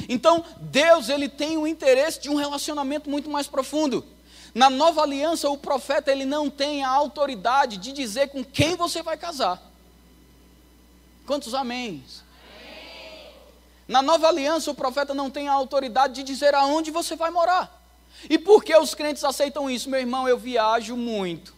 Então, 0.07 0.43
Deus 0.59 1.09
ele 1.09 1.27
tem 1.27 1.57
o 1.57 1.67
interesse 1.67 2.19
de 2.19 2.29
um 2.29 2.35
relacionamento 2.35 3.09
muito 3.09 3.29
mais 3.29 3.47
profundo. 3.47 4.05
Na 4.53 4.69
nova 4.69 5.01
aliança, 5.01 5.49
o 5.49 5.57
profeta 5.57 6.11
ele 6.11 6.25
não 6.25 6.49
tem 6.49 6.83
a 6.83 6.89
autoridade 6.89 7.77
de 7.77 7.91
dizer 7.91 8.29
com 8.29 8.43
quem 8.43 8.75
você 8.75 9.01
vai 9.01 9.17
casar. 9.17 9.61
Quantos 11.25 11.53
améns? 11.53 12.23
Na 13.87 14.01
nova 14.01 14.27
aliança, 14.27 14.69
o 14.69 14.75
profeta 14.75 15.13
não 15.13 15.29
tem 15.29 15.47
a 15.47 15.53
autoridade 15.53 16.15
de 16.15 16.23
dizer 16.23 16.53
aonde 16.53 16.91
você 16.91 17.15
vai 17.15 17.31
morar. 17.31 17.75
E 18.29 18.37
por 18.37 18.63
que 18.63 18.75
os 18.75 18.93
crentes 18.93 19.23
aceitam 19.23 19.69
isso? 19.69 19.89
Meu 19.89 19.99
irmão, 19.99 20.27
eu 20.27 20.37
viajo 20.37 20.95
muito. 20.95 21.53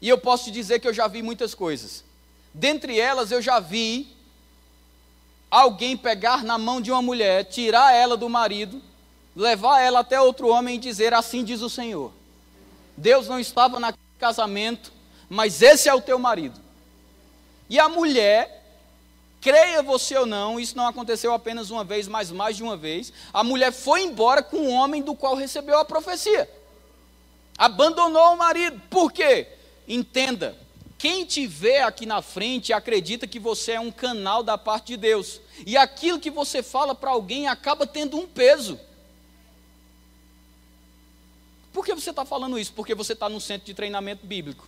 E 0.00 0.08
eu 0.08 0.18
posso 0.18 0.44
te 0.44 0.50
dizer 0.50 0.78
que 0.78 0.86
eu 0.86 0.94
já 0.94 1.08
vi 1.08 1.22
muitas 1.22 1.54
coisas. 1.54 2.04
Dentre 2.52 3.00
elas, 3.00 3.30
eu 3.30 3.42
já 3.42 3.58
vi 3.58 4.16
alguém 5.50 5.96
pegar 5.96 6.44
na 6.44 6.58
mão 6.58 6.80
de 6.80 6.90
uma 6.90 7.02
mulher, 7.02 7.44
tirar 7.44 7.94
ela 7.94 8.16
do 8.16 8.28
marido, 8.28 8.82
levar 9.34 9.80
ela 9.80 10.00
até 10.00 10.20
outro 10.20 10.48
homem 10.48 10.76
e 10.76 10.78
dizer: 10.78 11.14
Assim 11.14 11.44
diz 11.44 11.62
o 11.62 11.70
Senhor. 11.70 12.12
Deus 12.96 13.28
não 13.28 13.38
estava 13.38 13.78
naquele 13.78 14.02
casamento, 14.18 14.92
mas 15.28 15.62
esse 15.62 15.88
é 15.88 15.94
o 15.94 16.00
teu 16.00 16.18
marido. 16.18 16.60
E 17.70 17.78
a 17.78 17.88
mulher, 17.88 18.64
creia 19.40 19.82
você 19.82 20.16
ou 20.16 20.26
não, 20.26 20.58
isso 20.58 20.76
não 20.76 20.86
aconteceu 20.86 21.32
apenas 21.32 21.70
uma 21.70 21.84
vez, 21.84 22.08
mas 22.08 22.30
mais 22.30 22.56
de 22.56 22.62
uma 22.62 22.76
vez. 22.76 23.12
A 23.32 23.44
mulher 23.44 23.72
foi 23.72 24.02
embora 24.02 24.42
com 24.42 24.56
o 24.56 24.70
homem 24.70 25.02
do 25.02 25.14
qual 25.14 25.34
recebeu 25.34 25.78
a 25.78 25.84
profecia. 25.84 26.50
Abandonou 27.56 28.34
o 28.34 28.36
marido. 28.36 28.80
Por 28.90 29.12
quê? 29.12 29.46
Entenda, 29.86 30.56
quem 30.98 31.24
te 31.24 31.46
vê 31.46 31.78
aqui 31.78 32.04
na 32.04 32.20
frente 32.20 32.72
acredita 32.72 33.24
que 33.24 33.38
você 33.38 33.72
é 33.72 33.80
um 33.80 33.90
canal 33.90 34.42
da 34.42 34.58
parte 34.58 34.88
de 34.88 34.96
Deus. 34.96 35.40
E 35.64 35.76
aquilo 35.76 36.18
que 36.18 36.30
você 36.30 36.60
fala 36.60 36.92
para 36.92 37.12
alguém 37.12 37.46
acaba 37.46 37.86
tendo 37.86 38.16
um 38.16 38.26
peso. 38.26 38.78
Por 41.72 41.86
que 41.86 41.94
você 41.94 42.10
está 42.10 42.24
falando 42.24 42.58
isso? 42.58 42.72
Porque 42.72 42.96
você 42.96 43.12
está 43.12 43.28
no 43.28 43.40
centro 43.40 43.64
de 43.66 43.74
treinamento 43.74 44.26
bíblico. 44.26 44.66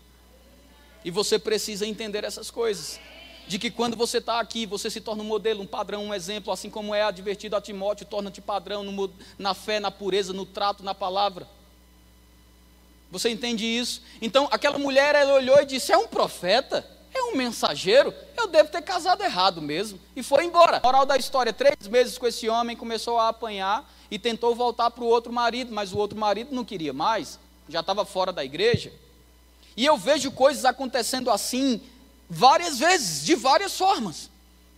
E 1.04 1.10
você 1.10 1.36
precisa 1.36 1.84
entender 1.84 2.22
essas 2.22 2.48
coisas. 2.48 3.00
De 3.48 3.58
que 3.58 3.68
quando 3.68 3.96
você 3.96 4.18
está 4.18 4.38
aqui, 4.38 4.64
você 4.66 4.88
se 4.88 5.00
torna 5.00 5.24
um 5.24 5.26
modelo, 5.26 5.60
um 5.60 5.66
padrão, 5.66 6.04
um 6.04 6.14
exemplo, 6.14 6.52
assim 6.52 6.70
como 6.70 6.94
é 6.94 7.02
advertido 7.02 7.56
a 7.56 7.60
Timóteo, 7.60 8.06
torna-te 8.06 8.40
padrão 8.40 8.84
no, 8.84 9.12
na 9.36 9.52
fé, 9.52 9.80
na 9.80 9.90
pureza, 9.90 10.32
no 10.32 10.46
trato, 10.46 10.84
na 10.84 10.94
palavra. 10.94 11.48
Você 13.10 13.28
entende 13.28 13.64
isso? 13.66 14.02
Então, 14.22 14.48
aquela 14.50 14.78
mulher, 14.78 15.14
ela 15.14 15.34
olhou 15.34 15.60
e 15.60 15.66
disse: 15.66 15.92
É 15.92 15.98
um 15.98 16.06
profeta? 16.06 16.86
É 17.12 17.22
um 17.24 17.36
mensageiro? 17.36 18.14
Eu 18.36 18.46
devo 18.46 18.70
ter 18.70 18.82
casado 18.82 19.22
errado 19.22 19.60
mesmo. 19.60 19.98
E 20.14 20.22
foi 20.22 20.44
embora. 20.44 20.80
Moral 20.82 21.04
da 21.04 21.16
história: 21.16 21.52
três 21.52 21.88
meses 21.88 22.16
com 22.16 22.26
esse 22.26 22.48
homem, 22.48 22.76
começou 22.76 23.18
a 23.18 23.28
apanhar 23.28 23.90
e 24.10 24.18
tentou 24.18 24.54
voltar 24.54 24.90
para 24.90 25.04
o 25.04 25.08
outro 25.08 25.32
marido, 25.32 25.72
mas 25.72 25.92
o 25.92 25.98
outro 25.98 26.18
marido 26.18 26.54
não 26.54 26.64
queria 26.64 26.92
mais, 26.92 27.38
já 27.68 27.80
estava 27.80 28.04
fora 28.04 28.32
da 28.32 28.44
igreja. 28.44 28.92
E 29.76 29.84
eu 29.86 29.96
vejo 29.96 30.30
coisas 30.30 30.64
acontecendo 30.64 31.30
assim 31.30 31.80
várias 32.28 32.78
vezes, 32.78 33.24
de 33.24 33.34
várias 33.34 33.76
formas. 33.76 34.30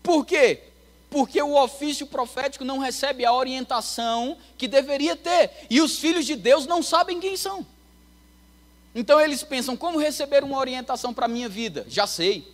Por 0.02 0.24
quê? 0.24 0.64
Porque 1.10 1.40
o 1.42 1.62
ofício 1.62 2.06
profético 2.06 2.64
não 2.64 2.78
recebe 2.78 3.24
a 3.24 3.32
orientação 3.32 4.38
que 4.56 4.66
deveria 4.66 5.14
ter. 5.14 5.50
E 5.68 5.80
os 5.80 5.98
filhos 5.98 6.24
de 6.24 6.34
Deus 6.34 6.66
não 6.66 6.82
sabem 6.82 7.20
quem 7.20 7.36
são. 7.36 7.66
Então 8.94 9.20
eles 9.20 9.42
pensam: 9.42 9.76
como 9.76 9.98
receber 9.98 10.44
uma 10.44 10.58
orientação 10.58 11.12
para 11.14 11.26
a 11.26 11.28
minha 11.28 11.48
vida? 11.48 11.84
Já 11.88 12.06
sei. 12.06 12.52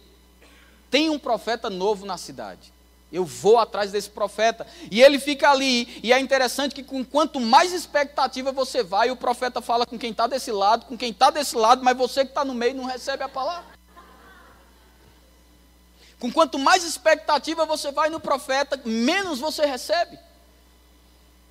Tem 0.90 1.10
um 1.10 1.18
profeta 1.18 1.68
novo 1.68 2.06
na 2.06 2.16
cidade. 2.16 2.72
Eu 3.10 3.24
vou 3.24 3.58
atrás 3.58 3.90
desse 3.90 4.10
profeta. 4.10 4.66
E 4.90 5.02
ele 5.02 5.18
fica 5.18 5.50
ali. 5.50 6.00
E 6.02 6.12
é 6.12 6.20
interessante 6.20 6.74
que 6.74 6.82
com 6.82 7.04
quanto 7.04 7.40
mais 7.40 7.72
expectativa 7.72 8.52
você 8.52 8.82
vai, 8.82 9.10
o 9.10 9.16
profeta 9.16 9.62
fala 9.62 9.86
com 9.86 9.98
quem 9.98 10.10
está 10.10 10.26
desse 10.26 10.52
lado, 10.52 10.86
com 10.86 10.96
quem 10.96 11.10
está 11.10 11.30
desse 11.30 11.56
lado, 11.56 11.82
mas 11.82 11.96
você 11.96 12.24
que 12.24 12.30
está 12.30 12.44
no 12.44 12.54
meio 12.54 12.74
não 12.74 12.84
recebe 12.84 13.22
a 13.22 13.28
palavra. 13.28 13.78
Com 16.18 16.32
quanto 16.32 16.58
mais 16.58 16.84
expectativa 16.84 17.64
você 17.64 17.90
vai 17.92 18.10
no 18.10 18.20
profeta, 18.20 18.80
menos 18.84 19.38
você 19.38 19.64
recebe. 19.64 20.18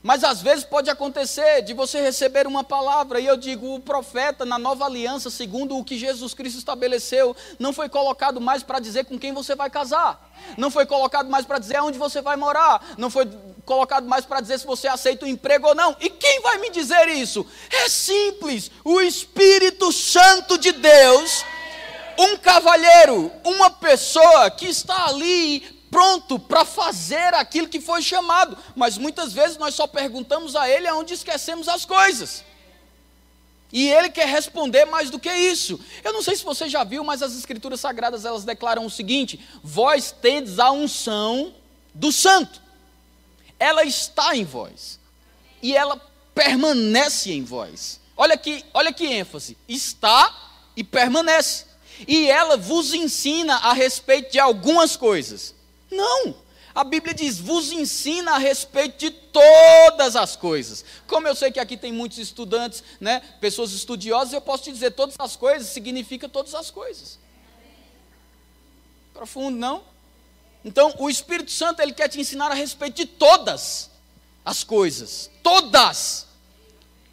Mas 0.07 0.23
às 0.23 0.41
vezes 0.41 0.63
pode 0.63 0.89
acontecer 0.89 1.61
de 1.63 1.73
você 1.73 1.99
receber 1.99 2.47
uma 2.47 2.63
palavra, 2.63 3.19
e 3.19 3.25
eu 3.25 3.35
digo: 3.35 3.75
o 3.75 3.79
profeta 3.81 4.45
na 4.45 4.57
nova 4.57 4.85
aliança, 4.85 5.29
segundo 5.29 5.77
o 5.77 5.83
que 5.83 5.97
Jesus 5.97 6.33
Cristo 6.33 6.59
estabeleceu, 6.59 7.35
não 7.59 7.73
foi 7.73 7.89
colocado 7.89 8.39
mais 8.39 8.63
para 8.63 8.79
dizer 8.79 9.03
com 9.03 9.19
quem 9.19 9.33
você 9.33 9.53
vai 9.53 9.69
casar, 9.69 10.31
não 10.55 10.71
foi 10.71 10.85
colocado 10.85 11.29
mais 11.29 11.45
para 11.45 11.59
dizer 11.59 11.81
onde 11.81 11.97
você 11.97 12.21
vai 12.21 12.37
morar, 12.37 12.95
não 12.97 13.09
foi 13.09 13.29
colocado 13.65 14.07
mais 14.07 14.25
para 14.25 14.39
dizer 14.39 14.57
se 14.59 14.65
você 14.65 14.87
aceita 14.87 15.25
o 15.25 15.27
emprego 15.27 15.67
ou 15.67 15.75
não. 15.75 15.93
E 15.99 16.09
quem 16.09 16.39
vai 16.39 16.57
me 16.59 16.69
dizer 16.69 17.09
isso? 17.09 17.45
É 17.69 17.89
simples: 17.89 18.71
o 18.85 19.01
Espírito 19.01 19.91
Santo 19.91 20.57
de 20.57 20.71
Deus 20.71 21.43
um 22.17 22.37
cavalheiro, 22.37 23.29
uma 23.43 23.69
pessoa 23.69 24.49
que 24.49 24.67
está 24.67 25.07
ali 25.07 25.76
pronto 25.89 26.37
para 26.37 26.65
fazer 26.65 27.33
aquilo 27.33 27.67
que 27.67 27.79
foi 27.79 28.01
chamado, 28.01 28.57
mas 28.75 28.97
muitas 28.97 29.33
vezes 29.33 29.57
nós 29.57 29.75
só 29.75 29.87
perguntamos 29.87 30.55
a 30.55 30.69
ele 30.69 30.87
aonde 30.87 31.13
esquecemos 31.13 31.67
as 31.67 31.85
coisas. 31.85 32.43
E 33.71 33.89
ele 33.89 34.09
quer 34.09 34.27
responder 34.27 34.85
mais 34.85 35.09
do 35.09 35.19
que 35.19 35.31
isso. 35.31 35.79
Eu 36.03 36.13
não 36.13 36.21
sei 36.21 36.35
se 36.35 36.43
você 36.43 36.69
já 36.69 36.83
viu, 36.83 37.03
mas 37.03 37.21
as 37.21 37.35
escrituras 37.35 37.81
sagradas 37.81 38.23
elas 38.23 38.45
declaram 38.45 38.85
o 38.85 38.89
seguinte: 38.89 39.39
vós 39.61 40.11
tendes 40.11 40.57
a 40.57 40.71
unção 40.71 41.53
do 41.93 42.11
santo. 42.11 42.61
Ela 43.59 43.83
está 43.83 44.35
em 44.35 44.45
vós. 44.45 44.99
E 45.61 45.75
ela 45.75 45.99
permanece 46.33 47.33
em 47.33 47.43
vós. 47.43 47.99
Olha 48.15 48.37
que, 48.37 48.63
olha 48.73 48.93
que 48.93 49.05
ênfase. 49.05 49.57
Está 49.67 50.33
e 50.75 50.83
permanece 50.83 51.67
e 52.05 52.29
ela 52.29 52.57
vos 52.57 52.93
ensina 52.93 53.55
a 53.55 53.73
respeito 53.73 54.31
de 54.31 54.39
algumas 54.39 54.97
coisas. 54.97 55.55
Não. 55.91 56.35
A 56.73 56.83
Bíblia 56.83 57.13
diz: 57.13 57.39
vos 57.39 57.71
ensina 57.71 58.33
a 58.33 58.37
respeito 58.37 58.97
de 58.97 59.11
todas 59.11 60.15
as 60.15 60.35
coisas. 60.35 60.85
Como 61.07 61.27
eu 61.27 61.35
sei 61.35 61.51
que 61.51 61.59
aqui 61.59 61.75
tem 61.75 61.91
muitos 61.91 62.17
estudantes, 62.17 62.83
né, 62.99 63.21
pessoas 63.41 63.71
estudiosas, 63.71 64.33
eu 64.33 64.41
posso 64.41 64.63
te 64.63 64.71
dizer: 64.71 64.91
todas 64.91 65.15
as 65.17 65.35
coisas 65.35 65.69
significa 65.69 66.29
todas 66.29 66.53
as 66.53 66.69
coisas. 66.69 67.17
Profundo, 69.13 69.57
não? 69.57 69.83
Então, 70.63 70.93
o 70.99 71.09
Espírito 71.09 71.51
Santo, 71.51 71.81
ele 71.81 71.93
quer 71.93 72.07
te 72.07 72.19
ensinar 72.19 72.51
a 72.51 72.53
respeito 72.53 72.95
de 72.95 73.05
todas 73.05 73.89
as 74.45 74.63
coisas. 74.63 75.29
Todas. 75.41 76.27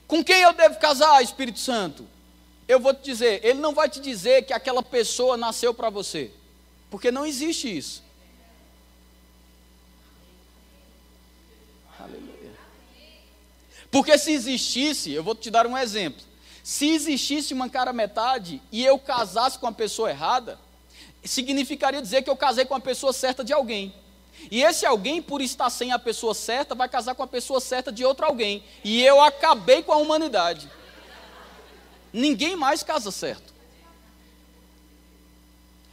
Com 0.07 0.23
quem 0.23 0.43
eu 0.43 0.53
devo 0.53 0.79
casar, 0.79 1.23
Espírito 1.23 1.59
Santo? 1.59 2.07
eu 2.67 2.81
vou 2.81 2.95
te 2.95 3.03
dizer, 3.03 3.41
ele 3.45 3.61
não 3.61 3.75
vai 3.75 3.89
te 3.89 4.01
dizer 4.01 4.43
que 4.43 4.53
aquela 4.53 4.83
pessoa 4.83 5.37
nasceu 5.37 5.75
para 5.75 5.91
você, 5.91 6.31
porque 6.91 7.11
não 7.11 7.27
existe 7.27 7.77
isso. 7.77 8.03
Aleluia. 11.99 12.53
Porque 13.91 14.17
se 14.19 14.33
existisse, 14.33 15.13
eu 15.13 15.23
vou 15.23 15.35
te 15.35 15.51
dar 15.51 15.67
um 15.67 15.77
exemplo. 15.77 16.23
Se 16.63 16.89
existisse 16.89 17.53
uma 17.55 17.69
cara 17.69 17.93
metade 17.93 18.61
e 18.73 18.85
eu 18.85 18.99
casasse 18.99 19.59
com 19.59 19.67
a 19.67 19.73
pessoa 19.73 20.11
errada, 20.11 20.59
significaria 21.23 22.01
dizer 22.01 22.23
que 22.23 22.31
eu 22.31 22.37
casei 22.37 22.65
com 22.65 22.75
a 22.75 22.81
pessoa 22.81 23.13
certa 23.13 23.45
de 23.45 23.53
alguém. 23.53 23.95
E 24.51 24.63
esse 24.63 24.85
alguém, 24.85 25.23
por 25.23 25.41
estar 25.41 25.71
sem 25.71 25.93
a 25.93 25.99
pessoa 25.99 26.35
certa, 26.35 26.75
vai 26.75 26.89
casar 26.89 27.15
com 27.15 27.23
a 27.23 27.27
pessoa 27.27 27.61
certa 27.61 27.93
de 27.93 28.05
outro 28.05 28.27
alguém. 28.27 28.65
E 28.83 29.03
eu 29.03 29.21
acabei 29.23 29.83
com 29.83 29.93
a 29.93 29.97
humanidade 29.97 30.69
ninguém 32.15 32.55
mais 32.55 32.83
casa 32.83 33.11
certo. 33.11 33.53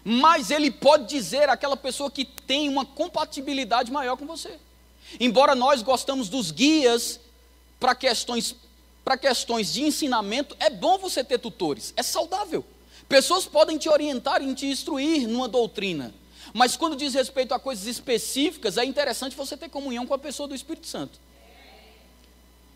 Mas 0.03 0.51
ele 0.51 0.71
pode 0.71 1.07
dizer 1.07 1.49
àquela 1.49 1.75
pessoa 1.75 2.09
que 2.09 2.23
tem 2.23 2.69
uma 2.69 2.85
compatibilidade 2.85 3.91
maior 3.91 4.15
com 4.15 4.25
você. 4.25 4.59
Embora 5.19 5.55
nós 5.55 5.81
gostamos 5.81 6.29
dos 6.29 6.51
guias 6.51 7.19
para 7.79 7.95
questões 7.95 8.55
para 9.03 9.17
questões 9.17 9.73
de 9.73 9.81
ensinamento, 9.81 10.55
é 10.59 10.69
bom 10.69 10.97
você 10.97 11.23
ter 11.23 11.39
tutores, 11.39 11.91
é 11.97 12.03
saudável. 12.03 12.63
Pessoas 13.09 13.45
podem 13.45 13.77
te 13.77 13.89
orientar 13.89 14.41
e 14.43 14.53
te 14.53 14.67
instruir 14.67 15.27
numa 15.27 15.47
doutrina, 15.47 16.13
mas 16.53 16.75
quando 16.75 16.95
diz 16.95 17.13
respeito 17.13 17.53
a 17.53 17.59
coisas 17.59 17.85
específicas, 17.87 18.77
é 18.77 18.85
interessante 18.85 19.35
você 19.35 19.57
ter 19.57 19.69
comunhão 19.69 20.05
com 20.05 20.13
a 20.13 20.19
pessoa 20.19 20.47
do 20.47 20.55
Espírito 20.55 20.87
Santo. 20.87 21.19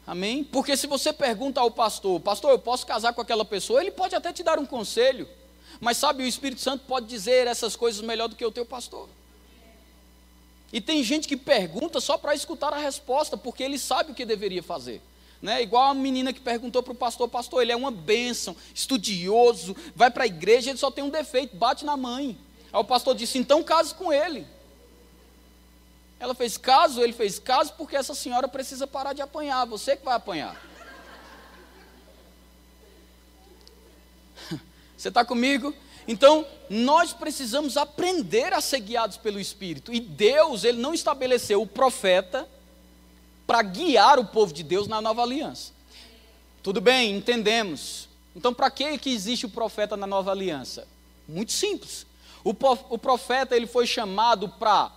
Amém? 0.08 0.44
Porque 0.44 0.78
se 0.78 0.88
você 0.88 1.12
pergunta 1.12 1.60
ao 1.60 1.72
pastor, 1.72 2.20
pastor, 2.20 2.52
eu 2.52 2.60
posso 2.60 2.86
casar 2.86 3.14
com 3.14 3.22
aquela 3.22 3.44
pessoa? 3.44 3.82
Ele 3.82 3.92
pode 3.92 4.16
até 4.16 4.32
te 4.32 4.44
dar 4.44 4.60
um 4.60 4.66
conselho, 4.66 5.28
mas 5.80 5.98
sabe, 5.98 6.24
o 6.24 6.28
Espírito 6.28 6.62
Santo 6.62 6.86
pode 6.86 7.08
dizer 7.08 7.48
essas 7.48 7.76
coisas 7.76 8.02
melhor 8.02 8.28
do 8.28 8.36
que 8.36 8.46
o 8.46 8.52
teu 8.52 8.66
pastor. 8.66 9.10
E 10.76 10.82
tem 10.82 11.02
gente 11.02 11.26
que 11.26 11.38
pergunta 11.38 12.02
só 12.02 12.18
para 12.18 12.36
escutar 12.36 12.74
a 12.74 12.78
resposta, 12.78 13.38
porque 13.38 13.64
ele 13.64 13.80
sabe 13.80 14.12
o 14.12 14.14
que 14.14 14.26
deveria 14.26 14.62
fazer. 14.62 15.02
Né? 15.42 15.64
Igual 15.64 15.92
a 15.92 15.94
menina 15.94 16.34
que 16.34 16.42
perguntou 16.42 16.84
para 16.84 16.92
o 16.92 16.96
pastor, 16.98 17.30
pastor, 17.30 17.62
ele 17.62 17.72
é 17.72 17.76
uma 17.78 17.92
bênção, 17.92 18.54
estudioso, 18.74 19.74
vai 19.96 20.12
para 20.12 20.26
a 20.26 20.28
igreja, 20.28 20.70
ele 20.70 20.78
só 20.78 20.92
tem 20.92 21.02
um 21.02 21.10
defeito, 21.10 21.56
bate 21.56 21.86
na 21.86 21.96
mãe. 21.96 22.38
Aí 22.74 22.80
o 22.82 22.84
pastor 22.84 23.16
disse, 23.16 23.38
então 23.38 23.64
case 23.64 23.96
com 23.96 24.12
ele. 24.12 24.46
Ela 26.20 26.36
fez 26.36 26.58
caso, 26.58 27.02
ele 27.02 27.14
fez 27.14 27.40
caso, 27.40 27.72
porque 27.78 27.96
essa 27.96 28.14
senhora 28.14 28.50
precisa 28.50 28.86
parar 28.86 29.14
de 29.14 29.22
apanhar, 29.22 29.64
você 29.64 29.96
que 29.96 30.04
vai 30.04 30.16
apanhar. 30.16 30.62
Você 34.98 35.08
está 35.08 35.24
comigo? 35.24 35.74
Então, 36.08 36.46
nós 36.70 37.14
precisamos 37.14 37.78
aprender 37.78 38.54
a 38.54 38.62
ser 38.62 38.80
guiados 38.80 39.18
pelo 39.18 39.40
Espírito. 39.40 39.94
E 39.94 40.00
Deus, 40.00 40.64
Ele 40.64 40.80
não 40.80 40.94
estabeleceu 40.94 41.62
o 41.62 41.68
profeta 41.68 42.48
para 43.48 43.62
guiar 43.62 44.20
o 44.20 44.26
povo 44.26 44.54
de 44.54 44.64
Deus 44.64 44.88
na 44.88 45.02
nova 45.02 45.22
aliança. 45.22 45.72
Tudo 46.62 46.82
bem, 46.82 47.16
entendemos. 47.16 48.08
Então, 48.36 48.54
para 48.54 48.70
que, 48.70 48.98
que 48.98 49.10
existe 49.10 49.46
o 49.46 49.50
profeta 49.50 49.96
na 49.96 50.08
nova 50.08 50.32
aliança? 50.32 50.88
Muito 51.28 51.52
simples. 51.52 52.06
O, 52.44 52.56
o 52.90 52.98
profeta 52.98 53.56
ele 53.56 53.68
foi 53.68 53.88
chamado 53.88 54.50
para 54.50 54.92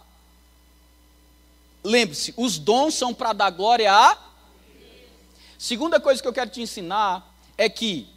Lembre-se, 1.83 2.35
os 2.37 2.59
dons 2.59 2.95
são 2.95 3.15
para 3.15 3.33
dar 3.33 3.51
glória 3.51 3.93
a. 3.93 4.19
Segunda 5.57 6.01
coisa 6.01 6.21
que 6.21 6.29
eu 6.29 6.33
quero 6.33 6.51
te 6.51 6.61
ensinar 6.61 7.35
é 7.57 7.69
que, 7.69 8.09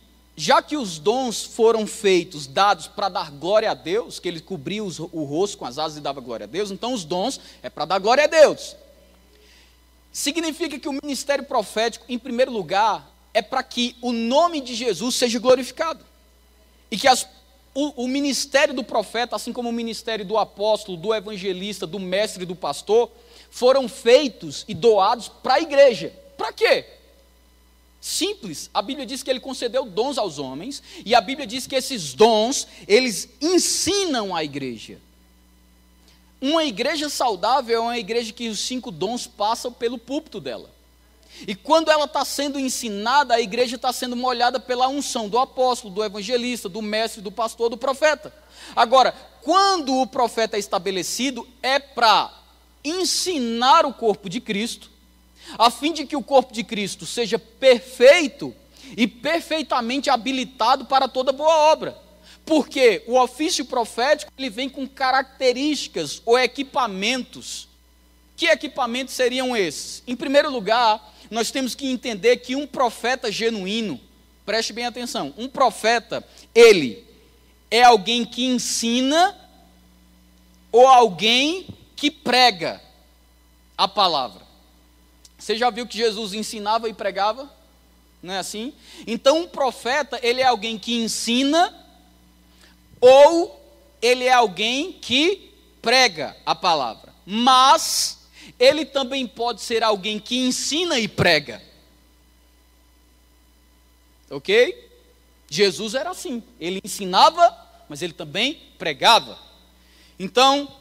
já 0.42 0.60
que 0.60 0.76
os 0.76 0.98
dons 0.98 1.44
foram 1.44 1.86
feitos, 1.86 2.48
dados 2.48 2.88
para 2.88 3.10
dar 3.10 3.30
glória 3.30 3.70
a 3.70 3.76
Deus, 3.76 4.18
que 4.18 4.28
ele 4.28 4.40
cobria 4.40 4.84
os, 4.84 4.98
o 4.98 5.24
rosto 5.24 5.56
com 5.56 5.66
as 5.66 5.78
asas 5.78 6.00
e 6.00 6.02
dava 6.02 6.20
glória 6.20 6.46
a 6.46 6.48
Deus, 6.48 6.72
então 6.72 6.96
os 6.96 7.06
dons 7.06 7.40
é 7.62 7.70
para 7.70 7.86
dar 7.86 8.00
glória 8.00 8.24
a 8.24 8.28
Deus. 8.28 8.76
Significa 10.12 10.80
que 10.80 10.90
o 10.90 10.94
ministério 10.94 11.46
profético, 11.46 12.06
em 12.10 12.18
primeiro 12.18 12.52
lugar, 12.52 13.08
é 13.36 13.44
para 13.44 13.62
que 13.62 13.96
o 14.02 14.12
nome 14.12 14.62
de 14.62 14.74
Jesus 14.74 15.14
seja 15.14 15.38
glorificado. 15.38 16.04
E 16.90 16.98
que 16.98 17.08
as, 17.08 17.28
o, 17.76 18.06
o 18.06 18.08
ministério 18.08 18.74
do 18.74 18.84
profeta, 18.84 19.36
assim 19.36 19.54
como 19.54 19.70
o 19.70 19.74
ministério 19.74 20.26
do 20.26 20.40
apóstolo, 20.40 20.98
do 20.98 21.14
evangelista, 21.14 21.86
do 21.86 22.00
mestre 22.00 22.42
e 22.42 22.48
do 22.48 22.56
pastor, 22.56 23.12
foram 23.52 23.88
feitos 23.88 24.66
e 24.68 24.74
doados 24.74 25.28
para 25.28 25.54
a 25.54 25.62
igreja. 25.62 26.12
Para 26.36 26.52
quê? 26.52 27.01
Simples. 28.02 28.68
A 28.74 28.82
Bíblia 28.82 29.06
diz 29.06 29.22
que 29.22 29.30
ele 29.30 29.40
concedeu 29.40 29.86
dons 29.86 30.18
aos 30.18 30.40
homens 30.40 30.82
e 31.06 31.14
a 31.14 31.22
Bíblia 31.22 31.46
diz 31.46 31.68
que 31.68 31.76
esses 31.76 32.16
dons, 32.16 32.68
eles 32.88 33.30
ensinam 33.40 34.36
a 34.36 34.44
igreja. 34.44 35.00
Uma 36.42 36.66
igreja 36.66 37.08
saudável 37.08 37.78
é 37.78 37.80
uma 37.80 38.00
igreja 38.00 38.34
que 38.34 38.50
os 38.50 38.60
cinco 38.60 38.90
dons 38.90 39.28
passam 39.28 39.72
pelo 39.72 40.00
púlpito 40.00 40.42
dela. 40.42 40.72
E 41.48 41.54
quando 41.56 41.92
ela 41.92 42.06
está 42.06 42.26
sendo 42.26 42.60
ensinada, 42.60 43.36
a 43.36 43.42
igreja 43.42 43.76
está 43.76 43.94
sendo 43.94 44.16
molhada 44.16 44.60
pela 44.60 44.88
unção 44.88 45.30
do 45.30 45.38
apóstolo, 45.38 45.94
do 45.94 46.04
evangelista, 46.04 46.68
do 46.68 46.82
mestre, 46.82 47.22
do 47.22 47.32
pastor, 47.32 47.70
do 47.70 47.78
profeta. 47.78 48.34
Agora, 48.76 49.14
quando 49.42 49.96
o 49.96 50.08
profeta 50.08 50.58
é 50.58 50.60
estabelecido, 50.60 51.48
é 51.62 51.80
para 51.80 52.34
ensinar 52.84 53.86
o 53.86 53.94
corpo 53.94 54.28
de 54.28 54.42
Cristo, 54.42 54.91
a 55.58 55.70
fim 55.70 55.94
de 55.94 56.06
que 56.06 56.16
o 56.16 56.24
corpo 56.24 56.54
de 56.54 56.64
Cristo 56.64 57.06
seja 57.06 57.38
perfeito 57.38 58.56
e 58.96 59.08
perfeitamente 59.08 60.10
habilitado 60.10 60.86
para 60.86 61.08
toda 61.08 61.32
boa 61.32 61.72
obra. 61.72 61.98
Porque 62.46 63.04
o 63.08 63.20
ofício 63.20 63.66
profético 63.66 64.32
ele 64.38 64.50
vem 64.50 64.68
com 64.68 64.88
características 64.88 66.22
ou 66.26 66.38
equipamentos. 66.38 67.68
Que 68.36 68.48
equipamentos 68.48 69.14
seriam 69.14 69.56
esses? 69.56 70.04
Em 70.08 70.16
primeiro 70.16 70.52
lugar, 70.52 71.14
nós 71.30 71.52
temos 71.52 71.76
que 71.76 71.88
entender 71.88 72.38
que 72.38 72.56
um 72.56 72.68
profeta 72.68 73.32
genuíno, 73.32 74.00
preste 74.46 74.74
bem 74.74 74.86
atenção, 74.86 75.34
um 75.38 75.48
profeta, 75.48 76.26
ele 76.54 77.06
é 77.70 77.84
alguém 77.84 78.26
que 78.26 78.46
ensina 78.46 79.38
ou 80.72 80.88
alguém 80.88 81.68
que 81.96 82.10
prega 82.10 82.82
a 83.78 83.88
palavra. 83.88 84.41
Você 85.42 85.58
já 85.58 85.72
viu 85.72 85.88
que 85.88 85.98
Jesus 85.98 86.36
ensinava 86.36 86.88
e 86.88 86.94
pregava? 86.94 87.52
Não 88.22 88.32
é 88.32 88.38
assim? 88.38 88.76
Então, 89.08 89.40
um 89.40 89.48
profeta, 89.48 90.20
ele 90.22 90.40
é 90.40 90.46
alguém 90.46 90.78
que 90.78 90.94
ensina 90.94 91.76
ou 93.00 93.60
ele 94.00 94.26
é 94.26 94.34
alguém 94.34 94.94
que 94.94 95.52
prega 95.82 96.38
a 96.46 96.54
palavra. 96.54 97.12
Mas 97.26 98.20
ele 98.60 98.86
também 98.86 99.26
pode 99.26 99.64
ser 99.64 99.84
alguém 99.84 100.20
que 100.20 100.38
ensina 100.38 101.00
e 101.00 101.08
prega. 101.08 101.60
Ok? 104.30 104.92
Jesus 105.50 105.96
era 105.96 106.12
assim. 106.12 106.44
Ele 106.60 106.80
ensinava, 106.84 107.58
mas 107.90 108.04
ele 108.04 108.14
também 108.14 108.62
pregava. 108.78 109.40
Então, 110.20 110.72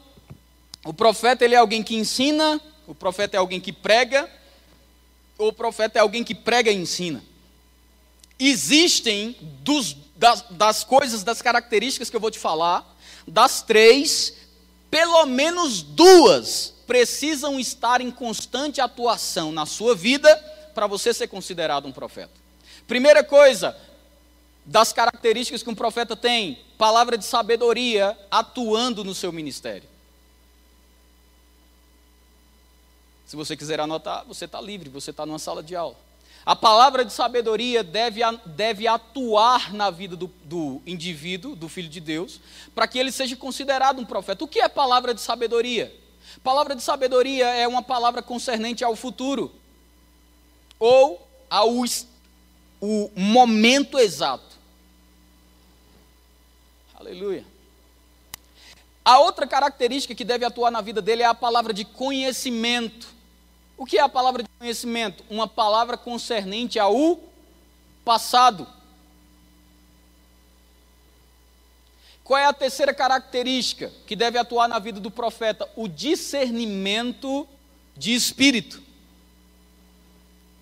o 0.85 0.93
profeta 0.93 1.43
ele 1.43 1.55
é 1.55 1.57
alguém 1.57 1.81
que 1.81 1.95
ensina, 1.95 2.61
o 2.85 2.93
profeta 2.93 3.35
é 3.35 3.39
alguém 3.39 3.59
que 3.59 3.73
prega, 3.73 4.29
o 5.47 5.53
profeta 5.53 5.99
é 5.99 6.01
alguém 6.01 6.23
que 6.23 6.35
prega 6.35 6.71
e 6.71 6.75
ensina. 6.75 7.23
Existem 8.39 9.35
dos, 9.63 9.95
das, 10.15 10.45
das 10.51 10.83
coisas, 10.83 11.23
das 11.23 11.41
características 11.41 12.09
que 12.09 12.15
eu 12.15 12.19
vou 12.19 12.31
te 12.31 12.39
falar, 12.39 12.97
das 13.27 13.61
três, 13.61 14.33
pelo 14.89 15.25
menos 15.25 15.81
duas 15.81 16.73
precisam 16.85 17.59
estar 17.59 18.01
em 18.01 18.11
constante 18.11 18.81
atuação 18.81 19.51
na 19.51 19.65
sua 19.65 19.95
vida 19.95 20.35
para 20.75 20.87
você 20.87 21.13
ser 21.13 21.27
considerado 21.27 21.87
um 21.87 21.91
profeta. 21.91 22.33
Primeira 22.87 23.23
coisa, 23.23 23.77
das 24.65 24.91
características 24.91 25.63
que 25.63 25.69
um 25.69 25.75
profeta 25.75 26.15
tem, 26.15 26.59
palavra 26.77 27.17
de 27.17 27.25
sabedoria 27.25 28.17
atuando 28.29 29.03
no 29.03 29.15
seu 29.15 29.31
ministério. 29.31 29.90
Se 33.31 33.37
você 33.37 33.55
quiser 33.55 33.79
anotar, 33.79 34.25
você 34.25 34.43
está 34.43 34.59
livre, 34.59 34.89
você 34.89 35.11
está 35.11 35.25
numa 35.25 35.39
sala 35.39 35.63
de 35.63 35.73
aula. 35.73 35.95
A 36.45 36.53
palavra 36.53 37.05
de 37.05 37.13
sabedoria 37.13 37.81
deve, 37.81 38.19
deve 38.45 38.89
atuar 38.89 39.73
na 39.73 39.89
vida 39.89 40.17
do, 40.17 40.27
do 40.43 40.81
indivíduo, 40.85 41.55
do 41.55 41.69
filho 41.69 41.87
de 41.87 42.01
Deus, 42.01 42.41
para 42.75 42.85
que 42.89 42.99
ele 42.99 43.09
seja 43.09 43.37
considerado 43.37 44.01
um 44.01 44.05
profeta. 44.05 44.43
O 44.43 44.47
que 44.49 44.59
é 44.59 44.67
palavra 44.67 45.13
de 45.13 45.21
sabedoria? 45.21 45.97
Palavra 46.43 46.75
de 46.75 46.81
sabedoria 46.81 47.45
é 47.45 47.65
uma 47.65 47.81
palavra 47.81 48.21
concernente 48.21 48.83
ao 48.83 48.97
futuro, 48.97 49.49
ou 50.77 51.25
ao 51.49 51.69
o 52.81 53.11
momento 53.15 53.97
exato. 53.97 54.57
Aleluia. 56.95 57.45
A 59.05 59.19
outra 59.19 59.47
característica 59.47 60.13
que 60.13 60.25
deve 60.25 60.43
atuar 60.43 60.69
na 60.69 60.81
vida 60.81 61.01
dele 61.01 61.23
é 61.23 61.27
a 61.27 61.33
palavra 61.33 61.73
de 61.73 61.85
conhecimento. 61.85 63.20
O 63.81 63.85
que 63.87 63.97
é 63.97 64.01
a 64.01 64.07
palavra 64.07 64.43
de 64.43 64.49
conhecimento? 64.59 65.23
Uma 65.27 65.47
palavra 65.47 65.97
concernente 65.97 66.77
ao 66.77 67.19
passado. 68.05 68.67
Qual 72.23 72.39
é 72.39 72.45
a 72.45 72.53
terceira 72.53 72.93
característica 72.93 73.91
que 74.05 74.15
deve 74.15 74.37
atuar 74.37 74.67
na 74.67 74.77
vida 74.77 74.99
do 74.99 75.09
profeta? 75.09 75.67
O 75.75 75.87
discernimento 75.87 77.47
de 77.97 78.13
espírito. 78.13 78.83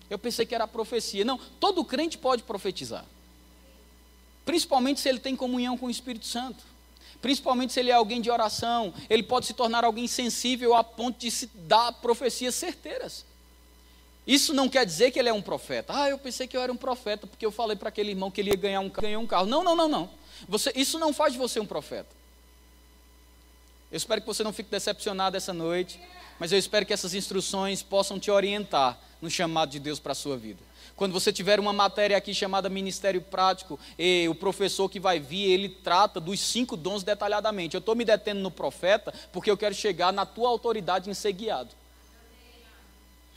Eu 0.08 0.18
pensei 0.18 0.46
que 0.46 0.54
era 0.54 0.66
profecia. 0.66 1.22
Não, 1.22 1.36
todo 1.36 1.84
crente 1.84 2.16
pode 2.16 2.42
profetizar. 2.42 3.04
Principalmente 4.46 4.98
se 4.98 5.10
ele 5.10 5.20
tem 5.20 5.36
comunhão 5.36 5.76
com 5.76 5.88
o 5.88 5.90
Espírito 5.90 6.24
Santo. 6.24 6.64
Principalmente 7.20 7.72
se 7.72 7.80
ele 7.80 7.90
é 7.90 7.94
alguém 7.94 8.20
de 8.20 8.30
oração, 8.30 8.94
ele 9.08 9.22
pode 9.22 9.46
se 9.46 9.52
tornar 9.52 9.84
alguém 9.84 10.06
sensível 10.06 10.74
a 10.74 10.82
ponto 10.82 11.18
de 11.18 11.30
se 11.30 11.46
dar 11.54 11.92
profecias 11.92 12.54
certeiras. 12.54 13.24
Isso 14.26 14.54
não 14.54 14.68
quer 14.68 14.86
dizer 14.86 15.10
que 15.10 15.18
ele 15.18 15.28
é 15.28 15.32
um 15.32 15.42
profeta. 15.42 15.92
Ah, 15.94 16.08
eu 16.08 16.18
pensei 16.18 16.46
que 16.46 16.56
eu 16.56 16.62
era 16.62 16.72
um 16.72 16.76
profeta 16.76 17.26
porque 17.26 17.44
eu 17.44 17.50
falei 17.50 17.76
para 17.76 17.88
aquele 17.88 18.10
irmão 18.10 18.30
que 18.30 18.40
ele 18.40 18.50
ia 18.50 18.56
ganhar 18.56 18.80
um, 18.80 18.88
ganhar 18.88 19.18
um 19.18 19.26
carro. 19.26 19.46
Não, 19.46 19.62
não, 19.62 19.74
não, 19.74 19.88
não. 19.88 20.10
Você, 20.48 20.72
isso 20.74 20.98
não 20.98 21.12
faz 21.12 21.32
de 21.32 21.38
você 21.38 21.60
um 21.60 21.66
profeta. 21.66 22.08
Eu 23.90 23.96
espero 23.96 24.20
que 24.20 24.26
você 24.26 24.44
não 24.44 24.52
fique 24.52 24.70
decepcionado 24.70 25.36
essa 25.36 25.52
noite, 25.52 26.00
mas 26.38 26.52
eu 26.52 26.58
espero 26.58 26.86
que 26.86 26.92
essas 26.92 27.12
instruções 27.12 27.82
possam 27.82 28.20
te 28.20 28.30
orientar 28.30 28.98
no 29.20 29.28
chamado 29.28 29.70
de 29.70 29.80
Deus 29.80 29.98
para 29.98 30.12
a 30.12 30.14
sua 30.14 30.36
vida. 30.36 30.69
Quando 31.00 31.14
você 31.14 31.32
tiver 31.32 31.58
uma 31.58 31.72
matéria 31.72 32.14
aqui 32.14 32.34
chamada 32.34 32.68
Ministério 32.68 33.22
Prático, 33.22 33.80
o 34.28 34.34
professor 34.34 34.86
que 34.86 35.00
vai 35.00 35.18
vir, 35.18 35.50
ele 35.50 35.70
trata 35.70 36.20
dos 36.20 36.38
cinco 36.38 36.76
dons 36.76 37.02
detalhadamente. 37.02 37.74
Eu 37.74 37.78
estou 37.78 37.96
me 37.96 38.04
detendo 38.04 38.42
no 38.42 38.50
profeta 38.50 39.10
porque 39.32 39.50
eu 39.50 39.56
quero 39.56 39.74
chegar 39.74 40.12
na 40.12 40.26
tua 40.26 40.50
autoridade 40.50 41.08
em 41.08 41.14
ser 41.14 41.32
guiado. 41.32 41.70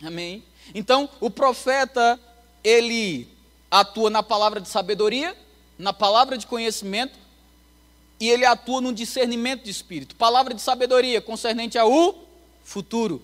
Amém? 0.03 0.43
Então, 0.75 1.09
o 1.21 1.29
profeta, 1.29 2.19
ele 2.61 3.29
atua 3.71 4.09
na 4.09 4.21
palavra 4.21 4.59
de 4.59 4.67
sabedoria, 4.67 5.33
na 5.79 5.93
palavra 5.93 6.37
de 6.37 6.45
conhecimento, 6.45 7.17
e 8.19 8.29
ele 8.29 8.43
atua 8.43 8.81
no 8.81 8.91
discernimento 8.91 9.63
de 9.63 9.71
espírito. 9.71 10.17
Palavra 10.17 10.53
de 10.53 10.61
sabedoria 10.61 11.21
concernente 11.21 11.77
ao 11.77 12.27
futuro. 12.61 13.21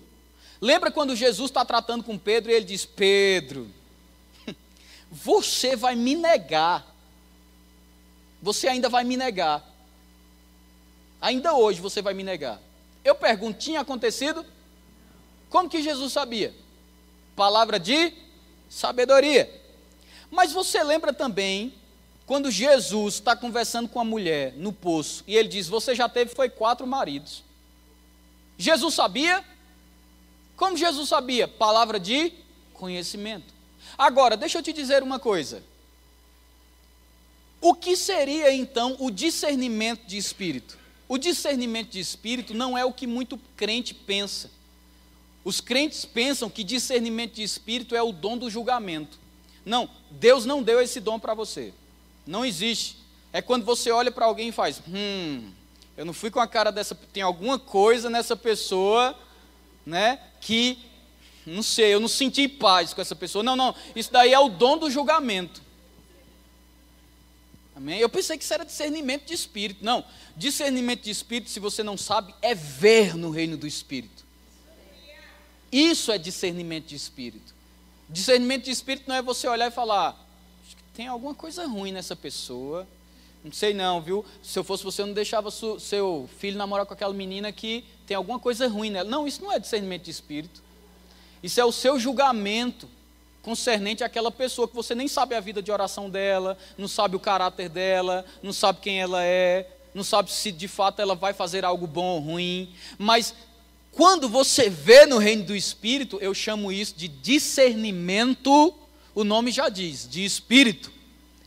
Lembra 0.62 0.90
quando 0.90 1.14
Jesus 1.14 1.50
está 1.50 1.62
tratando 1.62 2.02
com 2.02 2.16
Pedro 2.16 2.50
e 2.50 2.54
ele 2.54 2.64
diz: 2.64 2.86
Pedro, 2.86 3.68
você 5.10 5.74
vai 5.74 5.96
me 5.96 6.14
negar. 6.14 6.86
Você 8.40 8.68
ainda 8.68 8.88
vai 8.88 9.04
me 9.04 9.16
negar. 9.16 9.68
Ainda 11.20 11.54
hoje 11.54 11.80
você 11.80 12.00
vai 12.00 12.14
me 12.14 12.22
negar. 12.22 12.60
Eu 13.04 13.14
pergunto: 13.14 13.58
tinha 13.58 13.80
acontecido? 13.80 14.46
Como 15.48 15.68
que 15.68 15.82
Jesus 15.82 16.12
sabia? 16.12 16.54
Palavra 17.34 17.78
de 17.78 18.12
sabedoria. 18.68 19.50
Mas 20.30 20.52
você 20.52 20.82
lembra 20.82 21.12
também 21.12 21.74
quando 22.24 22.50
Jesus 22.50 23.14
está 23.14 23.34
conversando 23.34 23.88
com 23.88 23.98
a 23.98 24.04
mulher 24.04 24.54
no 24.56 24.72
poço 24.72 25.24
e 25.26 25.36
ele 25.36 25.48
diz: 25.48 25.66
Você 25.66 25.94
já 25.94 26.08
teve 26.08 26.34
foi 26.34 26.48
quatro 26.48 26.86
maridos. 26.86 27.42
Jesus 28.56 28.94
sabia? 28.94 29.44
Como 30.56 30.76
Jesus 30.76 31.08
sabia? 31.08 31.48
Palavra 31.48 31.98
de 31.98 32.32
conhecimento. 32.74 33.59
Agora, 34.00 34.34
deixa 34.34 34.56
eu 34.56 34.62
te 34.62 34.72
dizer 34.72 35.02
uma 35.02 35.18
coisa. 35.18 35.62
O 37.60 37.74
que 37.74 37.94
seria 37.94 38.50
então 38.50 38.96
o 38.98 39.10
discernimento 39.10 40.06
de 40.06 40.16
espírito? 40.16 40.78
O 41.06 41.18
discernimento 41.18 41.90
de 41.90 42.00
espírito 42.00 42.54
não 42.54 42.78
é 42.78 42.82
o 42.82 42.94
que 42.94 43.06
muito 43.06 43.38
crente 43.58 43.92
pensa. 43.92 44.50
Os 45.44 45.60
crentes 45.60 46.06
pensam 46.06 46.48
que 46.48 46.64
discernimento 46.64 47.34
de 47.34 47.42
espírito 47.42 47.94
é 47.94 48.02
o 48.02 48.10
dom 48.10 48.38
do 48.38 48.48
julgamento. 48.48 49.18
Não, 49.66 49.90
Deus 50.10 50.46
não 50.46 50.62
deu 50.62 50.80
esse 50.80 50.98
dom 50.98 51.20
para 51.20 51.34
você. 51.34 51.74
Não 52.26 52.42
existe. 52.42 52.96
É 53.34 53.42
quando 53.42 53.66
você 53.66 53.90
olha 53.90 54.10
para 54.10 54.24
alguém 54.24 54.48
e 54.48 54.52
faz: 54.52 54.80
hum, 54.88 55.52
eu 55.94 56.06
não 56.06 56.14
fui 56.14 56.30
com 56.30 56.40
a 56.40 56.48
cara 56.48 56.72
dessa. 56.72 56.94
Tem 57.12 57.22
alguma 57.22 57.58
coisa 57.58 58.08
nessa 58.08 58.34
pessoa, 58.34 59.14
né, 59.84 60.18
que 60.40 60.89
não 61.46 61.62
sei, 61.62 61.94
eu 61.94 62.00
não 62.00 62.08
senti 62.08 62.46
paz 62.46 62.92
com 62.92 63.00
essa 63.00 63.16
pessoa. 63.16 63.42
Não, 63.42 63.56
não, 63.56 63.74
isso 63.96 64.12
daí 64.12 64.32
é 64.32 64.38
o 64.38 64.48
dom 64.48 64.78
do 64.78 64.90
julgamento. 64.90 65.62
Amém? 67.74 67.98
Eu 67.98 68.08
pensei 68.08 68.36
que 68.36 68.44
isso 68.44 68.52
era 68.52 68.64
discernimento 68.64 69.24
de 69.24 69.32
espírito. 69.32 69.84
Não, 69.84 70.04
discernimento 70.36 71.02
de 71.02 71.10
espírito, 71.10 71.50
se 71.50 71.58
você 71.58 71.82
não 71.82 71.96
sabe, 71.96 72.34
é 72.42 72.54
ver 72.54 73.16
no 73.16 73.30
reino 73.30 73.56
do 73.56 73.66
espírito. 73.66 74.24
Isso 75.72 76.12
é 76.12 76.18
discernimento 76.18 76.86
de 76.86 76.96
espírito. 76.96 77.54
Discernimento 78.08 78.64
de 78.64 78.70
espírito 78.70 79.08
não 79.08 79.14
é 79.14 79.22
você 79.22 79.48
olhar 79.48 79.68
e 79.68 79.70
falar, 79.70 80.16
tem 80.94 81.06
alguma 81.06 81.34
coisa 81.34 81.66
ruim 81.66 81.92
nessa 81.92 82.14
pessoa. 82.16 82.86
Não 83.42 83.52
sei 83.52 83.72
não, 83.72 84.02
viu? 84.02 84.24
Se 84.42 84.58
eu 84.58 84.64
fosse 84.64 84.84
você, 84.84 85.00
eu 85.00 85.06
não 85.06 85.14
deixava 85.14 85.50
seu 85.50 86.28
filho 86.38 86.58
namorar 86.58 86.84
com 86.84 86.92
aquela 86.92 87.14
menina 87.14 87.50
que 87.50 87.84
tem 88.06 88.14
alguma 88.14 88.38
coisa 88.38 88.68
ruim 88.68 88.90
nela. 88.90 89.08
Não, 89.08 89.26
isso 89.26 89.42
não 89.42 89.50
é 89.50 89.58
discernimento 89.58 90.02
de 90.02 90.10
espírito. 90.10 90.62
Isso 91.42 91.60
é 91.60 91.64
o 91.64 91.72
seu 91.72 91.98
julgamento 91.98 92.88
concernente 93.42 94.04
àquela 94.04 94.30
pessoa 94.30 94.68
que 94.68 94.74
você 94.74 94.94
nem 94.94 95.08
sabe 95.08 95.34
a 95.34 95.40
vida 95.40 95.62
de 95.62 95.72
oração 95.72 96.10
dela, 96.10 96.58
não 96.76 96.86
sabe 96.86 97.16
o 97.16 97.20
caráter 97.20 97.68
dela, 97.68 98.24
não 98.42 98.52
sabe 98.52 98.80
quem 98.80 99.00
ela 99.00 99.24
é, 99.24 99.66
não 99.94 100.04
sabe 100.04 100.30
se 100.30 100.52
de 100.52 100.68
fato 100.68 101.00
ela 101.00 101.14
vai 101.14 101.32
fazer 101.32 101.64
algo 101.64 101.86
bom 101.86 102.04
ou 102.04 102.20
ruim. 102.20 102.72
Mas 102.98 103.34
quando 103.92 104.28
você 104.28 104.68
vê 104.68 105.06
no 105.06 105.18
reino 105.18 105.44
do 105.44 105.56
Espírito, 105.56 106.18
eu 106.20 106.32
chamo 106.34 106.70
isso 106.70 106.94
de 106.94 107.08
discernimento, 107.08 108.74
o 109.14 109.24
nome 109.24 109.50
já 109.50 109.68
diz, 109.68 110.08
de 110.08 110.24
Espírito. 110.24 110.92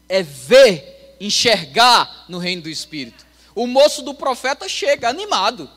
É 0.09 0.21
ver, 0.21 1.15
enxergar 1.19 2.25
no 2.27 2.37
reino 2.37 2.63
do 2.63 2.69
Espírito. 2.69 3.25
O 3.55 3.65
moço 3.65 4.01
do 4.01 4.13
profeta 4.13 4.67
chega 4.67 5.07
animado 5.07 5.69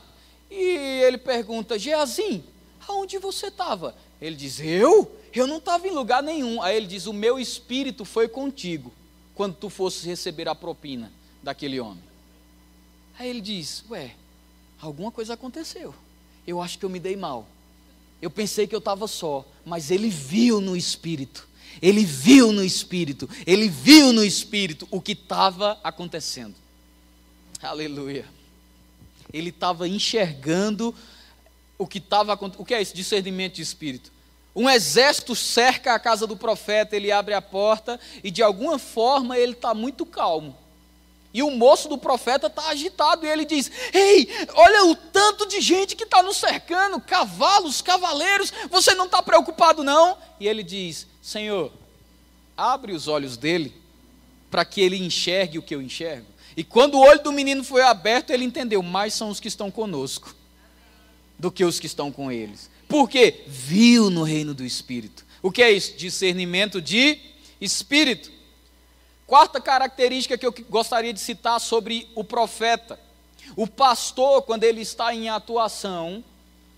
e 0.51 0.61
ele 1.03 1.17
pergunta: 1.17 1.79
Geazim, 1.79 2.43
aonde 2.87 3.17
você 3.17 3.47
estava? 3.47 3.95
Ele 4.21 4.35
diz: 4.35 4.59
Eu? 4.59 5.11
Eu 5.33 5.45
não 5.45 5.57
estava 5.57 5.87
em 5.87 5.91
lugar 5.91 6.23
nenhum. 6.23 6.61
Aí 6.61 6.75
ele 6.75 6.87
diz: 6.87 7.05
O 7.05 7.13
meu 7.13 7.39
espírito 7.39 8.03
foi 8.03 8.27
contigo 8.27 8.91
quando 9.35 9.55
tu 9.55 9.69
fosses 9.69 10.03
receber 10.03 10.47
a 10.47 10.55
propina 10.55 11.11
daquele 11.43 11.79
homem. 11.79 12.03
Aí 13.17 13.29
ele 13.29 13.41
diz: 13.41 13.83
Ué, 13.89 14.15
alguma 14.81 15.11
coisa 15.11 15.33
aconteceu. 15.33 15.93
Eu 16.45 16.61
acho 16.61 16.79
que 16.79 16.85
eu 16.85 16.89
me 16.89 16.99
dei 16.99 17.15
mal. 17.15 17.47
Eu 18.21 18.29
pensei 18.31 18.65
que 18.65 18.73
eu 18.73 18.79
estava 18.79 19.07
só, 19.07 19.45
mas 19.63 19.91
ele 19.91 20.09
viu 20.09 20.59
no 20.59 20.75
espírito. 20.75 21.47
Ele 21.81 22.03
viu 22.03 22.51
no 22.51 22.63
espírito. 22.63 23.29
Ele 23.45 23.69
viu 23.69 24.11
no 24.11 24.23
espírito 24.23 24.87
o 24.89 24.99
que 24.99 25.11
estava 25.11 25.79
acontecendo. 25.83 26.55
Aleluia. 27.61 28.25
Ele 29.31 29.49
estava 29.49 29.87
enxergando 29.87 30.95
o 31.77 31.85
que 31.87 31.99
estava 31.99 32.33
acontecendo. 32.33 32.61
O 32.61 32.65
que 32.65 32.73
é 32.73 32.81
isso? 32.81 32.95
Discernimento 32.95 33.55
de 33.55 33.61
espírito. 33.61 34.11
Um 34.55 34.69
exército 34.69 35.35
cerca 35.35 35.93
a 35.93 35.99
casa 35.99 36.25
do 36.25 36.35
profeta, 36.35 36.95
ele 36.95 37.11
abre 37.11 37.33
a 37.35 37.41
porta 37.41 37.99
e 38.23 38.31
de 38.31 38.41
alguma 38.41 38.79
forma 38.79 39.37
ele 39.37 39.51
está 39.51 39.73
muito 39.73 40.05
calmo. 40.05 40.57
E 41.31 41.43
o 41.43 41.51
moço 41.51 41.87
do 41.87 41.97
profeta 41.97 42.47
está 42.47 42.69
agitado 42.69 43.23
e 43.23 43.29
ele 43.29 43.45
diz: 43.45 43.69
Ei, 43.93 44.27
olha 44.55 44.85
o 44.85 44.95
tanto 44.95 45.45
de 45.45 45.61
gente 45.61 45.95
que 45.95 46.05
está 46.05 46.23
nos 46.23 46.37
cercando, 46.37 46.99
cavalos, 46.99 47.83
cavaleiros, 47.83 48.51
você 48.71 48.95
não 48.95 49.05
está 49.05 49.21
preocupado 49.21 49.83
não? 49.83 50.17
E 50.39 50.47
ele 50.47 50.63
diz: 50.63 51.05
Senhor, 51.21 51.71
abre 52.55 52.93
os 52.93 53.07
olhos 53.07 53.37
dele 53.37 53.79
para 54.49 54.65
que 54.65 54.81
ele 54.81 54.97
enxergue 54.97 55.59
o 55.59 55.61
que 55.61 55.75
eu 55.75 55.81
enxergo. 55.81 56.25
E 56.55 56.63
quando 56.63 56.95
o 56.95 57.01
olho 57.01 57.21
do 57.21 57.31
menino 57.31 57.63
foi 57.63 57.83
aberto, 57.83 58.31
ele 58.31 58.43
entendeu: 58.43 58.81
mais 58.81 59.13
são 59.13 59.29
os 59.29 59.39
que 59.39 59.47
estão 59.47 59.69
conosco 59.69 60.36
do 61.37 61.51
que 61.51 61.63
os 61.63 61.79
que 61.79 61.85
estão 61.85 62.11
com 62.11 62.31
eles. 62.31 62.69
Por 62.87 63.09
quê? 63.09 63.43
Viu 63.47 64.09
no 64.09 64.23
reino 64.23 64.53
do 64.53 64.63
Espírito. 64.63 65.25
O 65.41 65.51
que 65.51 65.61
é 65.61 65.71
isso? 65.71 65.95
Discernimento 65.95 66.81
de 66.81 67.19
espírito. 67.61 68.31
Quarta 69.25 69.59
característica 69.59 70.37
que 70.37 70.45
eu 70.45 70.53
gostaria 70.69 71.13
de 71.13 71.19
citar 71.19 71.59
sobre 71.59 72.07
o 72.15 72.23
profeta. 72.23 72.99
O 73.55 73.67
pastor, 73.67 74.41
quando 74.43 74.63
ele 74.63 74.81
está 74.81 75.13
em 75.13 75.29
atuação, 75.29 76.23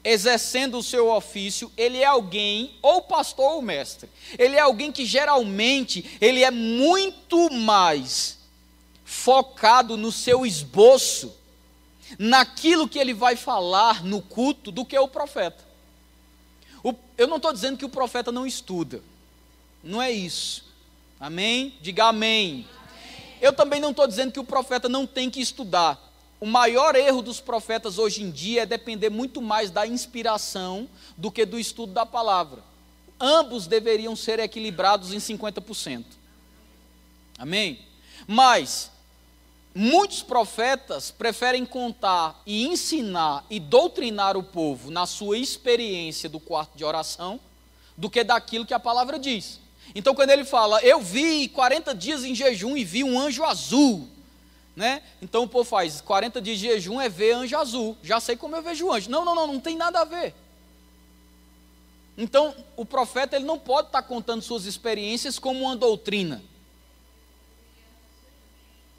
exercendo 0.04 0.78
o 0.78 0.84
seu 0.84 1.10
ofício, 1.12 1.72
ele 1.78 2.00
é 2.00 2.06
alguém, 2.06 2.76
ou 2.82 3.02
pastor 3.02 3.54
ou 3.54 3.62
mestre, 3.62 4.10
ele 4.38 4.56
é 4.56 4.60
alguém 4.60 4.92
que 4.92 5.06
geralmente 5.06 6.18
ele 6.20 6.44
é 6.44 6.52
muito 6.52 7.52
mais 7.52 8.38
focado 9.04 9.98
no 9.98 10.12
seu 10.12 10.46
esboço, 10.46 11.36
naquilo 12.18 12.88
que 12.88 12.98
ele 12.98 13.14
vai 13.14 13.36
falar 13.36 14.04
no 14.04 14.22
culto, 14.22 14.72
do 14.72 14.86
que 14.86 14.98
o 14.98 15.08
profeta. 15.08 15.64
O, 16.84 16.94
eu 17.18 17.28
não 17.28 17.38
estou 17.38 17.54
dizendo 17.54 17.78
que 17.78 17.86
o 17.86 17.90
profeta 17.90 18.32
não 18.32 18.48
estuda, 18.48 19.02
não 19.84 20.02
é 20.02 20.12
isso. 20.12 20.66
Amém? 21.20 21.74
Diga 21.82 22.06
amém. 22.06 22.52
amém. 22.52 22.68
Eu 23.42 23.54
também 23.54 23.82
não 23.82 23.92
estou 23.92 24.08
dizendo 24.08 24.32
que 24.32 24.40
o 24.40 24.44
profeta 24.44 24.88
não 24.88 25.06
tem 25.06 25.30
que 25.30 25.42
estudar. 25.42 26.00
O 26.40 26.46
maior 26.46 26.96
erro 26.96 27.22
dos 27.22 27.42
profetas 27.42 27.98
hoje 27.98 28.24
em 28.24 28.32
dia 28.32 28.62
é 28.62 28.66
depender 28.66 29.10
muito 29.10 29.42
mais 29.42 29.70
da 29.70 29.86
inspiração 29.86 30.88
do 31.18 31.30
que 31.30 31.46
do 31.46 31.60
estudo 31.60 31.92
da 31.92 32.06
palavra. 32.06 32.64
Ambos 33.20 33.68
deveriam 33.68 34.16
ser 34.16 34.40
equilibrados 34.40 35.12
em 35.12 35.18
50%. 35.18 36.06
Amém? 37.38 37.80
Mas 38.26 38.90
muitos 39.74 40.22
profetas 40.22 41.12
preferem 41.12 41.66
contar 41.66 42.42
e 42.46 42.66
ensinar 42.68 43.46
e 43.50 43.60
doutrinar 43.60 44.36
o 44.36 44.44
povo 44.44 44.90
na 44.90 45.06
sua 45.06 45.38
experiência 45.38 46.28
do 46.28 46.40
quarto 46.40 46.78
de 46.78 46.84
oração 46.84 47.40
do 47.96 48.10
que 48.10 48.24
daquilo 48.24 48.66
que 48.66 48.74
a 48.74 48.80
palavra 48.80 49.20
diz. 49.20 49.60
Então, 49.94 50.14
quando 50.16 50.30
ele 50.30 50.46
fala, 50.46 50.80
eu 50.82 51.02
vi 51.02 51.48
40 51.50 51.94
dias 51.96 52.24
em 52.24 52.36
jejum 52.36 52.78
e 52.78 52.84
vi 52.84 53.04
um 53.04 53.20
anjo 53.20 53.44
azul, 53.44 54.08
né? 54.76 55.02
Então 55.22 55.44
o 55.44 55.48
povo 55.48 55.66
faz 55.66 56.00
40 56.00 56.42
dias 56.42 56.58
de 56.60 56.68
jejum 56.68 57.02
é 57.02 57.10
ver 57.10 57.34
anjo 57.34 57.58
azul. 57.58 57.98
Já 58.02 58.20
sei 58.20 58.38
como 58.38 58.56
eu 58.56 58.62
vejo 58.62 58.92
anjo. 58.92 59.10
Não, 59.10 59.26
não, 59.26 59.36
não, 59.36 59.48
não 59.48 59.60
tem 59.60 59.76
nada 59.76 60.00
a 60.00 60.06
ver. 60.06 60.34
Então, 62.18 62.54
o 62.76 62.86
profeta 62.86 63.36
ele 63.36 63.46
não 63.46 63.58
pode 63.58 63.88
estar 63.88 64.02
contando 64.04 64.42
suas 64.42 64.66
experiências 64.66 65.40
como 65.40 65.62
uma 65.62 65.76
doutrina. 65.76 66.44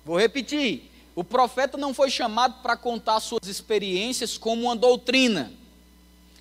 Vou 0.04 0.18
repetir. 0.18 0.90
O 1.14 1.24
profeta 1.24 1.76
não 1.76 1.92
foi 1.92 2.10
chamado 2.10 2.62
para 2.62 2.76
contar 2.76 3.20
suas 3.20 3.46
experiências 3.46 4.38
como 4.38 4.62
uma 4.62 4.76
doutrina. 4.76 5.52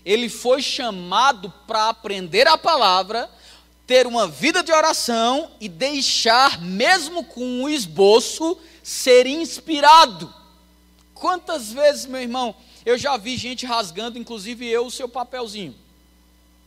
Ele 0.05 0.29
foi 0.29 0.61
chamado 0.61 1.53
para 1.67 1.89
aprender 1.89 2.47
a 2.47 2.57
palavra, 2.57 3.29
ter 3.85 4.07
uma 4.07 4.27
vida 4.27 4.63
de 4.63 4.71
oração 4.71 5.51
e 5.59 5.67
deixar, 5.67 6.61
mesmo 6.61 7.23
com 7.23 7.43
um 7.43 7.69
esboço, 7.69 8.57
ser 8.81 9.25
inspirado. 9.27 10.33
Quantas 11.13 11.71
vezes, 11.71 12.05
meu 12.05 12.21
irmão, 12.21 12.55
eu 12.85 12.97
já 12.97 13.17
vi 13.17 13.35
gente 13.35 13.65
rasgando, 13.65 14.17
inclusive 14.17 14.65
eu, 14.65 14.85
o 14.85 14.91
seu 14.91 15.09
papelzinho. 15.09 15.75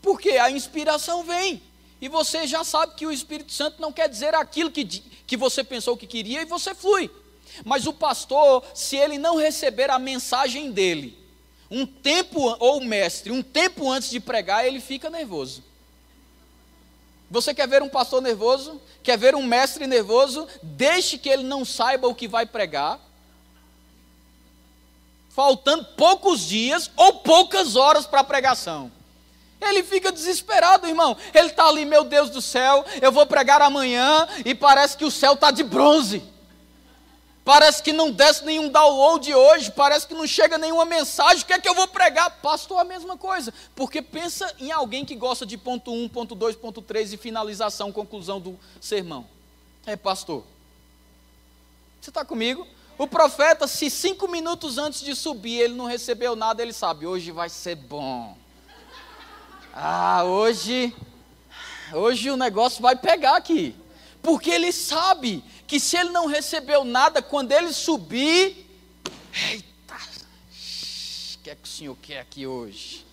Porque 0.03 0.31
a 0.31 0.51
inspiração 0.51 1.25
vem. 1.25 1.63
E 2.03 2.09
você 2.09 2.49
já 2.49 2.65
sabe 2.65 2.97
que 2.97 3.07
o 3.07 3.13
Espírito 3.13 3.53
Santo 3.53 3.81
não 3.81 3.93
quer 3.93 4.09
dizer 4.09 4.35
aquilo 4.35 4.73
que, 4.73 4.85
que 4.85 5.37
você 5.37 5.63
pensou 5.63 5.97
que 5.97 6.05
queria 6.05 6.43
e 6.43 6.45
você 6.45 6.75
flui. 6.75 7.09
Mas 7.65 7.87
o 7.87 7.93
pastor, 7.93 8.65
se 8.75 8.97
ele 8.97 9.19
não 9.19 9.37
receber 9.37 9.89
a 9.89 10.01
mensagem 10.01 10.73
dele, 10.73 11.17
um 11.71 11.87
tempo, 11.87 12.57
ou 12.59 12.79
o 12.79 12.85
mestre, 12.85 13.31
um 13.31 13.41
tempo 13.41 13.89
antes 13.89 14.11
de 14.11 14.19
pregar, 14.19 14.67
ele 14.67 14.81
fica 14.81 15.09
nervoso. 15.09 15.63
Você 17.31 17.55
quer 17.55 17.69
ver 17.69 17.85
um 17.85 17.89
pastor 17.89 18.21
nervoso? 18.21 18.81
Quer 19.01 19.17
ver 19.17 19.37
um 19.37 19.47
mestre 19.47 19.87
nervoso? 19.87 20.49
Deixe 20.61 21.17
que 21.17 21.29
ele 21.29 21.45
não 21.45 21.65
saiba 21.65 22.09
o 22.09 22.17
que 22.17 22.27
vai 22.27 22.45
pregar. 22.45 22.99
Faltando 25.31 25.85
poucos 25.97 26.41
dias 26.41 26.91
ou 26.97 27.21
poucas 27.21 27.77
horas 27.77 28.07
para 28.07 28.23
a 28.23 28.25
pregação. 28.25 28.91
Ele 29.69 29.83
fica 29.83 30.11
desesperado, 30.11 30.87
irmão. 30.87 31.17
Ele 31.33 31.49
está 31.49 31.67
ali, 31.67 31.85
meu 31.85 32.05
Deus 32.05 32.31
do 32.31 32.43
céu, 32.43 32.85
eu 33.01 33.13
vou 33.13 33.27
pregar 33.27 33.63
amanhã 33.63 34.27
e 34.45 34.55
parece 34.55 34.97
que 34.97 35.05
o 35.05 35.11
céu 35.11 35.35
está 35.35 35.51
de 35.51 35.63
bronze. 35.63 36.23
Parece 37.45 37.83
que 37.83 37.93
não 37.93 38.11
desce 38.13 38.45
nenhum 38.45 38.69
download 38.69 39.35
hoje, 39.35 39.73
parece 39.73 40.07
que 40.07 40.15
não 40.15 40.27
chega 40.27 40.57
nenhuma 40.57 40.85
mensagem. 40.85 41.43
O 41.43 41.47
que 41.47 41.53
é 41.53 41.59
que 41.59 41.69
eu 41.69 41.75
vou 41.75 41.89
pregar? 41.89 42.31
Pastor, 42.41 42.79
a 42.79 42.85
mesma 42.85 43.17
coisa. 43.17 43.53
Porque 43.75 44.01
pensa 44.01 44.55
em 44.61 44.71
alguém 44.71 45.05
que 45.05 45.17
gosta 45.17 45.45
de 45.45 45.59
ponto 45.59 45.93
1, 45.93 46.09
ponto 46.09 46.37
2, 46.37 46.55
ponto 46.55 46.81
3 46.81 47.15
e 47.15 47.17
finalização, 47.17 47.91
conclusão 47.91 48.41
do 48.41 48.59
sermão. 48.81 49.27
É, 49.85 49.97
pastor. 49.97 50.45
Você 52.01 52.11
está 52.11 52.25
comigo? 52.25 52.65
O 52.97 53.09
profeta, 53.09 53.67
se 53.67 53.91
cinco 53.91 54.29
minutos 54.29 54.79
antes 54.79 55.01
de 55.01 55.15
subir 55.17 55.61
ele 55.61 55.75
não 55.75 55.87
recebeu 55.87 56.37
nada, 56.37 56.63
ele 56.63 56.73
sabe, 56.73 57.07
hoje 57.07 57.33
vai 57.33 57.49
ser 57.49 57.75
bom. 57.75 58.37
Ah, 59.75 60.25
hoje, 60.25 60.95
hoje 61.95 62.31
o 62.31 62.37
negócio 62.37 62.83
vai 62.83 62.95
pegar 62.95 63.37
aqui. 63.37 63.75
Porque 64.23 64.51
ele 64.51 64.71
sabe 64.71 65.43
que 65.67 65.81
se 65.81 65.97
ele 65.97 66.11
não 66.11 66.27
recebeu 66.27 66.85
nada, 66.85 67.23
quando 67.23 67.53
ele 67.53 67.73
subir, 67.73 68.69
eita, 69.51 69.95
o 69.95 71.39
que 71.43 71.51
é 71.51 71.55
que 71.55 71.65
o 71.65 71.71
Senhor 71.71 71.97
quer 72.03 72.21
aqui 72.21 72.47
hoje? 72.47 73.07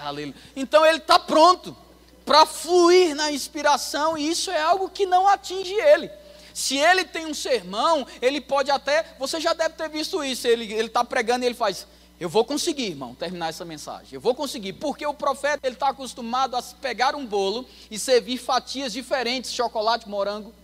Aleluia. 0.00 0.34
Então 0.54 0.86
ele 0.86 0.98
está 0.98 1.18
pronto 1.18 1.76
para 2.24 2.46
fluir 2.46 3.14
na 3.14 3.32
inspiração, 3.32 4.16
e 4.16 4.30
isso 4.30 4.50
é 4.50 4.60
algo 4.60 4.88
que 4.88 5.04
não 5.04 5.26
atinge 5.26 5.74
ele. 5.74 6.10
Se 6.54 6.78
ele 6.78 7.04
tem 7.04 7.26
um 7.26 7.34
sermão, 7.34 8.06
ele 8.22 8.40
pode 8.40 8.70
até, 8.70 9.04
você 9.18 9.40
já 9.40 9.52
deve 9.52 9.74
ter 9.74 9.88
visto 9.88 10.22
isso, 10.22 10.46
ele 10.46 10.72
está 10.72 11.04
pregando 11.04 11.44
e 11.44 11.46
ele 11.46 11.54
faz, 11.54 11.86
eu 12.18 12.28
vou 12.28 12.44
conseguir, 12.44 12.90
irmão, 12.90 13.14
terminar 13.14 13.48
essa 13.48 13.64
mensagem. 13.64 14.14
Eu 14.14 14.20
vou 14.20 14.34
conseguir, 14.34 14.74
porque 14.74 15.04
o 15.04 15.12
profeta 15.12 15.66
ele 15.66 15.74
está 15.74 15.88
acostumado 15.88 16.56
a 16.56 16.62
pegar 16.62 17.14
um 17.14 17.26
bolo 17.26 17.66
e 17.90 17.98
servir 17.98 18.38
fatias 18.38 18.92
diferentes, 18.92 19.52
chocolate, 19.52 20.08
morango. 20.08 20.54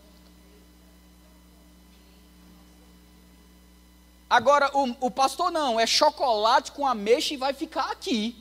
Agora, 4.28 4.70
o, 4.72 5.07
o 5.07 5.11
pastor 5.11 5.51
não, 5.51 5.80
é 5.80 5.86
chocolate 5.88 6.70
com 6.70 6.86
ameixa 6.86 7.34
e 7.34 7.36
vai 7.36 7.53
ficar 7.53 7.90
aqui. 7.90 8.36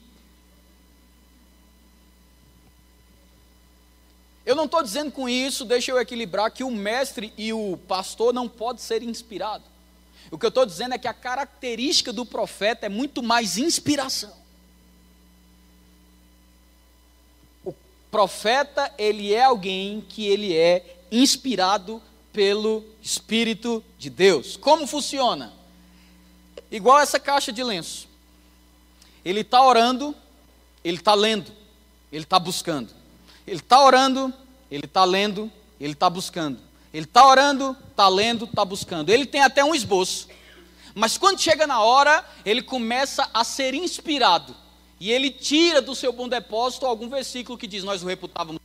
Eu 4.45 4.55
não 4.55 4.65
estou 4.65 4.83
dizendo 4.83 5.11
com 5.11 5.27
isso, 5.27 5.65
deixa 5.65 5.91
eu 5.91 5.99
equilibrar, 5.99 6.51
que 6.51 6.63
o 6.63 6.69
mestre 6.69 7.33
e 7.35 7.51
o 7.51 7.75
pastor 7.87 8.31
não 8.33 8.47
podem 8.47 8.81
ser 8.81 9.01
inspirados. 9.01 9.67
O 10.31 10.37
que 10.37 10.45
eu 10.45 10.49
estou 10.49 10.65
dizendo 10.65 10.93
é 10.93 10.97
que 10.97 11.07
a 11.07 11.13
característica 11.13 12.13
do 12.13 12.25
profeta 12.25 12.85
é 12.85 12.89
muito 12.89 13.23
mais 13.23 13.57
inspiração. 13.57 14.33
O 17.65 17.73
profeta, 18.11 18.93
ele 18.97 19.33
é 19.33 19.43
alguém 19.43 20.01
que 20.07 20.27
ele 20.27 20.55
é 20.55 20.97
inspirado 21.11 22.01
pelo 22.31 22.85
Espírito 23.01 23.83
de 23.97 24.09
Deus. 24.09 24.55
Como 24.55 24.85
funciona? 24.85 25.59
igual 26.71 26.99
essa 26.99 27.19
caixa 27.19 27.51
de 27.51 27.63
lenço. 27.63 28.07
Ele 29.23 29.41
está 29.41 29.61
orando, 29.61 30.15
ele 30.83 30.97
está 30.97 31.13
lendo, 31.13 31.51
ele 32.11 32.23
está 32.23 32.39
buscando. 32.39 32.93
Ele 33.45 33.57
está 33.57 33.83
orando, 33.83 34.33
ele 34.69 34.85
está 34.85 35.03
lendo, 35.03 35.51
ele 35.79 35.93
está 35.93 36.09
buscando. 36.09 36.59
Ele 36.93 37.05
está 37.05 37.25
orando, 37.25 37.77
está 37.89 38.07
lendo, 38.07 38.45
está 38.45 38.65
buscando. 38.65 39.09
Ele 39.09 39.25
tem 39.25 39.41
até 39.41 39.63
um 39.63 39.75
esboço. 39.75 40.27
Mas 40.95 41.17
quando 41.17 41.39
chega 41.39 41.67
na 41.67 41.81
hora, 41.81 42.25
ele 42.43 42.61
começa 42.61 43.29
a 43.33 43.43
ser 43.43 43.73
inspirado. 43.73 44.55
E 44.99 45.11
ele 45.11 45.29
tira 45.29 45.81
do 45.81 45.95
seu 45.95 46.11
bom 46.11 46.27
depósito 46.27 46.85
algum 46.85 47.07
versículo 47.07 47.57
que 47.57 47.67
diz: 47.67 47.83
Nós 47.83 48.03
o 48.03 48.07
reputávamos 48.07 48.58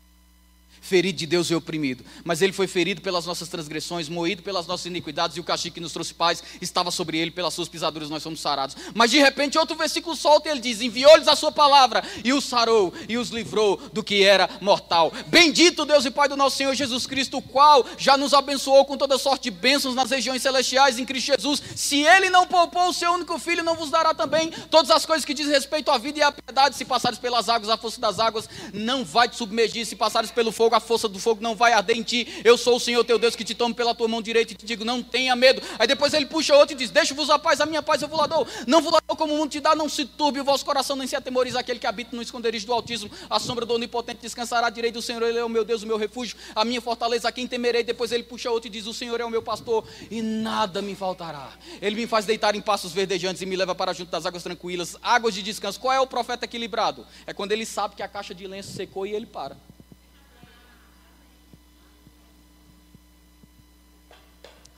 ferido 0.85 1.19
de 1.19 1.27
Deus 1.27 1.51
e 1.51 1.55
oprimido. 1.55 2.05
Mas 2.23 2.43
ele 2.43 2.53
foi 2.53 2.67
ferido 2.67 3.01
pelas 3.01 3.25
nossas 3.25 3.49
transgressões, 3.49 4.09
moído 4.09 4.43
pelas 4.43 4.67
nossas 4.67 4.87
iniquidades, 4.87 5.37
e 5.37 5.41
o 5.41 5.45
castigo 5.45 5.75
que 5.75 5.81
nos 5.81 5.93
trouxe 5.93 6.13
paz 6.13 6.43
estava 6.61 6.91
sobre 6.91 7.19
ele, 7.19 7.31
pelas 7.31 7.55
suas 7.55 7.69
pisaduras 7.69 8.11
nós 8.11 8.23
somos 8.23 8.41
sarados. 8.41 8.77
Mas 8.95 9.11
de 9.11 9.19
repente 9.19 9.59
outro 9.59 9.77
versículo 9.77 10.15
solta 10.15 10.49
e 10.49 10.53
ele 10.53 10.61
diz: 10.61 10.81
Enviou-lhes 10.83 11.27
a 11.27 11.35
sua 11.35 11.51
palavra, 11.51 12.05
e 12.23 12.33
os 12.33 12.45
sarou, 12.45 12.93
e 13.09 13.17
os 13.17 13.31
livrou 13.31 13.81
do 13.93 14.05
que 14.05 14.23
era 14.23 14.49
mortal. 14.61 15.13
Bendito 15.27 15.87
Deus 15.87 16.05
e 16.05 16.11
Pai 16.11 16.29
do 16.29 16.37
nosso 16.37 16.59
Senhor 16.59 16.75
Jesus 16.75 17.07
Cristo, 17.07 17.39
o 17.39 17.43
qual 17.43 17.85
já 17.97 18.17
nos 18.19 18.35
abençoou 18.35 18.85
com 18.85 18.97
toda 18.97 19.17
sorte 19.17 19.45
de 19.45 19.51
bênçãos 19.51 19.95
nas 19.95 20.11
regiões 20.11 20.43
celestiais 20.43 20.99
em 20.99 21.07
Cristo 21.07 21.29
Jesus. 21.29 21.63
Se 21.75 22.03
ele 22.03 22.29
não 22.29 22.47
poupou 22.47 22.89
o 22.89 22.93
seu 22.93 23.11
único 23.13 23.39
filho, 23.39 23.65
não 23.65 23.75
vos 23.75 23.91
dará 23.91 24.13
também 24.13 24.51
todas 24.71 24.91
as 24.91 25.07
coisas 25.07 25.25
que 25.25 25.33
diz 25.33 25.47
respeito 25.47 25.91
à 25.91 25.97
vida 25.97 26.19
e 26.19 26.23
à 26.23 26.31
piedade. 26.31 26.77
Se 26.77 26.85
passares 26.85 27.19
pelas 27.19 27.49
águas, 27.49 27.71
a 27.71 27.77
força 27.79 28.01
das 28.01 28.19
águas 28.19 28.49
não 28.73 29.05
vai 29.05 29.29
te 29.29 29.37
submergir. 29.37 29.87
Se 29.87 29.97
passares 29.97 30.31
pelo 30.31 30.53
fogo, 30.53 30.74
fogo, 30.75 30.77
a 30.77 30.81
força 30.81 31.09
do 31.09 31.19
fogo 31.19 31.41
não 31.41 31.55
vai 31.55 31.73
arder 31.73 31.97
em 31.97 32.03
ti. 32.03 32.43
Eu 32.45 32.57
sou 32.57 32.77
o 32.77 32.81
Senhor 32.81 33.05
teu 33.05 33.19
Deus 33.19 33.37
que 33.37 33.45
te 33.45 33.55
tomo 33.55 33.75
pela 33.75 33.95
tua 33.95 34.09
mão 34.09 34.21
direita 34.21 34.53
e 34.53 34.57
te 34.57 34.67
digo: 34.67 34.85
não 34.85 35.03
tenha 35.03 35.35
medo. 35.37 35.63
Aí 35.79 35.87
depois 35.87 36.13
ele 36.15 36.27
puxa 36.27 36.55
outro 36.55 36.75
e 36.75 36.79
diz: 36.79 36.91
Deixa-vos 36.91 37.31
a 37.31 37.39
paz, 37.39 37.61
a 37.61 37.67
minha 37.67 37.83
paz 37.83 38.03
eu 38.03 38.09
vou 38.09 38.19
lá 38.19 38.27
dou. 38.27 38.47
Não 38.67 38.81
vou 38.81 38.93
lá 38.93 39.01
dou 39.07 39.17
como 39.17 39.35
o 39.35 39.37
mundo 39.37 39.51
te 39.51 39.61
dá, 39.61 39.75
não 39.75 39.89
se 39.89 40.05
turbe 40.05 40.41
o 40.41 40.45
vosso 40.45 40.65
coração, 40.65 40.97
nem 40.97 41.07
se 41.07 41.17
atemorize 41.17 41.57
aquele 41.57 41.79
que 41.79 41.87
habita 41.87 42.15
no 42.15 42.23
esconderijo 42.23 42.67
do 42.67 42.73
Altíssimo. 42.73 43.11
A 43.29 43.39
sombra 43.39 43.65
do 43.65 43.75
Onipotente 43.75 44.21
descansará 44.23 44.67
à 44.67 44.71
direita 44.71 44.99
do 44.99 45.03
Senhor, 45.03 45.23
ele 45.23 45.39
é 45.39 45.45
o 45.45 45.49
meu 45.49 45.65
Deus, 45.65 45.83
o 45.83 45.87
meu 45.87 45.97
refúgio, 45.97 46.37
a 46.55 46.65
minha 46.65 46.81
fortaleza, 46.81 47.29
a 47.29 47.33
quem 47.33 47.47
temerei. 47.47 47.83
Depois 47.83 48.13
ele 48.13 48.23
puxa 48.23 48.51
outro 48.51 48.69
e 48.69 48.71
diz: 48.71 48.87
O 48.87 48.95
Senhor 48.95 49.21
é 49.21 49.25
o 49.25 49.31
meu 49.31 49.43
pastor 49.43 49.85
e 50.11 50.23
nada 50.23 50.83
me 50.83 50.95
faltará. 50.95 51.53
Ele 51.81 51.97
me 51.97 52.07
faz 52.07 52.25
deitar 52.25 52.55
em 52.55 52.61
passos 52.61 52.93
verdejantes 52.93 53.43
e 53.43 53.47
me 53.47 53.57
leva 53.57 53.75
para 53.75 53.93
junto 53.93 54.11
das 54.11 54.27
águas 54.27 54.43
tranquilas, 54.43 54.97
águas 55.03 55.35
de 55.35 55.43
descanso. 55.43 55.81
Qual 55.81 55.93
é 55.93 56.01
o 56.01 56.07
profeta 56.07 56.45
equilibrado? 56.45 57.07
É 57.27 57.33
quando 57.33 57.53
ele 57.53 57.67
sabe 57.67 57.95
que 57.95 58.03
a 58.03 58.09
caixa 58.09 58.35
de 58.35 58.47
lenço 58.47 58.73
secou 58.73 59.07
e 59.07 59.13
ele 59.13 59.27
para. 59.27 59.57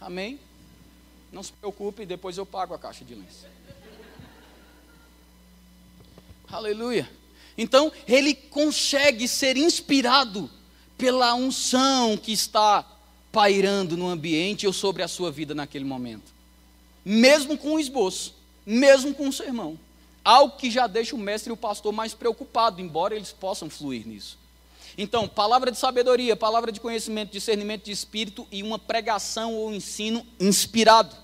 Amém? 0.00 0.38
Não 1.32 1.42
se 1.42 1.52
preocupe, 1.52 2.06
depois 2.06 2.38
eu 2.38 2.46
pago 2.46 2.74
a 2.74 2.78
caixa 2.78 3.04
de 3.04 3.14
lenço. 3.14 3.46
Aleluia. 6.48 7.10
Então, 7.58 7.90
ele 8.06 8.34
consegue 8.34 9.26
ser 9.26 9.56
inspirado 9.56 10.50
pela 10.96 11.34
unção 11.34 12.16
que 12.16 12.32
está 12.32 12.86
pairando 13.32 13.96
no 13.96 14.08
ambiente 14.08 14.66
ou 14.66 14.72
sobre 14.72 15.02
a 15.02 15.08
sua 15.08 15.30
vida 15.30 15.54
naquele 15.54 15.84
momento. 15.84 16.32
Mesmo 17.04 17.56
com 17.58 17.74
o 17.74 17.80
esboço, 17.80 18.34
mesmo 18.64 19.14
com 19.14 19.28
o 19.28 19.32
sermão. 19.32 19.78
Algo 20.24 20.56
que 20.56 20.70
já 20.70 20.86
deixa 20.86 21.14
o 21.14 21.18
mestre 21.18 21.50
e 21.50 21.52
o 21.52 21.56
pastor 21.56 21.92
mais 21.92 22.14
preocupados, 22.14 22.80
embora 22.80 23.14
eles 23.14 23.32
possam 23.32 23.70
fluir 23.70 24.06
nisso. 24.06 24.38
Então, 24.98 25.28
palavra 25.28 25.70
de 25.70 25.78
sabedoria, 25.78 26.36
palavra 26.36 26.72
de 26.72 26.80
conhecimento, 26.80 27.32
discernimento 27.32 27.84
de 27.84 27.92
espírito 27.92 28.46
e 28.50 28.62
uma 28.62 28.78
pregação 28.78 29.54
ou 29.54 29.72
ensino 29.72 30.26
inspirado. 30.40 31.14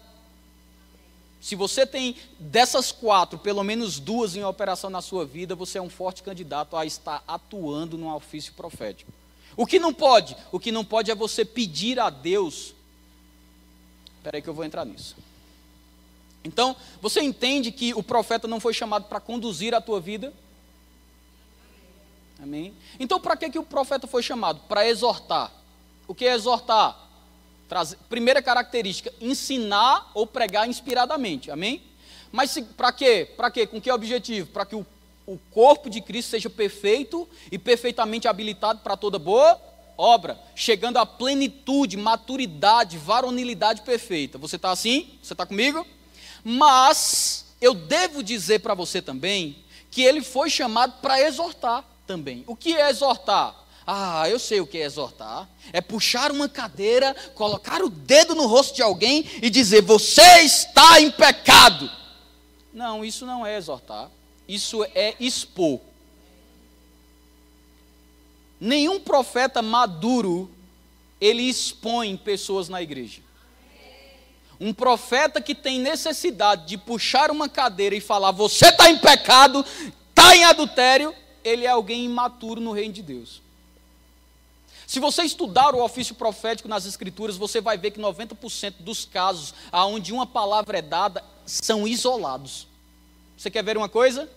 Se 1.41 1.57
você 1.57 1.85
tem 1.85 2.17
dessas 2.39 2.93
quatro, 2.93 3.39
pelo 3.39 3.65
menos 3.65 3.99
duas 3.99 4.37
em 4.37 4.45
operação 4.45 4.89
na 4.89 5.03
sua 5.03 5.27
vida, 5.27 5.57
você 5.57 5.77
é 5.79 5.83
um 5.83 5.91
forte 5.91 6.23
candidato 6.23 6.77
a 6.77 6.87
estar 6.87 7.25
atuando 7.27 7.99
no 7.99 8.15
ofício 8.15 8.53
profético. 8.55 9.13
O 9.57 9.67
que 9.67 9.79
não 9.79 9.93
pode? 9.93 10.37
O 10.53 10.61
que 10.61 10.71
não 10.71 10.85
pode 10.85 11.11
é 11.11 11.15
você 11.15 11.45
pedir 11.45 11.99
a 11.99 12.11
Deus. 12.11 12.75
Espera 14.17 14.37
aí 14.37 14.43
que 14.43 14.49
eu 14.49 14.55
vou 14.55 14.65
entrar 14.65 14.85
nisso. 14.85 15.17
Então, 16.45 16.77
você 17.01 17.21
entende 17.21 17.73
que 17.73 17.93
o 17.95 18.03
profeta 18.03 18.47
não 18.47 18.61
foi 18.61 18.73
chamado 18.73 19.07
para 19.07 19.21
conduzir 19.21 19.75
a 19.75 19.81
tua 19.81 20.01
vida? 20.01 20.33
Amém? 22.41 22.75
Então, 22.99 23.21
para 23.21 23.37
que, 23.37 23.51
que 23.51 23.59
o 23.59 23.63
profeta 23.63 24.07
foi 24.07 24.23
chamado? 24.23 24.61
Para 24.69 24.87
exortar. 24.89 25.51
O 26.07 26.15
que 26.15 26.25
é 26.25 26.35
exortar? 26.35 26.99
Trazer, 27.69 27.97
primeira 28.09 28.43
característica, 28.43 29.13
ensinar 29.21 30.11
ou 30.15 30.27
pregar 30.27 30.69
inspiradamente. 30.69 31.51
Amém? 31.51 31.83
Mas 32.31 32.59
para 32.77 32.93
quê? 32.93 33.31
Para 33.37 33.51
quê? 33.51 33.67
Com 33.67 33.81
que 33.81 33.91
objetivo? 33.91 34.49
Para 34.51 34.67
que 34.67 34.75
o, 34.75 34.85
o 35.27 35.39
corpo 35.51 35.89
de 35.89 36.01
Cristo 36.01 36.31
seja 36.31 36.51
perfeito 36.51 37.29
e 37.51 37.59
perfeitamente 37.59 38.27
habilitado 38.27 38.81
para 38.81 38.97
toda 38.97 39.19
boa 39.19 39.61
obra, 39.97 40.41
chegando 40.55 40.97
à 40.97 41.07
plenitude, 41.07 41.97
maturidade, 41.97 42.99
varonilidade 42.99 43.83
perfeita. 43.83 44.39
Você 44.39 44.57
está 44.57 44.71
assim? 44.71 45.19
Você 45.23 45.35
está 45.35 45.47
comigo? 45.47 45.87
Mas 46.43 47.47
eu 47.61 47.75
devo 47.75 48.23
dizer 48.23 48.61
para 48.61 48.75
você 48.75 49.01
também 49.01 49.57
que 49.91 50.03
ele 50.03 50.23
foi 50.23 50.51
chamado 50.51 50.95
para 51.01 51.21
exortar 51.21 51.85
também. 52.07 52.45
O 52.47 52.57
que 52.57 52.75
é 52.75 52.89
exortar? 52.89 53.63
Ah, 53.87 54.29
eu 54.29 54.39
sei 54.39 54.61
o 54.61 54.67
que 54.67 54.79
é 54.79 54.85
exortar. 54.85 55.49
É 55.73 55.81
puxar 55.81 56.31
uma 56.31 56.49
cadeira, 56.49 57.15
colocar 57.35 57.83
o 57.83 57.89
dedo 57.89 58.35
no 58.35 58.47
rosto 58.47 58.75
de 58.77 58.83
alguém 58.83 59.29
e 59.43 59.51
dizer: 59.51 59.83
Você 59.83 60.23
está 60.43 61.01
em 61.01 61.11
pecado. 61.11 61.91
Não, 62.73 63.05
isso 63.05 63.27
não 63.27 63.45
é 63.45 63.57
exortar. 63.57 64.11
Isso 64.49 64.85
é 64.95 65.15
expor. 65.19 65.81
Nenhum 68.61 69.01
profeta 69.01 69.61
maduro 69.61 70.51
ele 71.21 71.43
expõe 71.43 72.17
pessoas 72.17 72.69
na 72.69 72.81
igreja. 72.81 73.21
Um 74.61 74.73
profeta 74.73 75.41
que 75.41 75.57
tem 75.57 75.81
necessidade 75.81 76.67
de 76.67 76.79
puxar 76.79 77.33
uma 77.33 77.49
cadeira 77.49 77.97
e 77.97 78.01
falar: 78.01 78.31
Você 78.31 78.69
está 78.69 78.89
em 78.89 78.99
pecado, 78.99 79.65
está 80.09 80.37
em 80.37 80.45
adultério, 80.45 81.13
ele 81.45 81.65
é 81.65 81.69
alguém 81.69 82.05
imaturo 82.05 82.61
no 82.61 82.73
reino 82.73 82.95
de 82.95 83.03
Deus. 83.03 83.43
Se 84.87 85.01
você 85.01 85.23
estudar 85.23 85.75
o 85.75 85.83
ofício 85.83 86.15
profético 86.15 86.69
nas 86.69 86.85
Escrituras, 86.85 87.37
você 87.37 87.61
vai 87.61 87.79
ver 87.79 87.93
que 87.93 88.01
90% 88.01 88.75
dos 88.81 89.05
casos 89.05 89.55
onde 89.73 90.13
uma 90.13 90.27
palavra 90.27 90.79
é 90.79 90.83
dada 90.83 91.25
são 91.47 91.89
isolados. 91.89 92.67
Você 93.37 93.51
quer 93.51 93.65
ver 93.65 93.77
uma 93.77 93.89
coisa? 93.89 94.29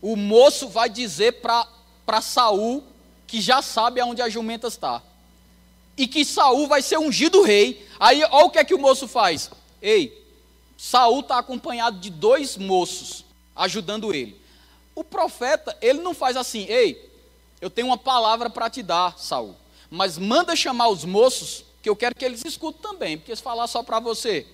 O 0.00 0.14
moço 0.14 0.68
vai 0.68 0.88
dizer 0.88 1.40
para 1.40 2.20
Saul 2.20 2.84
que 3.26 3.40
já 3.40 3.60
sabe 3.60 4.00
aonde 4.00 4.22
a 4.22 4.28
jumenta 4.28 4.68
está. 4.68 5.02
E 5.96 6.06
que 6.06 6.24
Saul 6.24 6.66
vai 6.66 6.82
ser 6.82 6.98
ungido 6.98 7.42
rei. 7.42 7.88
Aí, 7.98 8.22
olha 8.24 8.46
o 8.46 8.50
que 8.50 8.58
é 8.58 8.64
que 8.64 8.74
o 8.74 8.78
moço 8.78 9.08
faz. 9.08 9.50
Ei, 9.80 10.24
Saul 10.76 11.20
está 11.20 11.38
acompanhado 11.38 11.98
de 11.98 12.10
dois 12.10 12.56
moços 12.56 13.24
ajudando 13.56 14.14
ele. 14.14 14.40
O 14.94 15.02
profeta, 15.02 15.76
ele 15.80 16.00
não 16.00 16.14
faz 16.14 16.36
assim, 16.36 16.66
ei, 16.68 17.10
eu 17.60 17.68
tenho 17.68 17.88
uma 17.88 17.98
palavra 17.98 18.48
para 18.48 18.70
te 18.70 18.82
dar, 18.82 19.18
Saul, 19.18 19.56
mas 19.90 20.18
manda 20.18 20.54
chamar 20.54 20.88
os 20.88 21.04
moços, 21.04 21.64
que 21.82 21.88
eu 21.88 21.96
quero 21.96 22.14
que 22.14 22.24
eles 22.24 22.44
escutem 22.44 22.80
também, 22.80 23.18
porque 23.18 23.34
se 23.34 23.42
falar 23.42 23.66
só 23.66 23.82
para 23.82 24.00
você, 24.00 24.46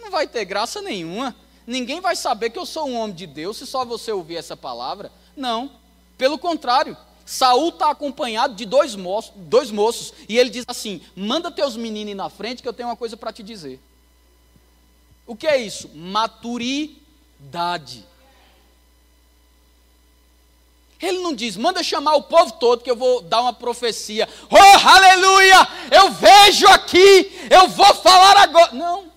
não 0.00 0.10
vai 0.10 0.26
ter 0.26 0.44
graça 0.44 0.80
nenhuma. 0.80 1.34
Ninguém 1.66 2.00
vai 2.00 2.14
saber 2.14 2.50
que 2.50 2.58
eu 2.58 2.64
sou 2.64 2.86
um 2.88 2.96
homem 2.96 3.14
de 3.16 3.26
Deus 3.26 3.56
se 3.56 3.66
só 3.66 3.84
você 3.84 4.12
ouvir 4.12 4.36
essa 4.36 4.56
palavra. 4.56 5.10
Não. 5.36 5.72
Pelo 6.16 6.38
contrário, 6.38 6.96
Saul 7.24 7.70
está 7.70 7.90
acompanhado 7.90 8.54
de 8.54 8.64
dois 8.64 8.94
moços, 8.94 9.32
dois 9.34 9.72
moços, 9.72 10.14
e 10.28 10.38
ele 10.38 10.48
diz 10.48 10.64
assim: 10.68 11.02
manda 11.16 11.50
teus 11.50 11.76
meninos 11.76 12.14
na 12.14 12.30
frente 12.30 12.62
que 12.62 12.68
eu 12.68 12.72
tenho 12.72 12.88
uma 12.88 12.96
coisa 12.96 13.16
para 13.16 13.32
te 13.32 13.42
dizer. 13.42 13.80
O 15.26 15.34
que 15.34 15.48
é 15.48 15.56
isso? 15.56 15.90
Maturidade. 15.92 16.96
Ele 21.00 21.18
não 21.18 21.34
diz, 21.34 21.56
manda 21.56 21.82
chamar 21.82 22.14
o 22.16 22.22
povo 22.22 22.52
todo 22.52 22.82
que 22.82 22.90
eu 22.90 22.96
vou 22.96 23.20
dar 23.20 23.42
uma 23.42 23.52
profecia. 23.52 24.28
Oh, 24.50 24.88
aleluia! 24.88 25.68
Eu 25.90 26.10
vejo 26.10 26.66
aqui, 26.68 27.48
eu 27.50 27.68
vou 27.68 27.94
falar 27.94 28.38
agora. 28.38 28.72
Não. 28.72 29.12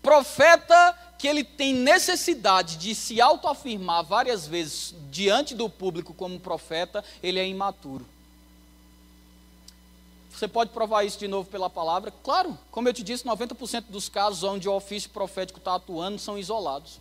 Profeta 0.00 0.98
que 1.18 1.28
ele 1.28 1.44
tem 1.44 1.72
necessidade 1.72 2.76
de 2.76 2.94
se 2.94 3.20
autoafirmar 3.20 4.04
várias 4.04 4.46
vezes 4.46 4.94
diante 5.10 5.54
do 5.54 5.68
público 5.68 6.12
como 6.12 6.40
profeta, 6.40 7.04
ele 7.22 7.38
é 7.38 7.46
imaturo. 7.46 8.04
Você 10.30 10.48
pode 10.48 10.70
provar 10.70 11.04
isso 11.04 11.18
de 11.18 11.28
novo 11.28 11.48
pela 11.48 11.70
palavra? 11.70 12.12
Claro, 12.24 12.58
como 12.70 12.88
eu 12.88 12.92
te 12.92 13.04
disse, 13.04 13.24
90% 13.24 13.84
dos 13.88 14.08
casos 14.08 14.42
onde 14.42 14.68
o 14.68 14.72
ofício 14.72 15.10
profético 15.10 15.60
está 15.60 15.76
atuando 15.76 16.18
são 16.18 16.36
isolados. 16.36 16.98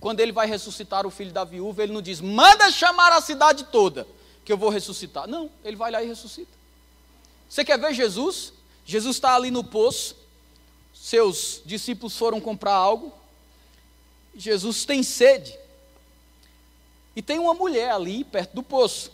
Quando 0.00 0.20
ele 0.20 0.32
vai 0.32 0.46
ressuscitar 0.46 1.06
o 1.06 1.10
filho 1.10 1.32
da 1.32 1.44
viúva, 1.44 1.82
ele 1.82 1.92
não 1.92 2.02
diz, 2.02 2.20
manda 2.20 2.70
chamar 2.70 3.12
a 3.12 3.20
cidade 3.20 3.64
toda, 3.64 4.06
que 4.44 4.52
eu 4.52 4.56
vou 4.56 4.70
ressuscitar. 4.70 5.26
Não, 5.26 5.50
ele 5.64 5.76
vai 5.76 5.90
lá 5.90 6.02
e 6.02 6.06
ressuscita. 6.06 6.52
Você 7.48 7.64
quer 7.64 7.78
ver 7.78 7.94
Jesus? 7.94 8.52
Jesus 8.84 9.16
está 9.16 9.34
ali 9.34 9.50
no 9.50 9.64
poço, 9.64 10.16
seus 10.94 11.60
discípulos 11.64 12.16
foram 12.16 12.40
comprar 12.40 12.74
algo, 12.74 13.12
Jesus 14.34 14.84
tem 14.84 15.02
sede. 15.02 15.58
E 17.14 17.20
tem 17.20 17.38
uma 17.38 17.52
mulher 17.52 17.90
ali 17.90 18.22
perto 18.22 18.54
do 18.54 18.62
poço. 18.62 19.10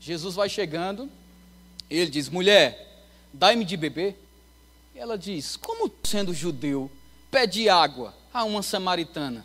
Jesus 0.00 0.34
vai 0.34 0.48
chegando, 0.48 1.10
ele 1.90 2.10
diz: 2.10 2.28
mulher, 2.28 3.04
dai-me 3.32 3.64
de 3.64 3.76
beber. 3.76 4.18
E 4.94 4.98
ela 4.98 5.18
diz: 5.18 5.56
Como 5.56 5.92
sendo 6.02 6.32
judeu, 6.32 6.90
pede 7.30 7.68
água 7.68 8.14
a 8.32 8.44
uma 8.44 8.62
samaritana? 8.62 9.44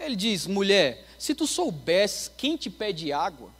Ele 0.00 0.16
diz: 0.16 0.46
Mulher, 0.46 1.06
se 1.18 1.34
tu 1.34 1.46
soubesses 1.46 2.30
quem 2.36 2.56
te 2.56 2.70
pede 2.70 3.12
água, 3.12 3.50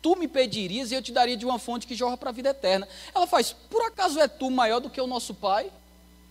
tu 0.00 0.16
me 0.16 0.28
pedirias 0.28 0.90
e 0.90 0.94
eu 0.94 1.02
te 1.02 1.12
daria 1.12 1.36
de 1.36 1.44
uma 1.44 1.58
fonte 1.58 1.86
que 1.86 1.94
jorra 1.94 2.16
para 2.16 2.30
a 2.30 2.32
vida 2.32 2.50
eterna. 2.50 2.88
Ela 3.14 3.26
faz: 3.26 3.52
Por 3.52 3.82
acaso 3.82 4.18
é 4.20 4.28
tu 4.28 4.50
maior 4.50 4.80
do 4.80 4.90
que 4.90 5.00
o 5.00 5.06
nosso 5.06 5.34
pai, 5.34 5.70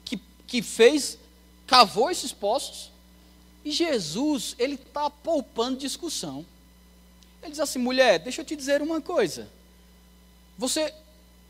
que, 0.06 0.20
que 0.48 0.62
fez, 0.62 1.18
cavou 1.68 2.10
esses 2.10 2.32
poços? 2.32 2.92
E 3.64 3.72
Jesus, 3.72 4.56
ele 4.58 4.76
está 4.76 5.10
poupando 5.10 5.78
discussão. 5.78 6.46
Ele 7.42 7.52
diz 7.52 7.60
assim: 7.60 7.80
mulher, 7.80 8.20
deixa 8.20 8.42
eu 8.42 8.46
te 8.46 8.56
dizer 8.56 8.82
uma 8.82 9.02
coisa. 9.02 9.50
Você, 10.58 10.94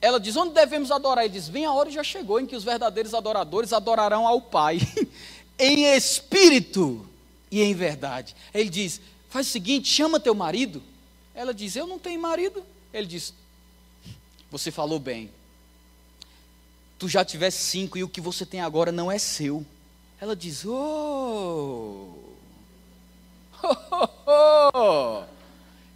ela 0.02 0.20
diz: 0.20 0.36
onde 0.36 0.54
devemos 0.54 0.92
adorar? 0.92 1.26
Ele 1.26 1.34
diz: 1.34 1.48
vem 1.48 1.66
a 1.66 1.74
hora 1.74 1.90
e 1.90 1.94
já 1.94 2.04
chegou 2.04 2.40
em 2.40 2.46
que 2.46 2.56
os 2.56 2.64
verdadeiros 2.64 3.14
adoradores 3.14 3.74
adorarão 3.74 4.28
ao 4.28 4.42
Pai, 4.42 4.80
em 5.58 5.86
espírito 5.96 7.08
e 7.52 7.62
em 7.62 7.76
verdade. 7.76 8.36
Ele 8.54 8.70
diz: 8.70 9.02
faz 9.30 9.48
o 9.48 9.52
seguinte, 9.52 9.90
chama 9.90 10.20
teu 10.20 10.34
marido. 10.34 10.82
Ela 11.36 11.54
diz: 11.54 11.76
eu 11.76 11.86
não 11.86 12.00
tenho 12.00 12.22
marido. 12.22 12.64
Ele 12.94 13.06
diz: 13.06 13.34
você 14.50 14.72
falou 14.72 15.00
bem. 15.00 15.30
Tu 16.98 17.10
já 17.10 17.26
tivesse 17.26 17.64
cinco 17.64 17.98
e 17.98 18.04
o 18.04 18.10
que 18.10 18.22
você 18.22 18.46
tem 18.46 18.62
agora 18.62 18.92
não 18.92 19.12
é 19.12 19.18
seu. 19.20 19.66
Ela 20.20 20.36
diz: 20.36 20.66
oh, 20.66 22.14
oh, 23.64 23.78
oh, 23.92 24.72
oh, 24.74 25.24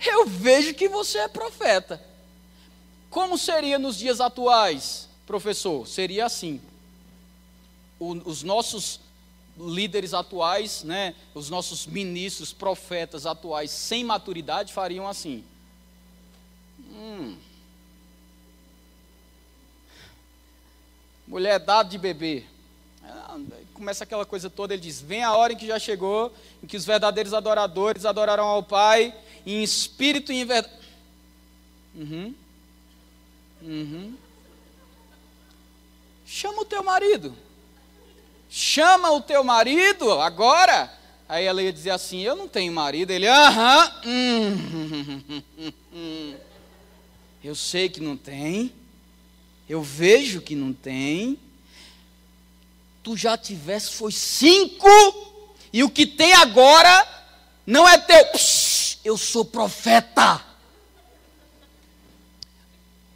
eu 0.03 0.27
vejo 0.27 0.73
que 0.73 0.89
você 0.89 1.19
é 1.19 1.27
profeta. 1.27 2.03
Como 3.09 3.37
seria 3.37 3.79
nos 3.79 3.97
dias 3.97 4.19
atuais, 4.19 5.07
professor? 5.25 5.87
Seria 5.87 6.25
assim: 6.25 6.59
o, 7.99 8.13
os 8.29 8.43
nossos 8.43 8.99
líderes 9.57 10.13
atuais, 10.13 10.83
né, 10.83 11.15
os 11.33 11.49
nossos 11.49 11.85
ministros, 11.85 12.51
profetas 12.51 13.25
atuais 13.25 13.71
sem 13.71 14.03
maturidade 14.03 14.73
fariam 14.73 15.07
assim. 15.07 15.43
Hum. 16.91 17.37
Mulher 21.27 21.59
dada 21.59 21.89
de 21.89 21.97
beber 21.97 22.55
começa 23.75 24.05
aquela 24.05 24.25
coisa 24.25 24.49
toda, 24.49 24.73
ele 24.73 24.81
diz: 24.81 25.01
Vem 25.01 25.23
a 25.23 25.35
hora 25.35 25.53
em 25.53 25.57
que 25.57 25.67
já 25.67 25.77
chegou, 25.77 26.33
em 26.63 26.67
que 26.67 26.77
os 26.77 26.85
verdadeiros 26.85 27.33
adoradores 27.33 28.05
adorarão 28.05 28.45
ao 28.45 28.63
Pai, 28.63 29.13
em 29.45 29.61
espírito 29.61 30.31
e 30.31 30.37
em 30.37 30.45
verdade. 30.45 30.73
Uhum. 31.93 32.35
Uhum. 33.61 34.15
Chama 36.25 36.61
o 36.61 36.65
teu 36.65 36.83
marido. 36.83 37.35
Chama 38.57 39.11
o 39.11 39.21
teu 39.21 39.43
marido 39.43 40.11
agora. 40.21 40.91
Aí 41.27 41.45
ela 41.45 41.61
ia 41.61 41.73
dizer 41.73 41.89
assim: 41.89 42.21
Eu 42.21 42.35
não 42.35 42.47
tenho 42.47 42.71
marido. 42.71 43.11
Ele, 43.11 43.27
aham. 43.27 43.91
Hum, 44.05 44.55
eu 47.43 47.55
sei 47.55 47.89
que 47.89 47.99
não 47.99 48.15
tem. 48.15 48.71
Eu 49.67 49.81
vejo 49.81 50.41
que 50.41 50.55
não 50.55 50.71
tem 50.71 51.39
tu 53.05 53.15
já 53.15 53.37
tivesse 53.37 53.91
foi 53.91 54.11
cinco, 54.11 54.87
e 55.71 55.83
o 55.83 55.89
que 55.91 56.07
tem 56.07 56.33
agora 56.33 57.07
não 57.63 57.87
é 57.87 57.99
teu. 57.99 58.25
Eu 59.03 59.15
sou 59.15 59.45
profeta. 59.45 60.43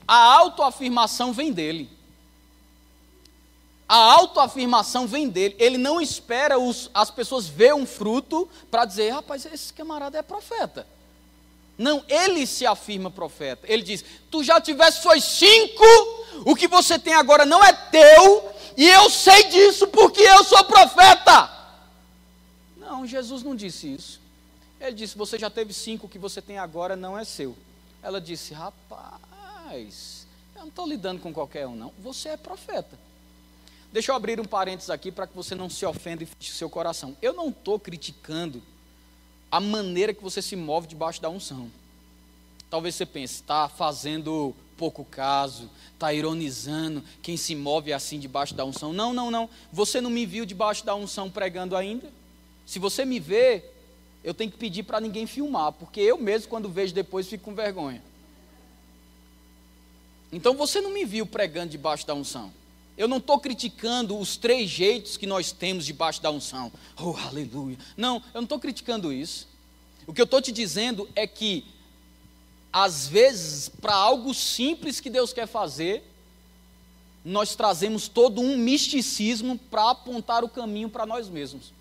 A 0.07 0.15
autoafirmação 0.15 1.33
vem 1.33 1.51
dele. 1.51 1.89
A 3.89 3.95
autoafirmação 3.95 5.07
vem 5.07 5.27
dele. 5.27 5.55
Ele 5.57 5.79
não 5.79 5.99
espera 5.99 6.59
os, 6.59 6.91
as 6.93 7.09
pessoas 7.09 7.47
ver 7.47 7.73
um 7.73 7.87
fruto 7.87 8.47
para 8.69 8.85
dizer, 8.85 9.09
rapaz, 9.09 9.47
esse 9.47 9.73
camarada 9.73 10.15
é 10.15 10.21
profeta. 10.21 10.85
Não, 11.75 12.03
ele 12.07 12.45
se 12.45 12.67
afirma 12.67 13.09
profeta. 13.09 13.65
Ele 13.67 13.81
diz: 13.81 14.05
Tu 14.29 14.43
já 14.43 14.61
tivesse 14.61 15.01
foi 15.01 15.19
cinco, 15.19 15.83
o 16.45 16.53
que 16.55 16.67
você 16.67 16.99
tem 16.99 17.15
agora 17.15 17.45
não 17.45 17.63
é 17.63 17.73
teu, 17.73 18.51
e 18.77 18.85
eu 18.85 19.09
sei 19.09 19.45
disso 19.45 19.87
porque 19.87 20.21
eu 20.21 20.43
sou 20.43 20.63
profeta. 20.65 21.49
Não, 22.75 23.07
Jesus 23.07 23.43
não 23.43 23.55
disse 23.55 23.91
isso. 23.91 24.21
Ele 24.79 24.91
disse: 24.91 25.17
Você 25.17 25.39
já 25.39 25.49
teve 25.49 25.73
cinco, 25.73 26.05
o 26.05 26.09
que 26.09 26.19
você 26.19 26.41
tem 26.41 26.59
agora 26.59 26.95
não 26.95 27.17
é 27.17 27.23
seu. 27.23 27.57
Ela 28.03 28.19
disse: 28.19 28.53
Rapaz, 28.53 30.27
eu 30.55 30.61
não 30.61 30.67
estou 30.67 30.85
lidando 30.85 31.21
com 31.21 31.33
qualquer 31.33 31.65
um, 31.65 31.75
não. 31.75 31.93
Você 31.97 32.29
é 32.29 32.37
profeta. 32.37 33.08
Deixa 33.91 34.11
eu 34.11 34.15
abrir 34.15 34.39
um 34.39 34.45
parênteses 34.45 34.89
aqui 34.89 35.11
para 35.11 35.25
que 35.25 35.35
você 35.35 35.55
não 35.55 35.69
se 35.69 35.85
ofenda 35.85 36.23
e 36.23 36.25
feche 36.25 36.51
seu 36.51 36.69
coração. 36.69 37.17
Eu 37.21 37.33
não 37.33 37.49
estou 37.49 37.79
criticando 37.79 38.61
a 39.51 39.59
maneira 39.59 40.13
que 40.13 40.21
você 40.21 40.41
se 40.41 40.55
move 40.55 40.87
debaixo 40.87 41.21
da 41.21 41.29
unção. 41.29 41.71
Talvez 42.69 42.93
você 42.93 43.05
pense, 43.05 43.35
está 43.35 43.67
fazendo 43.67 44.53
pouco 44.77 45.03
caso, 45.03 45.69
está 45.93 46.13
ironizando 46.13 47.03
quem 47.21 47.35
se 47.35 47.55
move 47.55 47.91
assim 47.91 48.19
debaixo 48.19 48.53
da 48.53 48.63
unção. 48.63 48.93
Não, 48.93 49.11
não, 49.11 49.31
não. 49.31 49.49
Você 49.73 49.99
não 49.99 50.09
me 50.11 50.25
viu 50.25 50.45
debaixo 50.45 50.85
da 50.85 50.93
unção 50.93 51.29
pregando 51.29 51.75
ainda? 51.75 52.11
Se 52.65 52.77
você 52.77 53.03
me 53.03 53.19
vê, 53.19 53.65
eu 54.23 54.33
tenho 54.33 54.51
que 54.51 54.57
pedir 54.57 54.83
para 54.83 55.01
ninguém 55.01 55.25
filmar, 55.25 55.71
porque 55.71 55.99
eu 55.99 56.17
mesmo, 56.17 56.47
quando 56.47 56.69
vejo 56.69 56.93
depois, 56.93 57.27
fico 57.27 57.45
com 57.45 57.55
vergonha. 57.55 58.03
Então 60.31 60.55
você 60.55 60.79
não 60.79 60.91
me 60.91 61.03
viu 61.03 61.25
pregando 61.25 61.71
debaixo 61.71 62.05
da 62.05 62.13
unção. 62.13 62.53
Eu 62.99 63.07
não 63.07 63.17
estou 63.17 63.39
criticando 63.39 64.19
os 64.19 64.35
três 64.35 64.69
jeitos 64.69 65.15
que 65.15 65.25
nós 65.25 65.53
temos 65.53 65.85
debaixo 65.85 66.21
da 66.21 66.29
unção. 66.29 66.69
Oh, 66.99 67.15
aleluia. 67.15 67.77
Não, 67.95 68.17
eu 68.17 68.41
não 68.41 68.43
estou 68.43 68.59
criticando 68.59 69.13
isso. 69.13 69.47
O 70.05 70.13
que 70.13 70.19
eu 70.19 70.25
estou 70.25 70.41
te 70.41 70.51
dizendo 70.51 71.09
é 71.15 71.25
que 71.25 71.63
às 72.73 73.07
vezes, 73.07 73.69
para 73.69 73.95
algo 73.95 74.33
simples 74.33 74.99
que 74.99 75.09
Deus 75.09 75.31
quer 75.31 75.47
fazer, 75.47 76.03
nós 77.23 77.55
trazemos 77.55 78.09
todo 78.09 78.41
um 78.41 78.57
misticismo 78.57 79.57
para 79.57 79.91
apontar 79.91 80.43
o 80.43 80.49
caminho 80.49 80.89
para 80.89 81.05
nós 81.05 81.29
mesmos. 81.29 81.71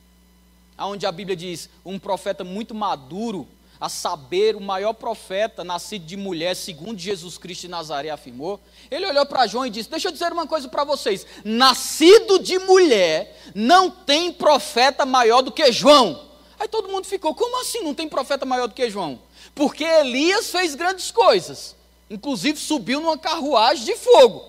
Aonde 0.77 1.05
a 1.05 1.11
Bíblia 1.11 1.37
diz, 1.37 1.69
um 1.85 1.99
profeta 1.99 2.45
muito 2.45 2.77
maduro, 2.77 3.49
a 3.81 3.89
saber, 3.89 4.57
o 4.57 4.61
maior 4.61 4.93
profeta 4.93 5.62
nascido 5.62 6.05
de 6.05 6.16
mulher, 6.16 6.57
segundo 6.57 6.99
Jesus 6.99 7.39
Cristo 7.39 7.62
de 7.62 7.68
Nazaré 7.68 8.11
afirmou, 8.11 8.61
ele 8.91 9.07
olhou 9.07 9.24
para 9.24 9.47
João 9.47 9.66
e 9.66 9.70
disse: 9.70 9.89
Deixa 9.89 10.09
eu 10.09 10.12
dizer 10.12 10.33
uma 10.33 10.47
coisa 10.47 10.68
para 10.68 10.85
vocês: 10.85 11.26
nascido 11.45 12.39
de 12.39 12.59
mulher, 12.59 13.41
não 13.55 13.91
tem 13.91 14.33
profeta 14.33 15.07
maior 15.07 15.43
do 15.43 15.53
que 15.53 15.70
João. 15.70 16.26
Aí 16.59 16.66
todo 16.66 16.89
mundo 16.89 17.07
ficou: 17.07 17.35
Como 17.35 17.61
assim 17.61 17.83
não 17.83 17.95
tem 17.95 18.09
profeta 18.09 18.45
maior 18.45 18.66
do 18.66 18.74
que 18.74 18.91
João? 18.91 19.20
Porque 19.55 19.85
Elias 19.85 20.51
fez 20.51 20.74
grandes 20.74 21.11
coisas, 21.11 21.76
inclusive 22.11 22.59
subiu 22.59 23.01
numa 23.01 23.18
carruagem 23.18 23.85
de 23.85 23.97
fogo. 23.97 24.45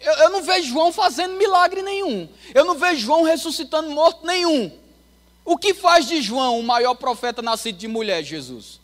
Eu, 0.00 0.12
eu 0.14 0.30
não 0.30 0.42
vejo 0.42 0.68
João 0.68 0.92
fazendo 0.92 1.36
milagre 1.36 1.82
nenhum, 1.82 2.28
eu 2.54 2.64
não 2.64 2.74
vejo 2.76 3.00
João 3.00 3.22
ressuscitando 3.22 3.90
morto 3.90 4.26
nenhum. 4.26 4.83
O 5.44 5.58
que 5.58 5.74
faz 5.74 6.06
de 6.06 6.22
João 6.22 6.58
o 6.58 6.62
maior 6.62 6.94
profeta 6.94 7.42
nascido 7.42 7.76
de 7.76 7.86
mulher, 7.86 8.22
Jesus? 8.22 8.80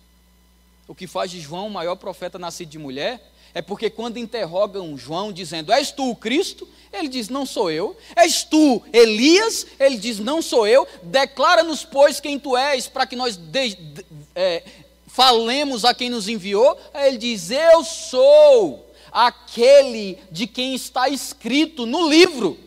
O 0.87 0.95
que 0.95 1.07
faz 1.07 1.31
de 1.31 1.41
João 1.41 1.69
o 1.69 1.71
maior 1.71 1.97
profeta 1.97 2.39
nascido 2.39 2.69
de 2.69 2.79
mulher 2.79 3.31
é 3.53 3.61
porque 3.61 3.91
quando 3.91 4.19
interrogam 4.19 4.97
João 4.97 5.33
dizendo: 5.33 5.73
És 5.73 5.91
tu 5.91 6.11
o 6.11 6.17
Cristo? 6.17 6.69
Ele 6.93 7.09
diz: 7.09 7.29
Não 7.29 7.45
sou 7.45 7.71
eu. 7.71 7.97
És 8.15 8.45
tu 8.45 8.83
Elias? 8.93 9.67
Ele 9.79 9.97
diz: 9.97 10.19
Não 10.19 10.41
sou 10.41 10.67
eu. 10.67 10.87
Declara-nos, 11.03 11.85
pois, 11.85 12.21
quem 12.21 12.39
tu 12.39 12.57
és, 12.57 12.87
para 12.87 13.07
que 13.07 13.17
nós 13.17 13.37
de, 13.37 13.75
de, 13.75 14.07
é, 14.35 14.63
falemos 15.07 15.85
a 15.85 15.95
quem 15.95 16.11
nos 16.11 16.29
enviou. 16.29 16.79
Aí 16.95 17.09
ele 17.09 17.19
diz: 17.19 17.51
Eu 17.51 17.85
sou 17.85 18.87
aquele 19.11 20.19
de 20.31 20.47
quem 20.47 20.75
está 20.75 21.09
escrito 21.09 21.87
no 21.87 22.09
livro. 22.09 22.59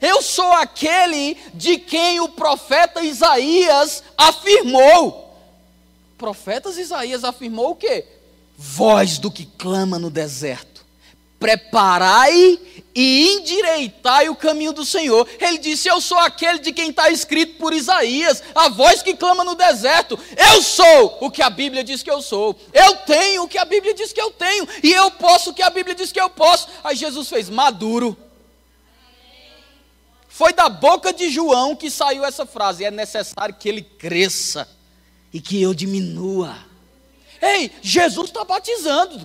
Eu 0.00 0.22
sou 0.22 0.52
aquele 0.52 1.36
de 1.54 1.78
quem 1.78 2.20
o 2.20 2.28
profeta 2.28 3.02
Isaías 3.02 4.02
afirmou. 4.16 5.36
O 6.12 6.16
profeta 6.16 6.70
Isaías 6.70 7.24
afirmou 7.24 7.70
o 7.70 7.76
quê? 7.76 8.06
voz 8.56 9.18
do 9.18 9.30
que 9.30 9.46
clama 9.58 9.98
no 9.98 10.10
deserto, 10.10 10.84
preparai 11.38 12.58
e 12.94 13.34
endireitai 13.34 14.28
o 14.28 14.36
caminho 14.36 14.72
do 14.72 14.84
Senhor. 14.84 15.28
Ele 15.38 15.58
disse: 15.58 15.88
Eu 15.88 16.00
sou 16.00 16.18
aquele 16.18 16.60
de 16.60 16.72
quem 16.72 16.90
está 16.90 17.10
escrito 17.10 17.58
por 17.58 17.74
Isaías, 17.74 18.42
a 18.54 18.68
voz 18.68 19.02
que 19.02 19.14
clama 19.14 19.44
no 19.44 19.54
deserto. 19.54 20.18
Eu 20.36 20.62
sou 20.62 21.18
o 21.20 21.30
que 21.30 21.42
a 21.42 21.50
Bíblia 21.50 21.84
diz 21.84 22.02
que 22.02 22.10
eu 22.10 22.22
sou. 22.22 22.58
Eu 22.72 22.96
tenho 22.98 23.42
o 23.42 23.48
que 23.48 23.58
a 23.58 23.64
Bíblia 23.64 23.92
diz 23.92 24.12
que 24.12 24.20
eu 24.20 24.30
tenho. 24.30 24.66
E 24.82 24.92
eu 24.92 25.10
posso 25.10 25.50
o 25.50 25.54
que 25.54 25.62
a 25.62 25.70
Bíblia 25.70 25.94
diz 25.94 26.12
que 26.12 26.20
eu 26.20 26.30
posso. 26.30 26.68
Aí 26.82 26.96
Jesus 26.96 27.28
fez: 27.28 27.50
Maduro. 27.50 28.16
Foi 30.34 30.52
da 30.52 30.68
boca 30.68 31.12
de 31.12 31.30
João 31.30 31.76
que 31.76 31.88
saiu 31.88 32.24
essa 32.24 32.44
frase: 32.44 32.84
É 32.84 32.90
necessário 32.90 33.54
que 33.54 33.68
ele 33.68 33.82
cresça 33.82 34.68
e 35.32 35.40
que 35.40 35.62
eu 35.62 35.72
diminua. 35.72 36.58
Ei, 37.40 37.70
Jesus 37.80 38.30
está 38.30 38.44
batizando. 38.44 39.24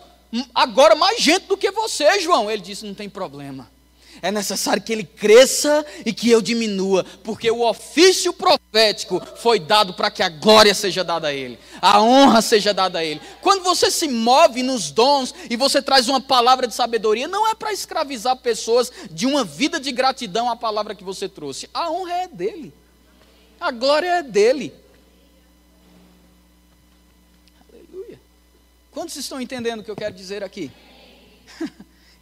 agora 0.54 0.94
mais 0.94 1.20
gente 1.20 1.48
do 1.48 1.58
que 1.58 1.72
você, 1.72 2.20
João. 2.20 2.52
Ele 2.52 2.62
disse: 2.62 2.86
Não 2.86 2.94
tem 2.94 3.10
problema. 3.10 3.68
É 4.22 4.32
necessário 4.32 4.82
que 4.82 4.92
ele 4.92 5.04
cresça 5.04 5.86
e 6.06 6.12
que 6.12 6.30
eu 6.30 6.42
diminua, 6.42 7.06
porque 7.24 7.50
o 7.50 7.62
ofício 7.62 8.34
profético 8.34 9.22
foi 9.38 9.60
dado 9.60 9.94
para 9.94 10.12
que 10.12 10.22
a 10.22 10.30
glória 10.30 10.74
seja 10.74 11.04
dada 11.04 11.30
a 11.30 11.34
ele, 11.34 11.58
a 11.82 12.02
honra 12.02 12.42
seja 12.42 12.74
dada 12.74 13.00
a 13.00 13.04
ele. 13.04 13.22
Quando 13.42 13.64
você 13.64 13.90
se 13.90 14.08
move 14.08 14.62
nos 14.62 14.92
dons 14.92 15.34
e 15.50 15.56
você 15.56 15.82
traz 15.82 16.10
uma 16.10 16.20
palavra 16.20 16.68
de 16.68 16.76
sabedoria, 16.76 17.28
não 17.28 17.48
é 17.48 17.56
para 17.56 17.72
escravizar 17.72 18.36
pessoas 18.38 18.92
de 19.10 19.26
uma 19.26 19.44
vida 19.44 19.80
de 19.80 19.92
gratidão 19.92 20.50
à 20.50 20.56
palavra 20.56 20.94
que 20.94 21.04
você 21.04 21.30
trouxe. 21.30 21.70
A 21.74 21.90
honra 21.90 22.14
é 22.14 22.28
dele, 22.28 22.74
a 23.60 23.72
glória 23.72 24.08
é 24.08 24.24
dele. 24.24 24.74
Quantos 28.92 29.16
estão 29.16 29.40
entendendo 29.40 29.80
o 29.80 29.84
que 29.84 29.92
eu 29.92 29.96
quero 29.96 30.14
dizer 30.14 30.44
aqui? 30.44 30.72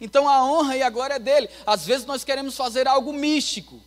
Então 0.00 0.28
a 0.28 0.44
honra 0.44 0.76
e 0.76 0.82
a 0.82 0.90
glória 0.90 1.14
é 1.14 1.18
dele. 1.18 1.48
Às 1.66 1.84
vezes 1.84 2.06
nós 2.06 2.24
queremos 2.24 2.56
fazer 2.56 2.86
algo 2.86 3.12
místico. 3.12 3.80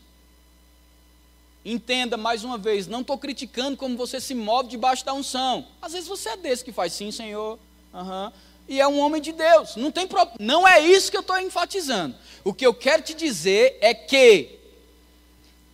Entenda 1.64 2.18
mais 2.18 2.44
uma 2.44 2.58
vez, 2.58 2.88
não 2.88 3.02
estou 3.02 3.18
criticando 3.18 3.78
como 3.78 3.96
você 3.96 4.20
se 4.20 4.34
move 4.34 4.70
debaixo 4.70 5.06
da 5.06 5.14
unção. 5.14 5.68
Às 5.82 5.94
vezes 5.94 6.08
você 6.08 6.30
é 6.30 6.38
desse 6.38 6.66
que 6.66 6.72
faz 6.72 6.94
sim, 6.94 7.12
Senhor. 7.12 7.60
Uhum. 7.94 8.32
E 8.68 8.80
é 8.80 8.88
um 8.88 9.00
homem 9.00 9.22
de 9.22 9.32
Deus. 9.32 9.76
Não 9.76 9.92
tem 9.92 10.08
pro... 10.08 10.28
Não 10.40 10.68
é 10.68 10.80
isso 10.80 11.12
que 11.12 11.18
eu 11.18 11.22
estou 11.22 11.38
enfatizando. 11.40 12.16
O 12.44 12.54
que 12.54 12.66
eu 12.66 12.74
quero 12.74 13.04
te 13.04 13.14
dizer 13.14 13.78
é 13.80 13.94
que 13.94 14.60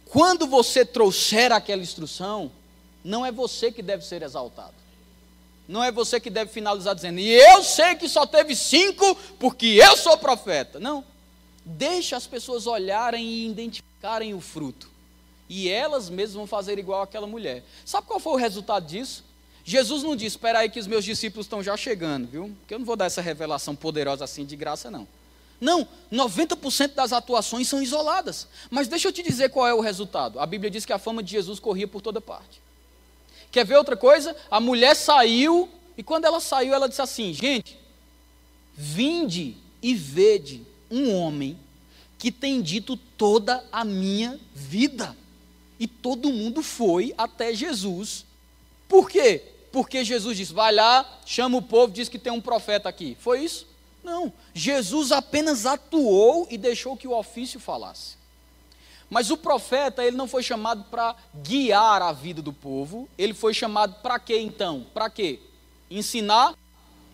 quando 0.10 0.46
você 0.48 0.86
trouxer 0.86 1.52
aquela 1.52 1.82
instrução, 1.82 2.52
não 3.04 3.26
é 3.26 3.32
você 3.32 3.72
que 3.72 3.82
deve 3.82 4.04
ser 4.04 4.22
exaltado. 4.22 4.77
Não 5.68 5.84
é 5.84 5.92
você 5.92 6.20
que 6.20 6.30
deve 6.30 6.52
finalizar 6.52 6.96
dizendo, 6.96 7.20
e 7.20 7.30
eu 7.30 7.64
sei 7.64 7.96
que 7.96 8.08
só 8.08 8.26
teve 8.26 8.56
cinco 8.56 9.16
porque 9.38 9.66
eu 9.66 9.98
sou 9.98 10.18
profeta. 10.18 10.80
Não. 10.80 11.04
Deixa 11.66 12.16
as 12.16 12.26
pessoas 12.26 12.66
olharem 12.66 13.26
e 13.26 13.50
identificarem 13.50 14.34
o 14.34 14.40
fruto. 14.40 14.90
E 15.50 15.70
elas 15.70 16.10
mesmas 16.10 16.36
vão 16.36 16.48
fazer 16.48 16.80
igual 16.80 17.02
aquela 17.02 17.28
mulher. 17.28 17.64
Sabe 17.86 18.08
qual 18.08 18.20
foi 18.20 18.34
o 18.34 18.38
resultado 18.38 18.86
disso? 18.86 19.26
Jesus 19.66 20.04
não 20.04 20.16
disse, 20.16 20.38
espera 20.38 20.60
aí 20.60 20.70
que 20.70 20.80
os 20.80 20.88
meus 20.88 21.04
discípulos 21.04 21.46
estão 21.46 21.62
já 21.62 21.76
chegando, 21.76 22.26
viu? 22.28 22.56
Porque 22.60 22.74
eu 22.74 22.80
não 22.80 22.86
vou 22.86 22.96
dar 22.96 23.06
essa 23.06 23.22
revelação 23.22 23.76
poderosa 23.76 24.24
assim 24.24 24.46
de 24.46 24.56
graça, 24.56 24.90
não. 24.90 25.06
Não, 25.60 25.86
90% 26.12 26.94
das 26.94 27.12
atuações 27.12 27.68
são 27.68 27.82
isoladas. 27.82 28.48
Mas 28.70 28.88
deixa 28.88 29.10
eu 29.10 29.12
te 29.12 29.22
dizer 29.22 29.50
qual 29.50 29.68
é 29.68 29.74
o 29.74 29.82
resultado. 29.82 30.40
A 30.40 30.46
Bíblia 30.46 30.72
diz 30.72 30.86
que 30.86 30.94
a 30.94 31.00
fama 31.00 31.22
de 31.22 31.32
Jesus 31.32 31.60
corria 31.60 31.88
por 31.88 32.02
toda 32.02 32.22
parte. 32.22 32.62
Quer 33.58 33.66
ver 33.66 33.78
outra 33.78 33.98
coisa? 33.98 34.36
A 34.52 34.60
mulher 34.60 34.96
saiu, 34.96 35.68
e 35.98 36.04
quando 36.04 36.26
ela 36.26 36.40
saiu, 36.40 36.76
ela 36.76 36.88
disse 36.88 37.02
assim: 37.02 37.34
Gente, 37.34 37.76
vinde 38.72 39.58
e 39.82 39.96
vede 39.96 40.62
um 40.92 41.12
homem 41.12 41.58
que 42.20 42.32
tem 42.32 42.62
dito 42.62 42.96
toda 42.96 43.66
a 43.72 43.84
minha 43.84 44.40
vida. 44.54 45.18
E 45.80 45.88
todo 45.88 46.32
mundo 46.32 46.62
foi 46.62 47.16
até 47.18 47.52
Jesus. 47.52 48.28
Por 48.88 49.10
quê? 49.10 49.42
Porque 49.72 50.06
Jesus 50.06 50.38
disse: 50.38 50.54
vai 50.54 50.72
lá, 50.72 51.20
chama 51.26 51.58
o 51.58 51.62
povo, 51.64 51.92
diz 51.92 52.08
que 52.08 52.20
tem 52.20 52.32
um 52.32 52.40
profeta 52.40 52.88
aqui. 52.88 53.18
Foi 53.20 53.44
isso? 53.44 53.66
Não. 54.04 54.32
Jesus 54.54 55.12
apenas 55.12 55.66
atuou 55.66 56.48
e 56.52 56.60
deixou 56.60 56.96
que 56.96 57.08
o 57.08 57.18
ofício 57.18 57.60
falasse. 57.60 58.18
Mas 59.10 59.32
o 59.32 59.38
profeta, 59.38 60.04
ele 60.04 60.18
não 60.18 60.28
foi 60.28 60.44
chamado 60.44 60.84
para 60.86 61.16
guiar 61.36 62.02
a 62.02 62.12
vida 62.12 62.42
do 62.42 62.52
povo, 62.52 63.08
ele 63.18 63.34
foi 63.34 63.54
chamado 63.54 63.96
para 64.02 64.20
quê 64.20 64.40
então? 64.40 64.86
Para 64.94 65.10
quê? 65.10 65.40
Ensinar, 65.90 66.54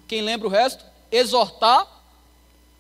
quem 0.08 0.22
lembra 0.22 0.48
o 0.48 0.52
resto? 0.52 0.84
Exortar. 1.12 1.88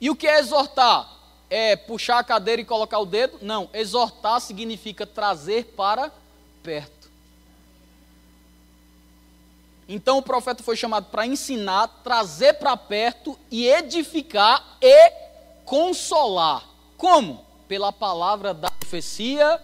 E 0.01 0.09
o 0.09 0.15
que 0.15 0.27
é 0.27 0.39
exortar? 0.39 1.09
É 1.49 1.75
puxar 1.75 2.17
a 2.17 2.23
cadeira 2.23 2.61
e 2.61 2.65
colocar 2.65 2.97
o 2.99 3.05
dedo? 3.05 3.37
Não, 3.41 3.69
exortar 3.73 4.41
significa 4.41 5.05
trazer 5.05 5.65
para 5.75 6.11
perto. 6.63 7.03
Então 9.87 10.17
o 10.17 10.23
profeta 10.23 10.63
foi 10.63 10.75
chamado 10.75 11.07
para 11.11 11.27
ensinar, 11.27 11.87
trazer 12.03 12.53
para 12.53 12.75
perto 12.75 13.37
e 13.51 13.67
edificar 13.67 14.77
e 14.81 15.11
consolar. 15.65 16.67
Como? 16.97 17.45
Pela 17.73 17.91
palavra 17.91 18.53
da 18.53 18.69
profecia, 18.69 19.59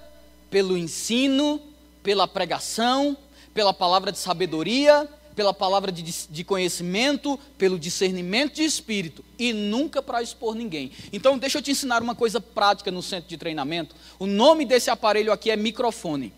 pelo 0.49 0.75
ensino, 0.75 1.61
pela 2.01 2.27
pregação, 2.27 3.15
pela 3.53 3.71
palavra 3.71 4.11
de 4.11 4.17
sabedoria, 4.17 5.07
pela 5.35 5.53
palavra 5.53 5.91
de, 5.91 6.01
de 6.01 6.43
conhecimento, 6.43 7.39
pelo 7.55 7.77
discernimento 7.77 8.55
de 8.55 8.63
espírito 8.63 9.23
e 9.37 9.53
nunca 9.53 10.01
para 10.01 10.23
expor 10.23 10.55
ninguém. 10.55 10.91
Então, 11.13 11.37
deixa 11.37 11.59
eu 11.59 11.61
te 11.61 11.69
ensinar 11.69 12.01
uma 12.01 12.15
coisa 12.15 12.41
prática 12.41 12.89
no 12.89 13.03
centro 13.03 13.29
de 13.29 13.37
treinamento. 13.37 13.95
O 14.17 14.25
nome 14.25 14.65
desse 14.65 14.89
aparelho 14.89 15.31
aqui 15.31 15.51
é 15.51 15.55
microfone. 15.55 16.33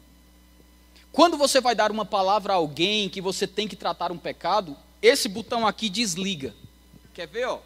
Quando 1.09 1.37
você 1.37 1.61
vai 1.61 1.73
dar 1.73 1.89
uma 1.89 2.03
palavra 2.03 2.51
a 2.51 2.57
alguém 2.57 3.07
que 3.07 3.21
você 3.21 3.47
tem 3.47 3.65
que 3.65 3.77
tratar 3.77 4.11
um 4.11 4.17
pecado, 4.17 4.75
esse 5.01 5.29
botão 5.29 5.65
aqui 5.65 5.87
desliga. 5.87 6.53
Quer 7.13 7.29
ver, 7.29 7.47
ó? 7.47 7.59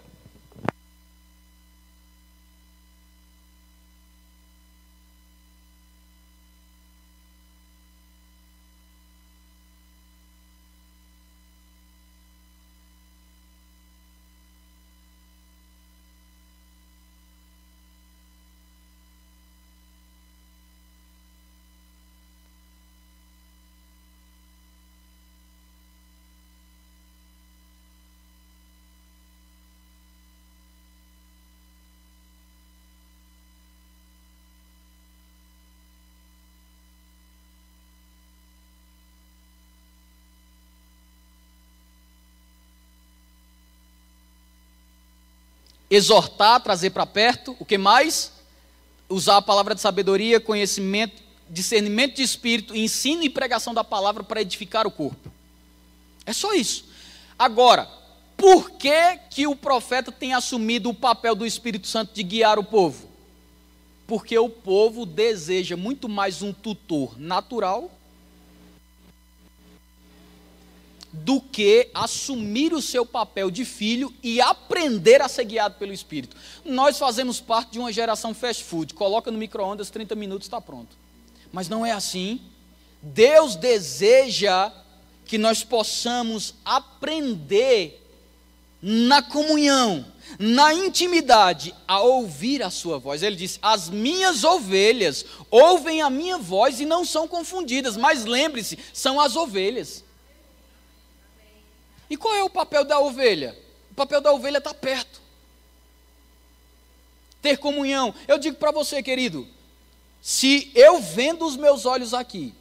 Exortar, 45.90 46.62
trazer 46.62 46.90
para 46.90 47.06
perto, 47.06 47.56
o 47.60 47.66
que 47.66 47.78
mais? 47.78 48.32
Usar 49.08 49.38
a 49.38 49.42
palavra 49.42 49.76
de 49.76 49.82
sabedoria, 49.82 50.40
conhecimento, 50.40 51.22
discernimento 51.50 52.16
de 52.16 52.24
espírito, 52.24 52.76
ensino 52.76 53.24
e 53.24 53.30
pregação 53.30 53.74
da 53.74 53.84
palavra 53.84 54.24
para 54.24 54.42
edificar 54.42 54.88
o 54.88 54.92
corpo. 54.92 55.32
É 56.26 56.34
só 56.34 56.54
isso. 56.54 56.86
Agora, 57.38 57.88
por 58.36 58.72
que, 58.72 59.18
que 59.30 59.48
o 59.48 59.56
profeta 59.56 60.12
tem 60.12 60.34
assumido 60.34 60.90
o 60.90 60.94
papel 60.94 61.36
do 61.36 61.46
Espírito 61.46 61.88
Santo 61.88 62.14
de 62.14 62.24
guiar 62.24 62.58
o 62.58 62.64
povo? 62.64 63.10
Porque 64.08 64.38
o 64.38 64.50
povo 64.50 65.06
deseja 65.06 65.78
muito 65.78 66.10
mais 66.10 66.42
um 66.42 66.52
tutor 66.52 67.20
natural 67.20 67.92
do 71.24 71.40
que 71.40 71.90
assumir 71.94 72.74
o 72.74 72.82
seu 72.82 73.06
papel 73.06 73.50
de 73.50 73.64
filho 73.64 74.14
e 74.22 74.42
aprender 74.42 75.22
a 75.22 75.30
ser 75.30 75.46
guiado 75.46 75.76
pelo 75.76 75.94
Espírito. 75.94 76.36
Nós 76.64 76.98
fazemos 76.98 77.40
parte 77.40 77.72
de 77.72 77.80
uma 77.80 77.92
geração 77.92 78.34
fast 78.34 78.64
food, 78.64 78.94
coloca 78.94 79.32
no 79.32 79.38
micro-ondas, 79.38 79.90
30 79.90 80.14
minutos 80.16 80.46
está 80.46 80.60
pronto. 80.60 80.98
Mas 81.54 81.70
não 81.70 81.86
é 81.86 81.92
assim. 81.92 82.42
Deus 83.02 83.56
deseja 83.56 84.72
que 85.26 85.38
nós 85.38 85.64
possamos 85.64 86.56
aprender 86.66 88.02
na 88.82 89.22
comunhão, 89.22 90.06
na 90.38 90.74
intimidade, 90.74 91.74
a 91.88 92.02
ouvir 92.02 92.62
a 92.62 92.70
sua 92.70 93.00
voz. 93.00 93.24
Ele 93.24 93.36
diz: 93.36 93.58
As 93.62 93.90
minhas 93.90 94.44
ovelhas 94.44 95.26
ouvem 95.50 96.02
a 96.02 96.10
minha 96.10 96.38
voz 96.38 96.80
e 96.80 96.86
não 96.86 97.06
são 97.06 97.28
confundidas, 97.28 97.98
mas 97.98 98.26
lembre-se, 98.26 98.78
são 98.94 99.20
as 99.20 99.36
ovelhas. 99.36 100.05
E 102.10 102.18
qual 102.18 102.36
é 102.36 102.44
o 102.44 102.50
papel 102.50 102.84
da 102.84 103.00
ovelha? 103.00 103.58
O 103.92 103.96
papel 103.96 104.22
da 104.22 104.32
ovelha 104.32 104.58
está 104.58 104.74
perto. 104.74 105.22
Ter 107.42 107.58
comunhão. 107.58 108.14
Eu 108.28 108.38
digo 108.38 108.58
para 108.58 108.72
você, 108.72 109.02
querido, 109.02 109.48
se 110.22 110.72
eu 110.76 111.00
vendo 111.00 111.46
os 111.46 111.56
meus 111.56 111.86
olhos 111.86 112.14
aqui, 112.14 112.54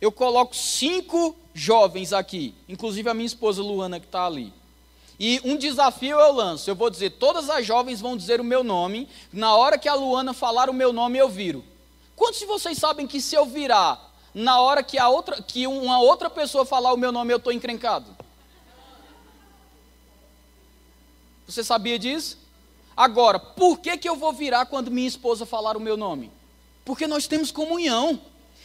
eu 0.00 0.10
coloco 0.10 0.54
cinco 0.56 1.36
jovens 1.54 2.12
aqui, 2.12 2.54
inclusive 2.68 3.08
a 3.08 3.14
minha 3.14 3.26
esposa 3.26 3.62
Luana 3.62 4.00
que 4.00 4.06
está 4.06 4.26
ali. 4.26 4.52
E 5.18 5.40
um 5.44 5.56
desafio 5.56 6.18
eu 6.18 6.32
lanço. 6.32 6.68
Eu 6.68 6.74
vou 6.74 6.90
dizer, 6.90 7.10
todas 7.10 7.48
as 7.48 7.64
jovens 7.64 8.00
vão 8.00 8.16
dizer 8.16 8.40
o 8.40 8.44
meu 8.44 8.64
nome. 8.64 9.08
Na 9.32 9.54
hora 9.54 9.78
que 9.78 9.88
a 9.88 9.94
Luana 9.94 10.34
falar 10.34 10.68
o 10.68 10.74
meu 10.74 10.92
nome, 10.92 11.18
eu 11.18 11.28
viro. 11.28 11.64
Quantos 12.16 12.40
de 12.40 12.46
vocês 12.46 12.78
sabem 12.78 13.06
que 13.06 13.20
se 13.20 13.34
eu 13.34 13.46
virar, 13.46 14.12
na 14.32 14.60
hora 14.60 14.82
que, 14.82 14.98
a 14.98 15.08
outra, 15.08 15.40
que 15.40 15.66
uma 15.66 16.00
outra 16.00 16.28
pessoa 16.28 16.64
falar 16.64 16.92
o 16.92 16.96
meu 16.96 17.12
nome, 17.12 17.32
eu 17.32 17.36
estou 17.36 17.52
encrencado? 17.52 18.06
Você 21.46 21.62
sabia 21.62 21.98
disso? 21.98 22.38
Agora, 22.96 23.38
por 23.38 23.78
que, 23.78 23.96
que 23.96 24.08
eu 24.08 24.16
vou 24.16 24.32
virar 24.32 24.66
quando 24.66 24.90
minha 24.90 25.08
esposa 25.08 25.44
falar 25.44 25.76
o 25.76 25.80
meu 25.80 25.96
nome? 25.96 26.30
Porque 26.84 27.06
nós 27.06 27.26
temos 27.26 27.50
comunhão. 27.50 28.20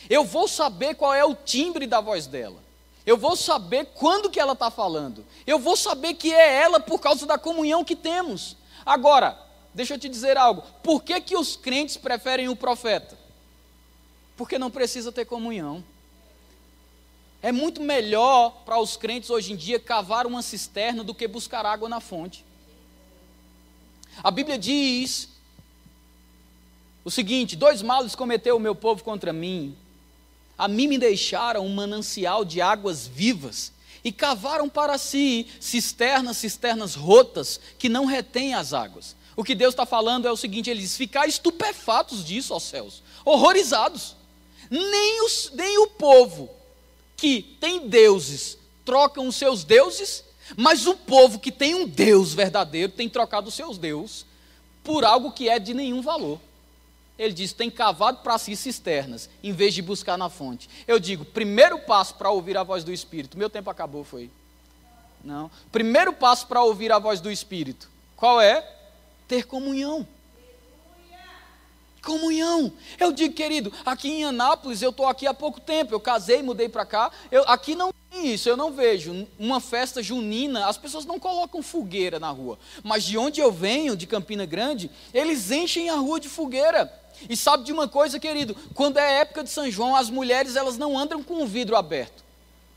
Eu 0.10 0.24
vou 0.24 0.48
saber 0.48 0.96
qual 0.96 1.14
é 1.14 1.26
o 1.26 1.36
timbre 1.36 1.88
da 1.88 2.00
voz 2.00 2.28
dela. 2.28 2.58
Eu 3.06 3.18
vou 3.18 3.36
saber 3.36 3.86
quando 3.96 4.30
que 4.30 4.40
ela 4.40 4.54
está 4.54 4.70
falando. 4.70 5.26
Eu 5.48 5.58
vou 5.58 5.76
saber 5.76 6.14
que 6.14 6.32
é 6.32 6.62
ela 6.62 6.80
por 6.80 7.00
causa 7.00 7.26
da 7.26 7.38
comunhão 7.38 7.84
que 7.84 7.96
temos. 7.96 8.56
Agora, 8.86 9.38
deixa 9.74 9.96
eu 9.96 10.00
te 10.00 10.08
dizer 10.08 10.38
algo. 10.38 10.64
Por 10.84 11.02
que, 11.02 11.20
que 11.22 11.36
os 11.36 11.56
crentes 11.56 11.98
preferem 11.98 12.50
o 12.50 12.56
profeta? 12.56 13.18
Porque 14.38 14.60
não 14.60 14.70
precisa 14.70 15.12
ter 15.12 15.26
comunhão. 15.26 15.84
É 17.42 17.52
muito 17.52 17.82
melhor 17.82 18.52
para 18.66 18.80
os 18.80 18.96
crentes 18.96 19.30
hoje 19.30 19.54
em 19.54 19.56
dia 19.56 19.80
cavar 19.80 20.28
uma 20.28 20.42
cisterna 20.42 21.04
do 21.04 21.16
que 21.16 21.28
buscar 21.28 21.66
água 21.66 21.90
na 21.90 22.00
fonte. 22.00 22.46
A 24.24 24.32
Bíblia 24.32 24.58
diz 24.58 25.30
o 27.04 27.12
seguinte: 27.12 27.56
dois 27.56 27.82
males 27.82 28.16
cometeu 28.16 28.58
o 28.58 28.60
meu 28.60 28.76
povo 28.76 29.04
contra 29.04 29.34
mim. 29.34 29.76
A 30.58 30.68
mim 30.68 30.88
me 30.88 30.98
deixaram 30.98 31.66
um 31.66 31.74
manancial 31.74 32.44
de 32.44 32.62
águas 32.62 33.08
vivas 33.08 33.72
e 34.04 34.12
cavaram 34.12 34.68
para 34.70 34.98
si 34.98 35.48
cisternas, 35.60 36.38
cisternas 36.38 36.96
rotas 36.96 37.60
que 37.78 37.90
não 37.90 38.06
retêm 38.06 38.54
as 38.54 38.74
águas. 38.74 39.16
O 39.36 39.44
que 39.44 39.56
Deus 39.56 39.74
está 39.74 39.86
falando 39.86 40.28
é 40.28 40.32
o 40.32 40.38
seguinte: 40.38 40.70
eles 40.70 40.98
ficar 40.98 41.28
estupefatos 41.28 42.26
disso, 42.26 42.54
aos 42.54 42.64
céus, 42.64 43.02
horrorizados. 43.24 44.16
Nem, 44.70 45.26
os, 45.26 45.52
nem 45.54 45.80
o 45.80 45.88
povo 45.88 46.50
que 47.18 47.42
tem 47.60 47.88
deuses 47.88 48.58
trocam 48.86 49.28
os 49.28 49.36
seus 49.36 49.64
deuses, 49.64 50.24
mas 50.58 50.88
o 50.88 50.96
povo 50.96 51.40
que 51.40 51.52
tem 51.52 51.76
um 51.76 51.88
Deus 51.88 52.34
verdadeiro 52.34 52.92
tem 52.92 53.10
trocado 53.10 53.50
os 53.50 53.54
seus 53.54 53.78
deuses 53.78 54.26
por 54.84 55.06
algo 55.06 55.32
que 55.32 55.50
é 55.50 55.60
de 55.60 55.74
nenhum 55.74 56.02
valor. 56.02 56.40
Ele 57.18 57.34
diz: 57.34 57.52
tem 57.52 57.70
cavado 57.70 58.20
para 58.20 58.38
si 58.38 58.56
cisternas, 58.56 59.30
em 59.44 59.52
vez 59.52 59.74
de 59.74 59.82
buscar 59.82 60.18
na 60.18 60.30
fonte. 60.30 60.70
Eu 60.88 61.00
digo: 61.00 61.26
primeiro 61.26 61.78
passo 61.80 62.16
para 62.16 62.32
ouvir 62.32 62.58
a 62.58 62.64
voz 62.64 62.84
do 62.84 62.94
Espírito. 62.94 63.38
Meu 63.38 63.50
tempo 63.50 63.70
acabou, 63.70 64.06
foi. 64.06 64.32
Não. 65.24 65.52
Primeiro 65.70 66.14
passo 66.14 66.48
para 66.48 66.64
ouvir 66.64 66.92
a 66.94 66.98
voz 66.98 67.20
do 67.20 67.30
Espírito. 67.30 67.90
Qual 68.16 68.40
é? 68.40 68.66
Ter 69.28 69.46
comunhão. 69.46 70.08
Comunhão. 72.02 72.72
Eu 72.98 73.12
digo, 73.12 73.36
querido, 73.36 73.74
aqui 73.86 74.10
em 74.10 74.24
Anápolis, 74.24 74.82
eu 74.82 74.90
estou 74.90 75.06
aqui 75.06 75.28
há 75.28 75.34
pouco 75.34 75.60
tempo, 75.60 75.94
eu 75.94 76.00
casei, 76.00 76.42
mudei 76.42 76.70
para 76.70 76.86
cá, 76.86 77.12
eu, 77.30 77.44
aqui 77.44 77.76
não 77.76 77.92
isso, 78.12 78.50
eu 78.50 78.58
não 78.58 78.72
vejo. 78.72 79.28
Uma 79.38 79.60
festa 79.60 80.02
junina, 80.02 80.68
as 80.68 80.78
pessoas 80.78 81.06
não 81.06 81.20
colocam 81.20 81.62
fogueira 81.62 82.20
na 82.20 82.30
rua. 82.30 82.58
Mas 82.84 83.04
de 83.04 83.18
onde 83.18 83.40
eu 83.40 83.52
venho, 83.52 83.96
de 83.96 84.08
Campina 84.08 84.46
Grande, 84.46 84.90
eles 85.14 85.52
enchem 85.52 85.90
a 85.90 85.96
rua 85.96 86.20
de 86.20 86.28
fogueira. 86.28 86.92
E 87.30 87.36
sabe 87.36 87.64
de 87.64 87.72
uma 87.72 87.88
coisa, 87.88 88.20
querido? 88.20 88.56
Quando 88.74 88.98
é 88.98 89.20
época 89.20 89.44
de 89.44 89.50
São 89.50 89.70
João, 89.70 89.96
as 89.96 90.10
mulheres 90.10 90.56
elas 90.56 90.78
não 90.78 90.98
andam 90.98 91.22
com 91.22 91.44
o 91.44 91.48
vidro 91.48 91.76
aberto. 91.76 92.24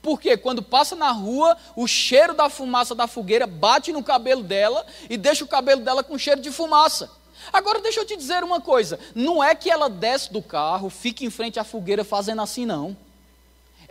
Porque 0.03 0.37
quando 0.37 0.62
passa 0.62 0.97
na 0.97 1.12
rua, 1.12 1.57
o 1.76 1.87
cheiro 1.87 2.35
da 2.35 2.51
fumaça 2.51 2.95
da 2.95 3.07
fogueira 3.07 3.47
bate 3.47 3.93
no 3.93 4.03
cabelo 4.03 4.43
dela 4.43 4.85
e 5.09 5.16
deixa 5.16 5.45
o 5.45 5.49
cabelo 5.49 5.83
dela 5.83 6.03
com 6.03 6.18
cheiro 6.18 6.41
de 6.41 6.51
fumaça. 6.51 7.09
Agora 7.53 7.80
deixa 7.80 8.01
eu 8.01 8.05
te 8.05 8.16
dizer 8.16 8.43
uma 8.43 8.61
coisa: 8.61 8.99
não 9.14 9.43
é 9.43 9.55
que 9.55 9.70
ela 9.70 9.89
desce 9.89 10.33
do 10.33 10.43
carro, 10.43 10.91
fica 10.91 11.24
em 11.24 11.30
frente 11.30 11.61
à 11.61 11.64
fogueira 11.64 12.05
fazendo 12.05 12.43
assim, 12.43 12.66
não. 12.66 12.97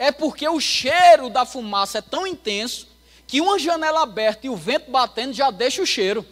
É 0.01 0.11
porque 0.11 0.49
o 0.49 0.59
cheiro 0.59 1.29
da 1.29 1.45
fumaça 1.45 1.99
é 1.99 2.01
tão 2.01 2.25
intenso 2.25 2.87
que 3.27 3.39
uma 3.39 3.59
janela 3.59 4.01
aberta 4.01 4.47
e 4.47 4.49
o 4.49 4.55
vento 4.55 4.89
batendo 4.89 5.31
já 5.31 5.51
deixa 5.51 5.79
o 5.79 5.85
cheiro. 5.85 6.25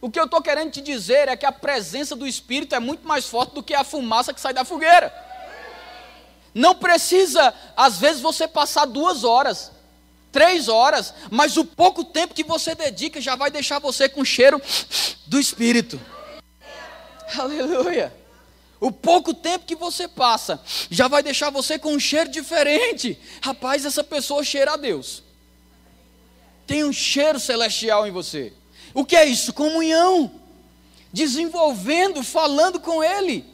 O 0.00 0.10
que 0.10 0.18
eu 0.18 0.24
estou 0.24 0.42
querendo 0.42 0.72
te 0.72 0.80
dizer 0.80 1.28
é 1.28 1.36
que 1.36 1.46
a 1.46 1.52
presença 1.52 2.16
do 2.16 2.26
Espírito 2.26 2.74
é 2.74 2.80
muito 2.80 3.06
mais 3.06 3.26
forte 3.26 3.54
do 3.54 3.62
que 3.62 3.72
a 3.72 3.84
fumaça 3.84 4.34
que 4.34 4.40
sai 4.40 4.52
da 4.52 4.64
fogueira. 4.64 5.14
Não 6.52 6.74
precisa, 6.74 7.54
às 7.76 8.00
vezes, 8.00 8.20
você 8.20 8.48
passar 8.48 8.84
duas 8.84 9.22
horas 9.22 9.70
três 10.32 10.68
horas, 10.68 11.14
mas 11.30 11.56
o 11.56 11.64
pouco 11.64 12.04
tempo 12.04 12.34
que 12.34 12.44
você 12.44 12.74
dedica 12.74 13.20
já 13.20 13.36
vai 13.36 13.50
deixar 13.50 13.78
você 13.78 14.08
com 14.08 14.24
cheiro 14.24 14.60
do 15.26 15.38
Espírito. 15.38 16.00
Aleluia. 17.38 18.17
O 18.80 18.92
pouco 18.92 19.34
tempo 19.34 19.66
que 19.66 19.74
você 19.74 20.06
passa 20.06 20.60
já 20.90 21.08
vai 21.08 21.22
deixar 21.22 21.50
você 21.50 21.78
com 21.78 21.92
um 21.92 22.00
cheiro 22.00 22.30
diferente. 22.30 23.18
Rapaz, 23.42 23.84
essa 23.84 24.04
pessoa 24.04 24.44
cheira 24.44 24.74
a 24.74 24.76
Deus. 24.76 25.22
Tem 26.66 26.84
um 26.84 26.92
cheiro 26.92 27.40
celestial 27.40 28.06
em 28.06 28.10
você. 28.10 28.52
O 28.94 29.04
que 29.04 29.16
é 29.16 29.24
isso? 29.24 29.52
Comunhão. 29.52 30.30
Desenvolvendo, 31.12 32.22
falando 32.22 32.78
com 32.78 33.02
Ele. 33.02 33.44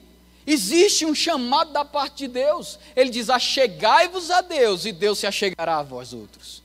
Existe 0.47 1.07
um 1.07 1.15
chamado 1.15 1.73
da 1.73 1.85
parte 1.85 2.27
de 2.27 2.29
Deus. 2.29 2.79
Ele 2.95 3.11
diz: 3.11 3.31
Achegai-vos 3.31 4.31
a 4.31 4.41
Deus, 4.41 4.85
e 4.85 4.93
Deus 4.93 5.21
se 5.21 5.27
achegará 5.27 5.79
a 5.79 5.83
vós 5.83 6.13
outros. 6.13 6.63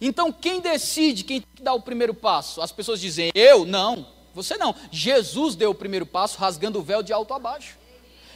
Então, 0.00 0.32
quem 0.32 0.60
decide, 0.60 1.22
quem 1.22 1.44
dá 1.60 1.74
o 1.74 1.80
primeiro 1.80 2.14
passo? 2.14 2.60
As 2.60 2.72
pessoas 2.72 3.00
dizem, 3.00 3.30
eu? 3.34 3.64
Não, 3.64 4.06
você 4.34 4.56
não. 4.56 4.74
Jesus 4.90 5.54
deu 5.54 5.70
o 5.70 5.74
primeiro 5.74 6.04
passo 6.04 6.38
rasgando 6.38 6.78
o 6.78 6.82
véu 6.82 7.02
de 7.02 7.12
alto 7.12 7.32
a 7.34 7.38
baixo. 7.38 7.76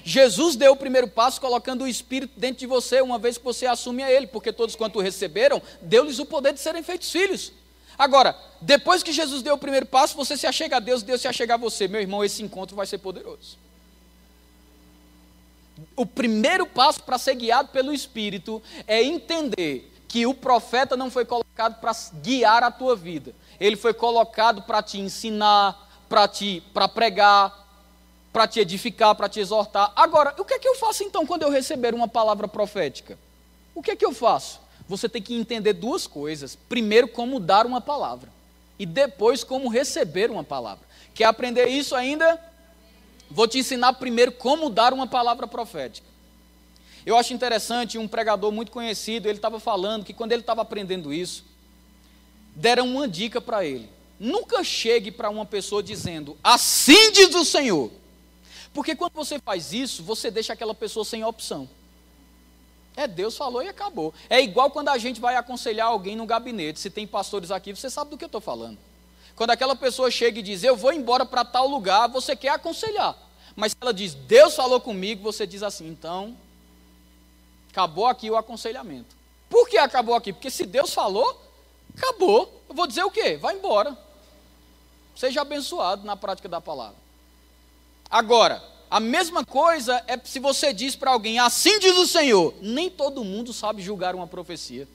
Jesus 0.07 0.55
deu 0.55 0.71
o 0.71 0.77
primeiro 0.77 1.09
passo 1.09 1.41
colocando 1.41 1.83
o 1.83 1.89
Espírito 1.89 2.39
dentro 2.39 2.61
de 2.61 2.67
você, 2.67 3.01
uma 3.01 3.19
vez 3.19 3.37
que 3.37 3.43
você 3.43 3.67
assume 3.67 4.05
a 4.05 4.11
Ele, 4.11 4.29
porque 4.29 4.53
todos 4.53 4.77
quanto 4.77 5.01
receberam, 5.01 5.61
deu-lhes 5.83 6.21
o 6.21 6.25
poder 6.25 6.53
de 6.53 6.61
serem 6.61 6.81
feitos 6.81 7.11
filhos. 7.11 7.53
Agora, 7.99 8.39
depois 8.61 9.03
que 9.03 9.11
Jesus 9.11 9.43
deu 9.43 9.55
o 9.55 9.59
primeiro 9.59 9.85
passo, 9.85 10.17
você 10.17 10.37
se 10.37 10.47
achega 10.47 10.77
a 10.77 10.79
Deus, 10.79 11.03
Deus 11.03 11.21
se 11.21 11.27
achega 11.27 11.55
a 11.55 11.57
você. 11.57 11.89
Meu 11.89 12.01
irmão, 12.01 12.25
esse 12.25 12.41
encontro 12.41 12.77
vai 12.77 12.87
ser 12.87 12.99
poderoso. 12.99 13.59
O 15.97 16.07
primeiro 16.07 16.69
passo 16.69 17.03
para 17.03 17.19
ser 17.19 17.35
guiado 17.35 17.71
pelo 17.71 17.93
Espírito 17.93 18.63
é 18.87 19.03
entender 19.03 19.93
que 20.07 20.25
o 20.25 20.33
profeta 20.33 20.97
não 20.97 21.11
foi 21.11 21.25
colocado 21.25 21.81
para 21.81 21.91
guiar 22.23 22.63
a 22.63 22.71
tua 22.71 22.95
vida. 22.95 23.35
Ele 23.59 23.75
foi 23.75 23.93
colocado 23.93 24.63
para 24.63 24.85
te 24.85 25.01
ensinar, 25.01 26.05
para 26.09 26.29
te 26.29 26.63
para 26.73 26.87
pregar, 26.87 27.66
para 28.37 28.47
te 28.47 28.61
edificar, 28.61 29.15
para 29.15 29.31
te 29.31 29.41
exortar. 29.41 29.95
Agora, 29.97 30.35
o 30.37 30.45
que 30.45 30.53
é 30.53 30.59
que 30.59 30.69
eu 30.69 30.75
faço 30.75 31.03
então 31.03 31.25
quando 31.25 31.45
eu 31.45 31.49
receber 31.49 31.95
uma 31.95 32.07
palavra 32.07 32.47
profética? 32.47 33.19
O 33.75 33.83
que 33.83 33.93
é 33.93 33.97
que 33.97 34.05
eu 34.05 34.13
faço? 34.13 34.61
Você 34.87 35.09
tem 35.09 35.23
que 35.23 35.35
entender 35.35 35.73
duas 35.73 36.07
coisas. 36.07 36.55
Primeiro, 36.55 37.09
como 37.09 37.41
dar 37.41 37.65
uma 37.65 37.81
palavra. 37.81 38.31
E 38.79 38.85
depois, 38.85 39.43
como 39.43 39.71
receber 39.71 40.31
uma 40.31 40.45
palavra. 40.45 40.87
Quer 41.15 41.25
aprender 41.25 41.69
isso 41.69 41.95
ainda? 41.95 42.39
Vou 43.31 43.49
te 43.49 43.57
ensinar 43.57 43.95
primeiro 43.95 44.33
como 44.33 44.69
dar 44.69 44.93
uma 44.93 45.07
palavra 45.07 45.47
profética. 45.47 46.07
Eu 47.07 47.17
acho 47.17 47.33
interessante, 47.33 47.97
um 47.97 48.07
pregador 48.07 48.53
muito 48.53 48.71
conhecido, 48.71 49.31
ele 49.31 49.39
estava 49.39 49.59
falando 49.59 50.05
que 50.05 50.13
quando 50.13 50.33
ele 50.33 50.43
estava 50.43 50.61
aprendendo 50.61 51.11
isso, 51.11 51.43
deram 52.55 52.87
uma 52.87 53.09
dica 53.09 53.41
para 53.41 53.65
ele. 53.65 53.89
Nunca 54.21 54.63
chegue 54.63 55.11
para 55.11 55.31
uma 55.31 55.47
pessoa 55.47 55.83
dizendo, 55.83 56.37
assim 56.45 57.13
diz 57.13 57.35
o 57.35 57.43
Senhor. 57.43 57.91
Porque 58.77 58.95
quando 58.95 59.15
você 59.15 59.39
faz 59.39 59.73
isso, 59.73 60.03
você 60.03 60.31
deixa 60.31 60.53
aquela 60.53 60.75
pessoa 60.75 61.03
sem 61.03 61.25
opção. 61.25 61.67
É, 62.95 63.09
Deus 63.09 63.35
falou 63.35 63.63
e 63.63 63.69
acabou. 63.69 64.13
É 64.29 64.39
igual 64.39 64.71
quando 64.71 64.91
a 64.91 64.99
gente 64.99 65.19
vai 65.19 65.35
aconselhar 65.35 65.87
alguém 65.87 66.15
no 66.15 66.27
gabinete. 66.27 66.79
Se 66.79 66.91
tem 66.91 67.07
pastores 67.07 67.51
aqui, 67.51 67.75
você 67.75 67.89
sabe 67.89 68.11
do 68.11 68.19
que 68.19 68.25
eu 68.25 68.27
estou 68.27 68.41
falando. 68.41 68.77
Quando 69.35 69.49
aquela 69.49 69.75
pessoa 69.75 70.11
chega 70.11 70.41
e 70.41 70.43
diz, 70.43 70.63
eu 70.63 70.77
vou 70.77 70.93
embora 70.93 71.25
para 71.25 71.43
tal 71.43 71.67
lugar, 71.67 72.07
você 72.09 72.37
quer 72.37 72.51
aconselhar. 72.51 73.17
Mas 73.55 73.73
se 73.73 73.79
ela 73.81 73.95
diz, 73.95 74.13
Deus 74.13 74.55
falou 74.55 74.79
comigo, 74.79 75.23
você 75.23 75.47
diz 75.47 75.63
assim, 75.63 75.89
então 75.89 76.37
Acabou 77.77 78.07
aqui 78.07 78.31
o 78.31 78.37
aconselhamento. 78.37 79.17
Por 79.49 79.69
que 79.69 79.77
acabou 79.77 80.15
aqui? 80.15 80.33
Porque 80.33 80.51
se 80.51 80.65
Deus 80.65 80.93
falou, 80.93 81.39
acabou. 81.97 82.63
Eu 82.69 82.75
vou 82.75 82.87
dizer 82.87 83.05
o 83.05 83.11
quê? 83.11 83.37
Vai 83.37 83.55
embora. 83.55 83.97
Seja 85.15 85.43
abençoado 85.43 86.05
na 86.07 86.17
prática 86.17 86.49
da 86.49 86.61
palavra. 86.61 87.06
Agora, 88.11 88.63
a 88.91 89.01
mesma 89.01 89.45
coisa 89.45 90.03
é 90.07 90.19
se 90.23 90.39
você 90.39 90.73
diz 90.73 90.95
para 90.95 91.11
alguém, 91.11 91.39
assim 91.39 91.79
diz 91.79 91.97
o 91.97 92.07
Senhor. 92.07 92.55
Nem 92.63 92.89
todo 92.89 93.25
mundo 93.25 93.53
sabe 93.53 93.83
julgar 93.83 94.15
uma 94.15 94.27
profecia. 94.27 94.87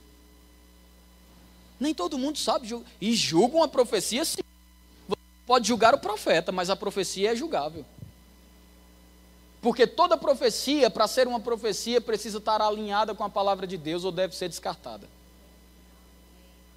Nem 1.80 1.94
todo 1.94 2.18
mundo 2.18 2.38
sabe 2.38 2.68
julgar. 2.68 2.90
E 3.02 3.14
julga 3.14 3.58
uma 3.58 3.68
profecia 3.68 4.24
sim. 4.24 4.42
Você 5.08 5.18
pode 5.46 5.68
julgar 5.68 5.94
o 5.94 6.00
profeta, 6.00 6.52
mas 6.52 6.70
a 6.70 6.76
profecia 6.76 7.32
é 7.32 7.36
julgável. 7.36 7.86
Porque 9.62 9.86
toda 9.86 10.18
profecia, 10.18 10.90
para 10.90 11.08
ser 11.08 11.28
uma 11.28 11.40
profecia, 11.40 12.02
precisa 12.02 12.40
estar 12.40 12.62
alinhada 12.62 13.14
com 13.14 13.24
a 13.24 13.30
palavra 13.30 13.68
de 13.68 13.78
Deus 13.78 14.04
ou 14.04 14.12
deve 14.12 14.36
ser 14.36 14.50
descartada. 14.50 15.08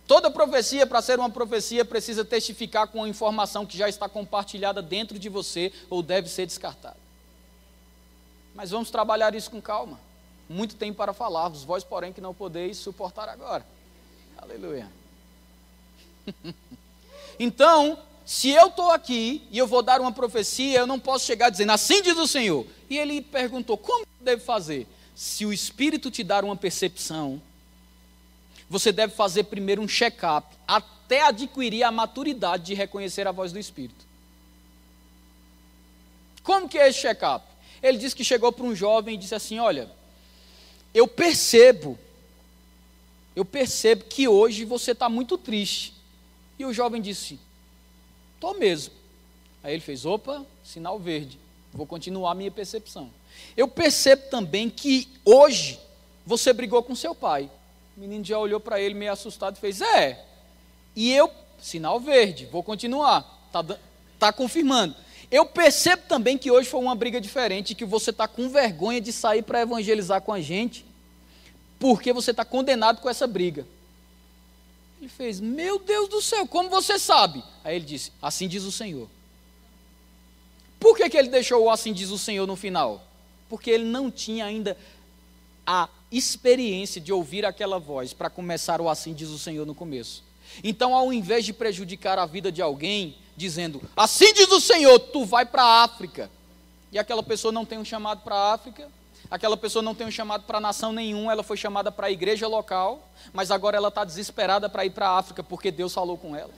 Toda 0.06 0.30
profecia, 0.30 0.86
para 0.86 1.00
ser 1.00 1.18
uma 1.18 1.30
profecia, 1.30 1.84
precisa 1.84 2.24
testificar 2.24 2.88
com 2.88 3.02
a 3.02 3.08
informação 3.08 3.64
que 3.64 3.76
já 3.76 3.88
está 3.88 4.08
compartilhada 4.08 4.82
dentro 4.82 5.18
de 5.18 5.28
você 5.28 5.72
ou 5.88 6.02
deve 6.02 6.28
ser 6.28 6.46
descartada. 6.46 6.96
Mas 8.54 8.70
vamos 8.70 8.90
trabalhar 8.90 9.34
isso 9.34 9.50
com 9.50 9.62
calma. 9.62 9.98
Muito 10.48 10.76
tem 10.76 10.92
para 10.92 11.14
falar, 11.14 11.48
vós, 11.48 11.82
porém, 11.82 12.12
que 12.12 12.20
não 12.20 12.34
podeis 12.34 12.76
suportar 12.76 13.28
agora. 13.30 13.66
Aleluia. 14.36 14.86
então, 17.38 17.98
se 18.26 18.50
eu 18.50 18.68
estou 18.68 18.90
aqui 18.90 19.46
e 19.50 19.56
eu 19.56 19.66
vou 19.66 19.82
dar 19.82 20.02
uma 20.02 20.12
profecia, 20.12 20.78
eu 20.78 20.86
não 20.86 21.00
posso 21.00 21.24
chegar 21.24 21.48
dizendo, 21.48 21.72
assim 21.72 22.02
diz 22.02 22.18
o 22.18 22.26
Senhor. 22.26 22.66
E 22.90 22.98
ele 22.98 23.22
perguntou, 23.22 23.78
como 23.78 24.00
eu 24.00 24.24
devo 24.24 24.42
fazer? 24.42 24.86
Se 25.14 25.46
o 25.46 25.52
Espírito 25.52 26.10
te 26.10 26.22
dar 26.22 26.44
uma 26.44 26.56
percepção, 26.56 27.40
você 28.68 28.90
deve 28.92 29.14
fazer 29.14 29.44
primeiro 29.44 29.82
um 29.82 29.88
check-up, 29.88 30.56
até 30.66 31.22
adquirir 31.22 31.82
a 31.82 31.90
maturidade 31.90 32.64
de 32.64 32.74
reconhecer 32.74 33.26
a 33.26 33.32
voz 33.32 33.52
do 33.52 33.58
Espírito. 33.58 34.04
Como 36.42 36.68
que 36.68 36.78
é 36.78 36.88
esse 36.88 37.00
check-up? 37.00 37.46
Ele 37.82 37.98
disse 37.98 38.16
que 38.16 38.24
chegou 38.24 38.52
para 38.52 38.64
um 38.64 38.74
jovem 38.74 39.14
e 39.14 39.18
disse 39.18 39.34
assim: 39.34 39.58
Olha, 39.58 39.90
eu 40.92 41.08
percebo, 41.08 41.98
eu 43.34 43.44
percebo 43.44 44.04
que 44.04 44.28
hoje 44.28 44.64
você 44.64 44.92
está 44.92 45.08
muito 45.08 45.36
triste. 45.36 45.94
E 46.58 46.64
o 46.64 46.72
jovem 46.72 47.00
disse: 47.00 47.38
Estou 48.36 48.58
mesmo. 48.58 48.92
Aí 49.62 49.72
ele 49.72 49.80
fez: 49.80 50.04
opa, 50.04 50.44
sinal 50.62 50.98
verde, 50.98 51.40
vou 51.72 51.86
continuar 51.86 52.32
a 52.32 52.34
minha 52.34 52.50
percepção. 52.50 53.10
Eu 53.56 53.66
percebo 53.66 54.28
também 54.28 54.68
que 54.68 55.08
hoje 55.24 55.80
você 56.26 56.52
brigou 56.52 56.82
com 56.82 56.94
seu 56.94 57.14
pai. 57.14 57.50
O 57.96 58.00
menino 58.00 58.24
já 58.24 58.38
olhou 58.38 58.58
para 58.58 58.80
ele 58.80 58.94
meio 58.94 59.12
assustado 59.12 59.56
e 59.56 59.60
fez: 59.60 59.80
É. 59.80 60.24
E 60.96 61.12
eu, 61.12 61.30
sinal 61.60 61.98
verde, 62.00 62.46
vou 62.46 62.62
continuar. 62.62 63.42
Está 63.46 63.78
tá 64.18 64.32
confirmando. 64.32 64.94
Eu 65.30 65.46
percebo 65.46 66.02
também 66.08 66.36
que 66.36 66.50
hoje 66.50 66.68
foi 66.68 66.80
uma 66.80 66.94
briga 66.94 67.20
diferente, 67.20 67.74
que 67.74 67.84
você 67.84 68.10
está 68.10 68.28
com 68.28 68.48
vergonha 68.48 69.00
de 69.00 69.12
sair 69.12 69.42
para 69.42 69.60
evangelizar 69.60 70.20
com 70.20 70.32
a 70.32 70.40
gente, 70.40 70.84
porque 71.78 72.12
você 72.12 72.30
está 72.30 72.44
condenado 72.44 73.00
com 73.00 73.08
essa 73.08 73.26
briga. 73.26 73.66
Ele 75.00 75.08
fez: 75.08 75.40
Meu 75.40 75.78
Deus 75.78 76.08
do 76.08 76.20
céu, 76.20 76.46
como 76.46 76.70
você 76.70 76.98
sabe? 76.98 77.42
Aí 77.62 77.76
ele 77.76 77.84
disse: 77.84 78.12
Assim 78.20 78.48
diz 78.48 78.64
o 78.64 78.72
Senhor. 78.72 79.08
Por 80.80 80.96
que, 80.96 81.08
que 81.08 81.16
ele 81.16 81.28
deixou 81.28 81.64
o 81.64 81.70
assim 81.70 81.92
diz 81.92 82.10
o 82.10 82.18
Senhor 82.18 82.46
no 82.46 82.56
final? 82.56 83.02
Porque 83.48 83.70
ele 83.70 83.84
não 83.84 84.10
tinha 84.10 84.44
ainda 84.44 84.76
a 85.66 85.88
experiência 86.16 87.00
de 87.00 87.12
ouvir 87.12 87.44
aquela 87.44 87.78
voz 87.78 88.12
para 88.12 88.30
começar 88.30 88.80
o 88.80 88.88
assim 88.88 89.12
diz 89.12 89.30
o 89.30 89.38
Senhor 89.38 89.66
no 89.66 89.74
começo. 89.74 90.22
Então, 90.62 90.94
ao 90.94 91.12
invés 91.12 91.44
de 91.44 91.52
prejudicar 91.52 92.18
a 92.18 92.26
vida 92.26 92.52
de 92.52 92.62
alguém, 92.62 93.16
dizendo: 93.36 93.82
Assim 93.96 94.32
diz 94.32 94.50
o 94.50 94.60
Senhor, 94.60 94.98
tu 94.98 95.24
vai 95.24 95.44
para 95.44 95.62
a 95.62 95.82
África. 95.82 96.30
E 96.92 96.98
aquela 96.98 97.22
pessoa 97.22 97.50
não 97.50 97.64
tem 97.64 97.78
um 97.78 97.84
chamado 97.84 98.22
para 98.22 98.36
a 98.36 98.52
África, 98.52 98.88
aquela 99.30 99.56
pessoa 99.56 99.82
não 99.82 99.94
tem 99.94 100.06
um 100.06 100.10
chamado 100.10 100.44
para 100.44 100.60
nação 100.60 100.92
nenhum, 100.92 101.28
ela 101.30 101.42
foi 101.42 101.56
chamada 101.56 101.90
para 101.90 102.06
a 102.06 102.10
igreja 102.10 102.46
local, 102.46 103.08
mas 103.32 103.50
agora 103.50 103.76
ela 103.76 103.88
está 103.88 104.04
desesperada 104.04 104.68
para 104.68 104.84
ir 104.84 104.90
para 104.90 105.08
a 105.08 105.18
África 105.18 105.42
porque 105.42 105.72
Deus 105.72 105.92
falou 105.92 106.16
com 106.16 106.36
ela. 106.36 106.52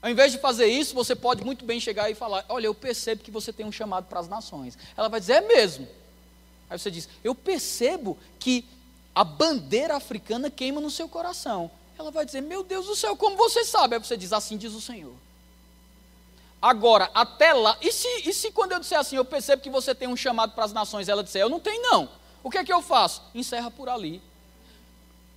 Ao 0.00 0.08
invés 0.08 0.32
de 0.32 0.38
fazer 0.38 0.66
isso, 0.66 0.94
você 0.94 1.16
pode 1.16 1.44
muito 1.44 1.64
bem 1.64 1.80
chegar 1.80 2.10
e 2.10 2.14
falar: 2.14 2.44
Olha, 2.48 2.66
eu 2.66 2.74
percebo 2.74 3.22
que 3.22 3.30
você 3.30 3.52
tem 3.52 3.66
um 3.66 3.72
chamado 3.72 4.06
para 4.06 4.20
as 4.20 4.28
nações. 4.28 4.78
Ela 4.96 5.08
vai 5.08 5.20
dizer: 5.20 5.34
É 5.34 5.40
mesmo. 5.40 5.88
Aí 6.70 6.78
você 6.78 6.90
diz: 6.90 7.08
Eu 7.22 7.34
percebo 7.34 8.16
que 8.38 8.64
a 9.14 9.24
bandeira 9.24 9.96
africana 9.96 10.48
queima 10.48 10.80
no 10.80 10.90
seu 10.90 11.08
coração. 11.08 11.70
Ela 11.98 12.12
vai 12.12 12.24
dizer: 12.24 12.40
Meu 12.40 12.62
Deus 12.62 12.86
do 12.86 12.94
céu, 12.94 13.16
como 13.16 13.36
você 13.36 13.64
sabe? 13.64 13.96
Aí 13.96 14.00
você 14.00 14.16
diz: 14.16 14.32
Assim 14.32 14.56
diz 14.56 14.72
o 14.72 14.80
Senhor. 14.80 15.12
Agora, 16.62 17.10
até 17.14 17.54
lá, 17.54 17.76
e 17.80 17.90
se, 17.90 18.06
e 18.28 18.34
se 18.34 18.52
quando 18.52 18.72
eu 18.72 18.80
disser 18.80 18.98
assim, 18.98 19.16
eu 19.16 19.24
percebo 19.24 19.62
que 19.62 19.70
você 19.70 19.94
tem 19.94 20.06
um 20.06 20.16
chamado 20.16 20.52
para 20.52 20.64
as 20.64 20.72
nações, 20.74 21.08
ela 21.08 21.24
disser, 21.24 21.40
eu 21.40 21.48
não 21.48 21.58
tenho 21.58 21.80
não. 21.80 22.08
O 22.42 22.50
que 22.50 22.58
é 22.58 22.64
que 22.64 22.72
eu 22.72 22.82
faço? 22.82 23.22
Encerra 23.34 23.70
por 23.70 23.88
ali. 23.88 24.22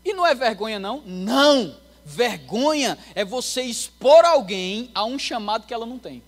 E 0.04 0.14
não 0.14 0.28
é 0.28 0.36
vergonha 0.36 0.80
não? 0.80 1.02
Não. 1.06 1.78
Vergonha 2.04 2.98
é 3.16 3.24
você 3.24 3.62
expor 3.62 4.26
alguém 4.26 4.92
a 4.94 5.06
um 5.06 5.18
chamado 5.18 5.66
que 5.66 5.74
ela 5.74 5.86
não 5.86 5.98
tem. 5.98 6.22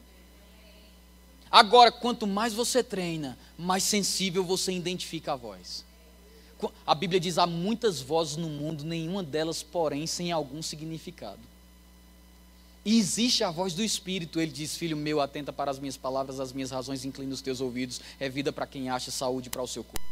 Agora, 1.56 1.90
quanto 1.90 2.28
mais 2.28 2.54
você 2.54 2.84
treina, 2.84 3.38
mais 3.58 3.82
sensível 3.82 4.44
você 4.44 4.74
identifica 4.74 5.32
a 5.32 5.36
voz. 5.38 5.86
A 6.86 6.94
Bíblia 6.94 7.18
diz: 7.18 7.38
há 7.38 7.48
muitas 7.48 8.02
vozes 8.02 8.36
no 8.36 8.50
mundo, 8.50 8.84
nenhuma 8.84 9.24
delas, 9.24 9.64
porém, 9.64 10.06
sem 10.06 10.34
algum 10.34 10.62
significado. 10.62 11.40
E 12.84 13.00
existe 13.00 13.42
a 13.42 13.52
voz 13.52 13.74
do 13.74 13.82
Espírito, 13.82 14.42
ele 14.42 14.52
diz: 14.52 14.76
Filho 14.76 14.98
meu, 14.98 15.22
atenta 15.22 15.54
para 15.54 15.72
as 15.72 15.80
minhas 15.80 15.96
palavras, 15.96 16.42
as 16.42 16.52
minhas 16.52 16.72
razões, 16.72 17.06
inclina 17.06 17.34
os 17.34 17.42
teus 17.42 17.62
ouvidos, 17.62 18.02
é 18.20 18.28
vida 18.28 18.52
para 18.52 18.68
quem 18.68 18.90
acha, 18.90 19.10
saúde 19.10 19.50
para 19.50 19.62
o 19.62 19.68
seu 19.68 19.86
corpo. 19.86 20.06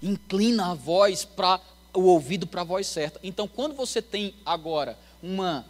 Inclina 0.00 0.70
a 0.70 0.74
voz 0.74 1.24
para 1.24 1.60
o 1.92 2.02
ouvido 2.02 2.46
para 2.46 2.60
a 2.60 2.64
voz 2.64 2.86
certa. 2.86 3.18
Então, 3.24 3.48
quando 3.48 3.74
você 3.74 4.00
tem 4.00 4.36
agora 4.46 4.96
uma 5.20 5.66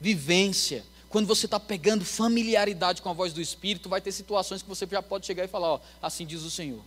vivência, 0.00 0.86
quando 1.08 1.26
você 1.26 1.46
está 1.46 1.58
pegando 1.58 2.04
familiaridade 2.04 3.00
com 3.00 3.08
a 3.08 3.12
voz 3.12 3.32
do 3.32 3.40
Espírito, 3.40 3.88
vai 3.88 4.00
ter 4.00 4.12
situações 4.12 4.62
que 4.62 4.68
você 4.68 4.86
já 4.86 5.02
pode 5.02 5.26
chegar 5.26 5.44
e 5.44 5.48
falar: 5.48 5.74
ó, 5.74 5.80
assim 6.02 6.26
diz 6.26 6.42
o 6.42 6.50
Senhor. 6.50 6.80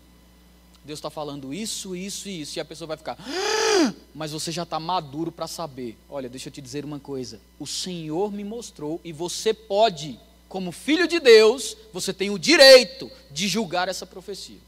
Deus 0.83 0.97
está 0.97 1.11
falando 1.11 1.53
isso, 1.53 1.95
isso 1.95 2.27
e 2.27 2.41
isso, 2.41 2.57
e 2.57 2.59
a 2.59 2.65
pessoa 2.65 2.87
vai 2.87 2.97
ficar, 2.97 3.15
ah! 3.19 3.93
mas 4.15 4.31
você 4.31 4.51
já 4.51 4.63
está 4.63 4.79
maduro 4.79 5.31
para 5.31 5.47
saber. 5.47 5.95
Olha, 6.09 6.27
deixa 6.27 6.49
eu 6.49 6.53
te 6.53 6.61
dizer 6.61 6.83
uma 6.83 6.99
coisa: 6.99 7.39
o 7.59 7.67
Senhor 7.67 8.31
me 8.31 8.43
mostrou, 8.43 8.99
e 9.03 9.11
você 9.11 9.53
pode, 9.53 10.19
como 10.49 10.71
filho 10.71 11.07
de 11.07 11.19
Deus, 11.19 11.77
você 11.93 12.13
tem 12.13 12.29
o 12.29 12.39
direito 12.39 13.11
de 13.29 13.47
julgar 13.47 13.89
essa 13.89 14.05
profecia. 14.05 14.59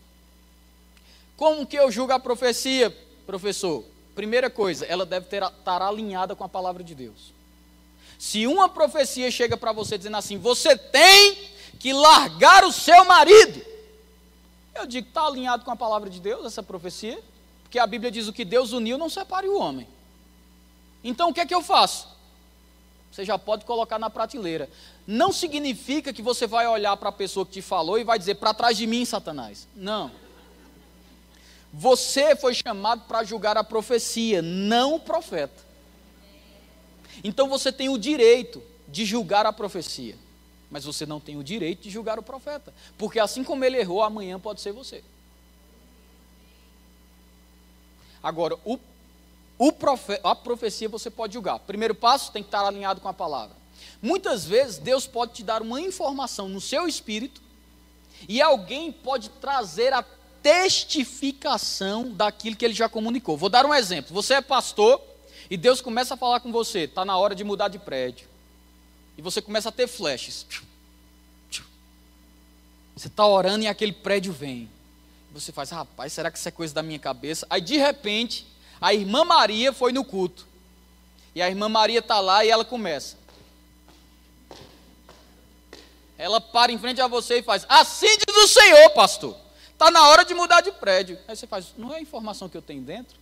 Como 1.36 1.66
que 1.66 1.76
eu 1.76 1.92
julgo 1.92 2.14
a 2.14 2.20
profecia, 2.20 2.96
professor? 3.26 3.84
Primeira 4.14 4.50
coisa, 4.50 4.86
ela 4.86 5.06
deve 5.06 5.26
ter, 5.26 5.42
estar 5.42 5.82
alinhada 5.82 6.36
com 6.36 6.44
a 6.44 6.50
palavra 6.50 6.84
de 6.84 6.94
Deus. 6.94 7.34
Se 8.24 8.48
uma 8.48 8.70
profecia 8.70 9.30
chega 9.30 9.58
para 9.58 9.74
você 9.74 9.98
dizendo 9.98 10.16
assim, 10.16 10.38
você 10.38 10.78
tem 10.78 11.50
que 11.78 11.92
largar 11.92 12.64
o 12.64 12.72
seu 12.72 13.04
marido, 13.04 13.62
eu 14.74 14.86
digo, 14.88 15.10
está 15.10 15.26
alinhado 15.26 15.66
com 15.66 15.72
a 15.72 15.76
palavra 15.76 16.10
de 16.10 16.22
Deus 16.22 16.46
essa 16.46 16.64
profecia? 16.64 17.22
Porque 17.64 17.78
a 17.78 17.86
Bíblia 17.86 18.10
diz 18.10 18.26
o 18.30 18.32
que 18.32 18.46
Deus 18.46 18.72
uniu, 18.72 18.98
não 18.98 19.10
separe 19.10 19.50
o 19.50 19.60
homem. 19.60 19.86
Então 21.04 21.32
o 21.32 21.34
que 21.34 21.42
é 21.42 21.46
que 21.46 21.54
eu 21.54 21.62
faço? 21.62 22.08
Você 23.12 23.26
já 23.26 23.38
pode 23.38 23.66
colocar 23.66 24.00
na 24.00 24.10
prateleira. 24.10 24.70
Não 25.06 25.34
significa 25.34 26.14
que 26.14 26.22
você 26.22 26.48
vai 26.48 26.66
olhar 26.66 26.96
para 26.96 27.10
a 27.10 27.12
pessoa 27.12 27.46
que 27.46 27.52
te 27.52 27.62
falou 27.62 28.00
e 28.00 28.06
vai 28.06 28.18
dizer, 28.18 28.36
para 28.36 28.54
trás 28.54 28.78
de 28.78 28.88
mim, 28.88 29.04
Satanás. 29.04 29.68
Não. 29.76 30.10
Você 31.74 32.38
foi 32.38 32.54
chamado 32.54 33.02
para 33.06 33.26
julgar 33.26 33.58
a 33.58 33.66
profecia, 33.66 34.42
não 34.42 34.96
o 34.96 35.00
profeta. 35.02 35.63
Então 37.24 37.50
você 37.50 37.72
tem 37.72 37.90
o 37.90 37.98
direito 37.98 38.64
de 38.88 39.06
julgar 39.06 39.46
a 39.46 39.52
profecia 39.52 40.16
mas 40.74 40.86
você 40.86 41.06
não 41.06 41.20
tem 41.20 41.38
o 41.38 41.44
direito 41.44 41.84
de 41.84 41.92
julgar 41.92 42.18
o 42.18 42.24
profeta, 42.24 42.74
porque 42.98 43.20
assim 43.20 43.44
como 43.44 43.64
ele 43.64 43.78
errou, 43.78 44.02
amanhã 44.02 44.40
pode 44.40 44.60
ser 44.60 44.72
você. 44.72 45.04
Agora, 48.24 48.58
o, 48.66 48.80
o 49.60 49.72
profe, 49.72 50.20
a 50.24 50.34
profecia 50.34 50.90
você 50.90 51.12
pode 51.12 51.34
julgar. 51.34 51.60
Primeiro 51.60 51.94
passo, 51.94 52.32
tem 52.32 52.42
que 52.42 52.48
estar 52.48 52.66
alinhado 52.66 53.00
com 53.00 53.08
a 53.08 53.14
palavra. 53.14 53.56
Muitas 54.02 54.46
vezes, 54.46 54.80
Deus 54.80 55.06
pode 55.06 55.34
te 55.34 55.44
dar 55.44 55.62
uma 55.62 55.80
informação 55.80 56.50
no 56.50 56.60
seu 56.60 56.88
espírito, 56.88 57.40
e 58.28 58.42
alguém 58.42 58.92
pode 58.92 59.30
trazer 59.30 59.94
a 59.94 60.04
testificação 60.42 62.12
daquilo 62.12 62.56
que 62.56 62.66
ele 62.66 62.74
já 62.74 62.90
comunicou. 62.90 63.38
Vou 63.38 63.50
dar 63.50 63.64
um 63.64 63.76
exemplo. 63.76 64.12
Você 64.16 64.34
é 64.34 64.42
pastor 64.42 65.00
e 65.50 65.58
Deus 65.58 65.82
começa 65.82 66.14
a 66.14 66.18
falar 66.18 66.40
com 66.40 66.52
você, 66.52 66.82
está 66.82 67.04
na 67.04 67.18
hora 67.18 67.36
de 67.36 67.44
mudar 67.44 67.68
de 67.68 67.80
prédio. 67.80 68.28
E 69.18 69.22
você 69.22 69.42
começa 69.42 69.70
a 69.70 69.72
ter 69.72 69.88
flashes. 69.88 70.46
Você 72.96 73.08
está 73.08 73.26
orando 73.26 73.64
e 73.64 73.68
aquele 73.68 73.92
prédio 73.92 74.32
vem. 74.32 74.70
Você 75.32 75.52
faz, 75.52 75.72
rapaz, 75.72 76.14
será 76.14 76.30
que 76.30 76.38
isso 76.38 76.48
é 76.48 76.52
coisa 76.52 76.74
da 76.74 76.84
minha 76.84 77.00
cabeça? 77.00 77.46
Aí 77.50 77.60
de 77.60 77.78
repente, 77.78 78.46
a 78.80 78.94
irmã 78.94 79.24
Maria 79.24 79.74
foi 79.74 79.92
no 79.92 80.06
culto. 80.06 80.46
E 81.34 81.42
a 81.42 81.50
irmã 81.50 81.68
Maria 81.68 82.00
está 82.00 82.20
lá 82.20 82.46
e 82.46 82.50
ela 82.50 82.64
começa. 82.64 83.18
Ela 86.18 86.40
para 86.40 86.72
em 86.72 86.78
frente 86.78 87.02
a 87.02 87.08
você 87.08 87.40
e 87.40 87.44
faz, 87.44 87.66
assim 87.68 88.18
diz 88.18 88.36
o 88.36 88.48
Senhor, 88.48 88.90
pastor. 88.92 89.36
Está 89.72 89.90
na 89.90 90.08
hora 90.08 90.24
de 90.24 90.34
mudar 90.34 90.62
de 90.62 90.72
prédio. 90.72 91.18
Aí 91.28 91.36
você 91.36 91.48
faz, 91.48 91.74
não 91.76 91.92
é 91.92 91.98
a 91.98 92.02
informação 92.02 92.48
que 92.48 92.56
eu 92.56 92.62
tenho 92.62 92.82
dentro? 92.84 93.18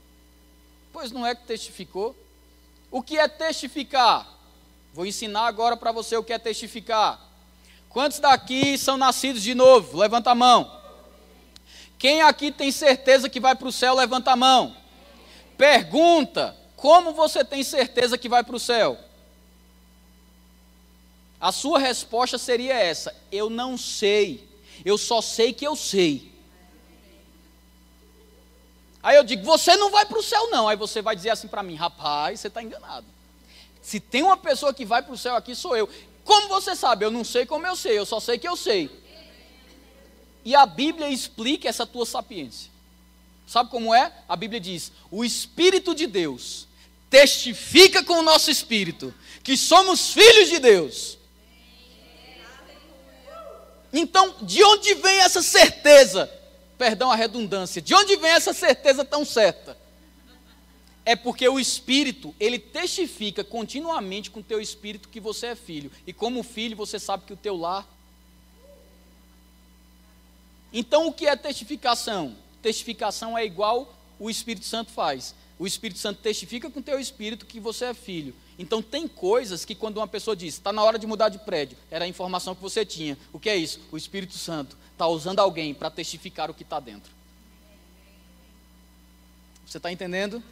Pois 0.91 1.11
não 1.11 1.25
é 1.25 1.33
que 1.33 1.45
testificou. 1.45 2.15
O 2.89 3.01
que 3.01 3.17
é 3.17 3.27
testificar? 3.27 4.27
Vou 4.93 5.05
ensinar 5.05 5.47
agora 5.47 5.77
para 5.77 5.91
você 5.91 6.17
o 6.17 6.23
que 6.23 6.33
é 6.33 6.39
testificar. 6.39 7.19
Quantos 7.89 8.19
daqui 8.19 8.77
são 8.77 8.97
nascidos 8.97 9.41
de 9.41 9.53
novo? 9.53 9.97
Levanta 9.97 10.31
a 10.31 10.35
mão. 10.35 10.79
Quem 11.97 12.21
aqui 12.21 12.51
tem 12.51 12.71
certeza 12.71 13.29
que 13.29 13.39
vai 13.39 13.55
para 13.55 13.67
o 13.67 13.71
céu? 13.71 13.93
Levanta 13.93 14.31
a 14.31 14.35
mão. 14.35 14.75
Pergunta: 15.57 16.57
como 16.75 17.13
você 17.13 17.45
tem 17.45 17.63
certeza 17.63 18.17
que 18.17 18.27
vai 18.27 18.43
para 18.43 18.55
o 18.55 18.59
céu? 18.59 18.97
A 21.39 21.51
sua 21.51 21.79
resposta 21.79 22.37
seria 22.37 22.73
essa: 22.73 23.15
eu 23.31 23.49
não 23.49 23.77
sei, 23.77 24.47
eu 24.83 24.97
só 24.97 25.21
sei 25.21 25.53
que 25.53 25.65
eu 25.65 25.75
sei. 25.75 26.30
Aí 29.03 29.15
eu 29.15 29.23
digo: 29.23 29.43
você 29.43 29.75
não 29.75 29.89
vai 29.89 30.05
para 30.05 30.19
o 30.19 30.23
céu, 30.23 30.49
não. 30.49 30.67
Aí 30.67 30.77
você 30.77 31.01
vai 31.01 31.15
dizer 31.15 31.31
assim 31.31 31.47
para 31.47 31.63
mim: 31.63 31.75
rapaz, 31.75 32.39
você 32.39 32.47
está 32.47 32.61
enganado. 32.61 33.05
Se 33.81 33.99
tem 33.99 34.23
uma 34.23 34.37
pessoa 34.37 34.73
que 34.73 34.85
vai 34.85 35.01
para 35.01 35.13
o 35.13 35.17
céu 35.17 35.35
aqui, 35.35 35.55
sou 35.55 35.75
eu. 35.75 35.89
Como 36.23 36.47
você 36.47 36.75
sabe? 36.75 37.03
Eu 37.03 37.11
não 37.11 37.23
sei 37.23 37.45
como 37.45 37.65
eu 37.65 37.75
sei, 37.75 37.97
eu 37.97 38.05
só 38.05 38.19
sei 38.19 38.37
que 38.37 38.47
eu 38.47 38.55
sei. 38.55 38.89
E 40.45 40.55
a 40.55 40.65
Bíblia 40.65 41.09
explica 41.09 41.67
essa 41.67 41.85
tua 41.85 42.05
sapiência. 42.05 42.69
Sabe 43.47 43.69
como 43.69 43.93
é? 43.93 44.11
A 44.29 44.35
Bíblia 44.35 44.59
diz: 44.59 44.91
o 45.09 45.25
Espírito 45.25 45.95
de 45.95 46.07
Deus 46.07 46.67
testifica 47.09 48.03
com 48.03 48.19
o 48.19 48.23
nosso 48.23 48.49
espírito 48.49 49.13
que 49.43 49.57
somos 49.57 50.13
filhos 50.13 50.47
de 50.47 50.59
Deus. 50.59 51.17
Então, 53.91 54.35
de 54.41 54.63
onde 54.63 54.93
vem 54.95 55.19
essa 55.19 55.41
certeza? 55.41 56.31
Perdão 56.81 57.11
a 57.11 57.15
redundância. 57.15 57.79
De 57.79 57.93
onde 57.93 58.15
vem 58.15 58.31
essa 58.31 58.53
certeza 58.53 59.05
tão 59.05 59.23
certa? 59.23 59.77
É 61.05 61.15
porque 61.15 61.47
o 61.47 61.59
Espírito, 61.59 62.33
ele 62.39 62.57
testifica 62.57 63.43
continuamente 63.43 64.31
com 64.31 64.39
o 64.39 64.43
teu 64.43 64.59
espírito 64.59 65.07
que 65.07 65.19
você 65.19 65.45
é 65.45 65.55
filho. 65.55 65.91
E 66.07 66.11
como 66.11 66.41
filho, 66.41 66.75
você 66.75 66.97
sabe 66.97 67.25
que 67.27 67.33
o 67.33 67.37
teu 67.37 67.55
lar. 67.55 67.87
Então, 70.73 71.05
o 71.05 71.13
que 71.13 71.27
é 71.27 71.35
testificação? 71.35 72.35
Testificação 72.63 73.37
é 73.37 73.45
igual 73.45 73.95
o 74.17 74.27
Espírito 74.27 74.65
Santo 74.65 74.91
faz. 74.91 75.35
O 75.59 75.67
Espírito 75.67 75.99
Santo 75.99 76.19
testifica 76.19 76.67
com 76.67 76.79
o 76.79 76.83
teu 76.83 76.99
espírito 76.99 77.45
que 77.45 77.59
você 77.59 77.85
é 77.85 77.93
filho. 77.93 78.33
Então, 78.59 78.81
tem 78.81 79.07
coisas 79.07 79.65
que 79.65 79.73
quando 79.73 79.97
uma 79.97 80.07
pessoa 80.07 80.35
diz, 80.35 80.55
está 80.55 80.71
na 80.71 80.83
hora 80.83 80.99
de 80.99 81.07
mudar 81.07 81.29
de 81.29 81.39
prédio, 81.39 81.77
era 81.89 82.05
a 82.05 82.07
informação 82.07 82.53
que 82.53 82.61
você 82.61 82.85
tinha. 82.85 83.17
O 83.33 83.39
que 83.39 83.49
é 83.49 83.55
isso? 83.55 83.79
O 83.91 83.97
Espírito 83.97 84.37
Santo 84.37 84.77
está 84.91 85.07
usando 85.07 85.39
alguém 85.39 85.73
para 85.73 85.89
testificar 85.89 86.51
o 86.51 86.53
que 86.53 86.63
está 86.63 86.79
dentro. 86.79 87.11
Você 89.65 89.77
está 89.77 89.91
entendendo? 89.91 90.43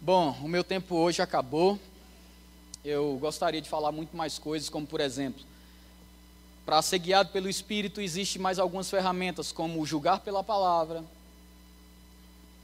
Bom, 0.00 0.36
o 0.42 0.48
meu 0.48 0.64
tempo 0.64 0.96
hoje 0.96 1.22
acabou. 1.22 1.78
Eu 2.84 3.18
gostaria 3.20 3.60
de 3.60 3.68
falar 3.68 3.92
muito 3.92 4.16
mais 4.16 4.38
coisas, 4.38 4.68
como 4.68 4.86
por 4.86 5.00
exemplo, 5.00 5.44
para 6.64 6.80
ser 6.82 6.98
guiado 6.98 7.30
pelo 7.30 7.48
Espírito 7.48 8.00
existe 8.00 8.38
mais 8.38 8.58
algumas 8.58 8.88
ferramentas, 8.88 9.52
como 9.52 9.84
julgar 9.84 10.20
pela 10.20 10.42
palavra. 10.42 11.04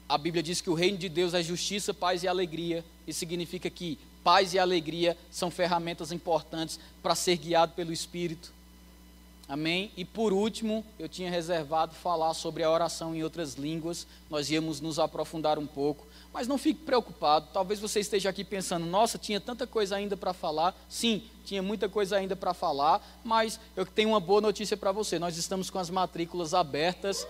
A 0.09 0.17
Bíblia 0.17 0.41
diz 0.41 0.61
que 0.61 0.69
o 0.69 0.73
reino 0.73 0.97
de 0.97 1.09
Deus 1.09 1.33
é 1.33 1.43
justiça, 1.43 1.93
paz 1.93 2.23
e 2.23 2.27
alegria. 2.27 2.83
Isso 3.05 3.19
significa 3.19 3.69
que 3.69 3.99
paz 4.23 4.53
e 4.53 4.59
alegria 4.59 5.17
são 5.29 5.51
ferramentas 5.51 6.11
importantes 6.11 6.79
para 7.03 7.15
ser 7.15 7.37
guiado 7.37 7.73
pelo 7.73 7.91
Espírito. 7.91 8.53
Amém? 9.49 9.91
E 9.95 10.03
por 10.03 10.33
último, 10.33 10.85
eu 10.99 11.07
tinha 11.07 11.31
reservado 11.31 11.95
falar 11.95 12.33
sobre 12.33 12.63
a 12.63 12.69
oração 12.69 13.15
em 13.15 13.23
outras 13.23 13.53
línguas. 13.53 14.05
Nós 14.29 14.49
íamos 14.49 14.81
nos 14.81 14.99
aprofundar 14.99 15.57
um 15.57 15.65
pouco. 15.65 16.05
Mas 16.33 16.47
não 16.47 16.57
fique 16.57 16.81
preocupado, 16.81 17.47
talvez 17.53 17.79
você 17.79 18.01
esteja 18.01 18.29
aqui 18.29 18.43
pensando, 18.43 18.85
nossa, 18.85 19.17
tinha 19.17 19.39
tanta 19.39 19.65
coisa 19.65 19.95
ainda 19.95 20.17
para 20.17 20.33
falar. 20.33 20.75
Sim, 20.89 21.23
tinha 21.45 21.63
muita 21.63 21.87
coisa 21.87 22.17
ainda 22.17 22.35
para 22.35 22.53
falar, 22.53 23.01
mas 23.23 23.59
eu 23.75 23.85
tenho 23.85 24.09
uma 24.09 24.19
boa 24.19 24.41
notícia 24.41 24.75
para 24.75 24.91
você. 24.91 25.17
Nós 25.17 25.37
estamos 25.37 25.69
com 25.69 25.79
as 25.79 25.89
matrículas 25.89 26.53
abertas. 26.53 27.25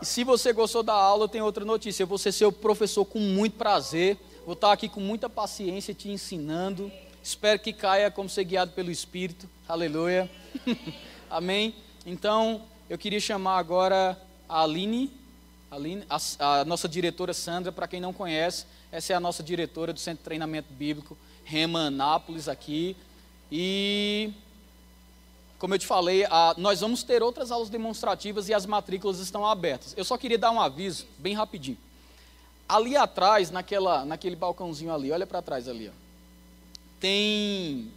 E 0.00 0.04
se 0.04 0.24
você 0.24 0.52
gostou 0.52 0.82
da 0.82 0.94
aula, 0.94 1.24
eu 1.24 1.28
tenho 1.28 1.44
outra 1.44 1.64
notícia. 1.64 2.02
Eu 2.02 2.06
vou 2.06 2.18
ser 2.18 2.32
seu 2.32 2.50
professor 2.50 3.04
com 3.04 3.18
muito 3.18 3.56
prazer. 3.56 4.18
Vou 4.44 4.54
estar 4.54 4.72
aqui 4.72 4.88
com 4.88 5.00
muita 5.00 5.28
paciência 5.28 5.94
te 5.94 6.08
ensinando. 6.08 6.90
Espero 7.22 7.58
que 7.58 7.72
caia 7.72 8.10
como 8.10 8.28
ser 8.28 8.44
guiado 8.44 8.72
pelo 8.72 8.90
Espírito. 8.90 9.48
Aleluia. 9.68 10.30
Amém? 11.28 11.74
Então, 12.06 12.62
eu 12.88 12.96
queria 12.96 13.20
chamar 13.20 13.58
agora 13.58 14.20
a 14.48 14.62
Aline 14.62 15.12
Aline, 15.70 16.02
a, 16.10 16.18
a 16.60 16.64
nossa 16.64 16.88
diretora 16.88 17.32
Sandra, 17.32 17.70
para 17.70 17.86
quem 17.86 18.00
não 18.00 18.12
conhece, 18.12 18.66
essa 18.90 19.12
é 19.12 19.16
a 19.16 19.20
nossa 19.20 19.40
diretora 19.40 19.92
do 19.92 20.00
Centro 20.00 20.18
de 20.18 20.24
Treinamento 20.24 20.72
Bíblico 20.72 21.16
Rema 21.44 21.82
Anápolis 21.82 22.48
aqui. 22.48 22.96
E, 23.52 24.32
como 25.60 25.74
eu 25.74 25.78
te 25.78 25.86
falei, 25.86 26.24
a, 26.24 26.54
nós 26.56 26.80
vamos 26.80 27.02
ter 27.02 27.22
outras 27.22 27.52
aulas 27.52 27.68
demonstrativas 27.68 28.48
e 28.48 28.54
as 28.54 28.64
matrículas 28.64 29.18
estão 29.18 29.46
abertas. 29.46 29.92
Eu 29.94 30.04
só 30.04 30.16
queria 30.16 30.38
dar 30.38 30.50
um 30.50 30.58
aviso, 30.58 31.06
bem 31.18 31.34
rapidinho. 31.34 31.76
Ali 32.66 32.96
atrás, 32.96 33.50
naquela, 33.50 34.06
naquele 34.06 34.34
balcãozinho 34.34 34.92
ali, 34.92 35.12
olha 35.12 35.26
para 35.26 35.42
trás 35.42 35.68
ali, 35.68 35.88
ó, 35.88 35.92
tem 36.98 37.92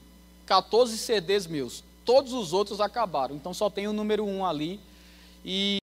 14 0.45 0.97
CDs 0.97 1.47
meus. 1.47 1.85
Todos 2.03 2.33
os 2.33 2.51
outros 2.51 2.81
acabaram, 2.81 3.33
então 3.33 3.53
só 3.53 3.69
tem 3.69 3.87
o 3.87 3.93
número 3.93 4.25
1 4.25 4.45
ali. 4.45 4.79
E 5.45 5.77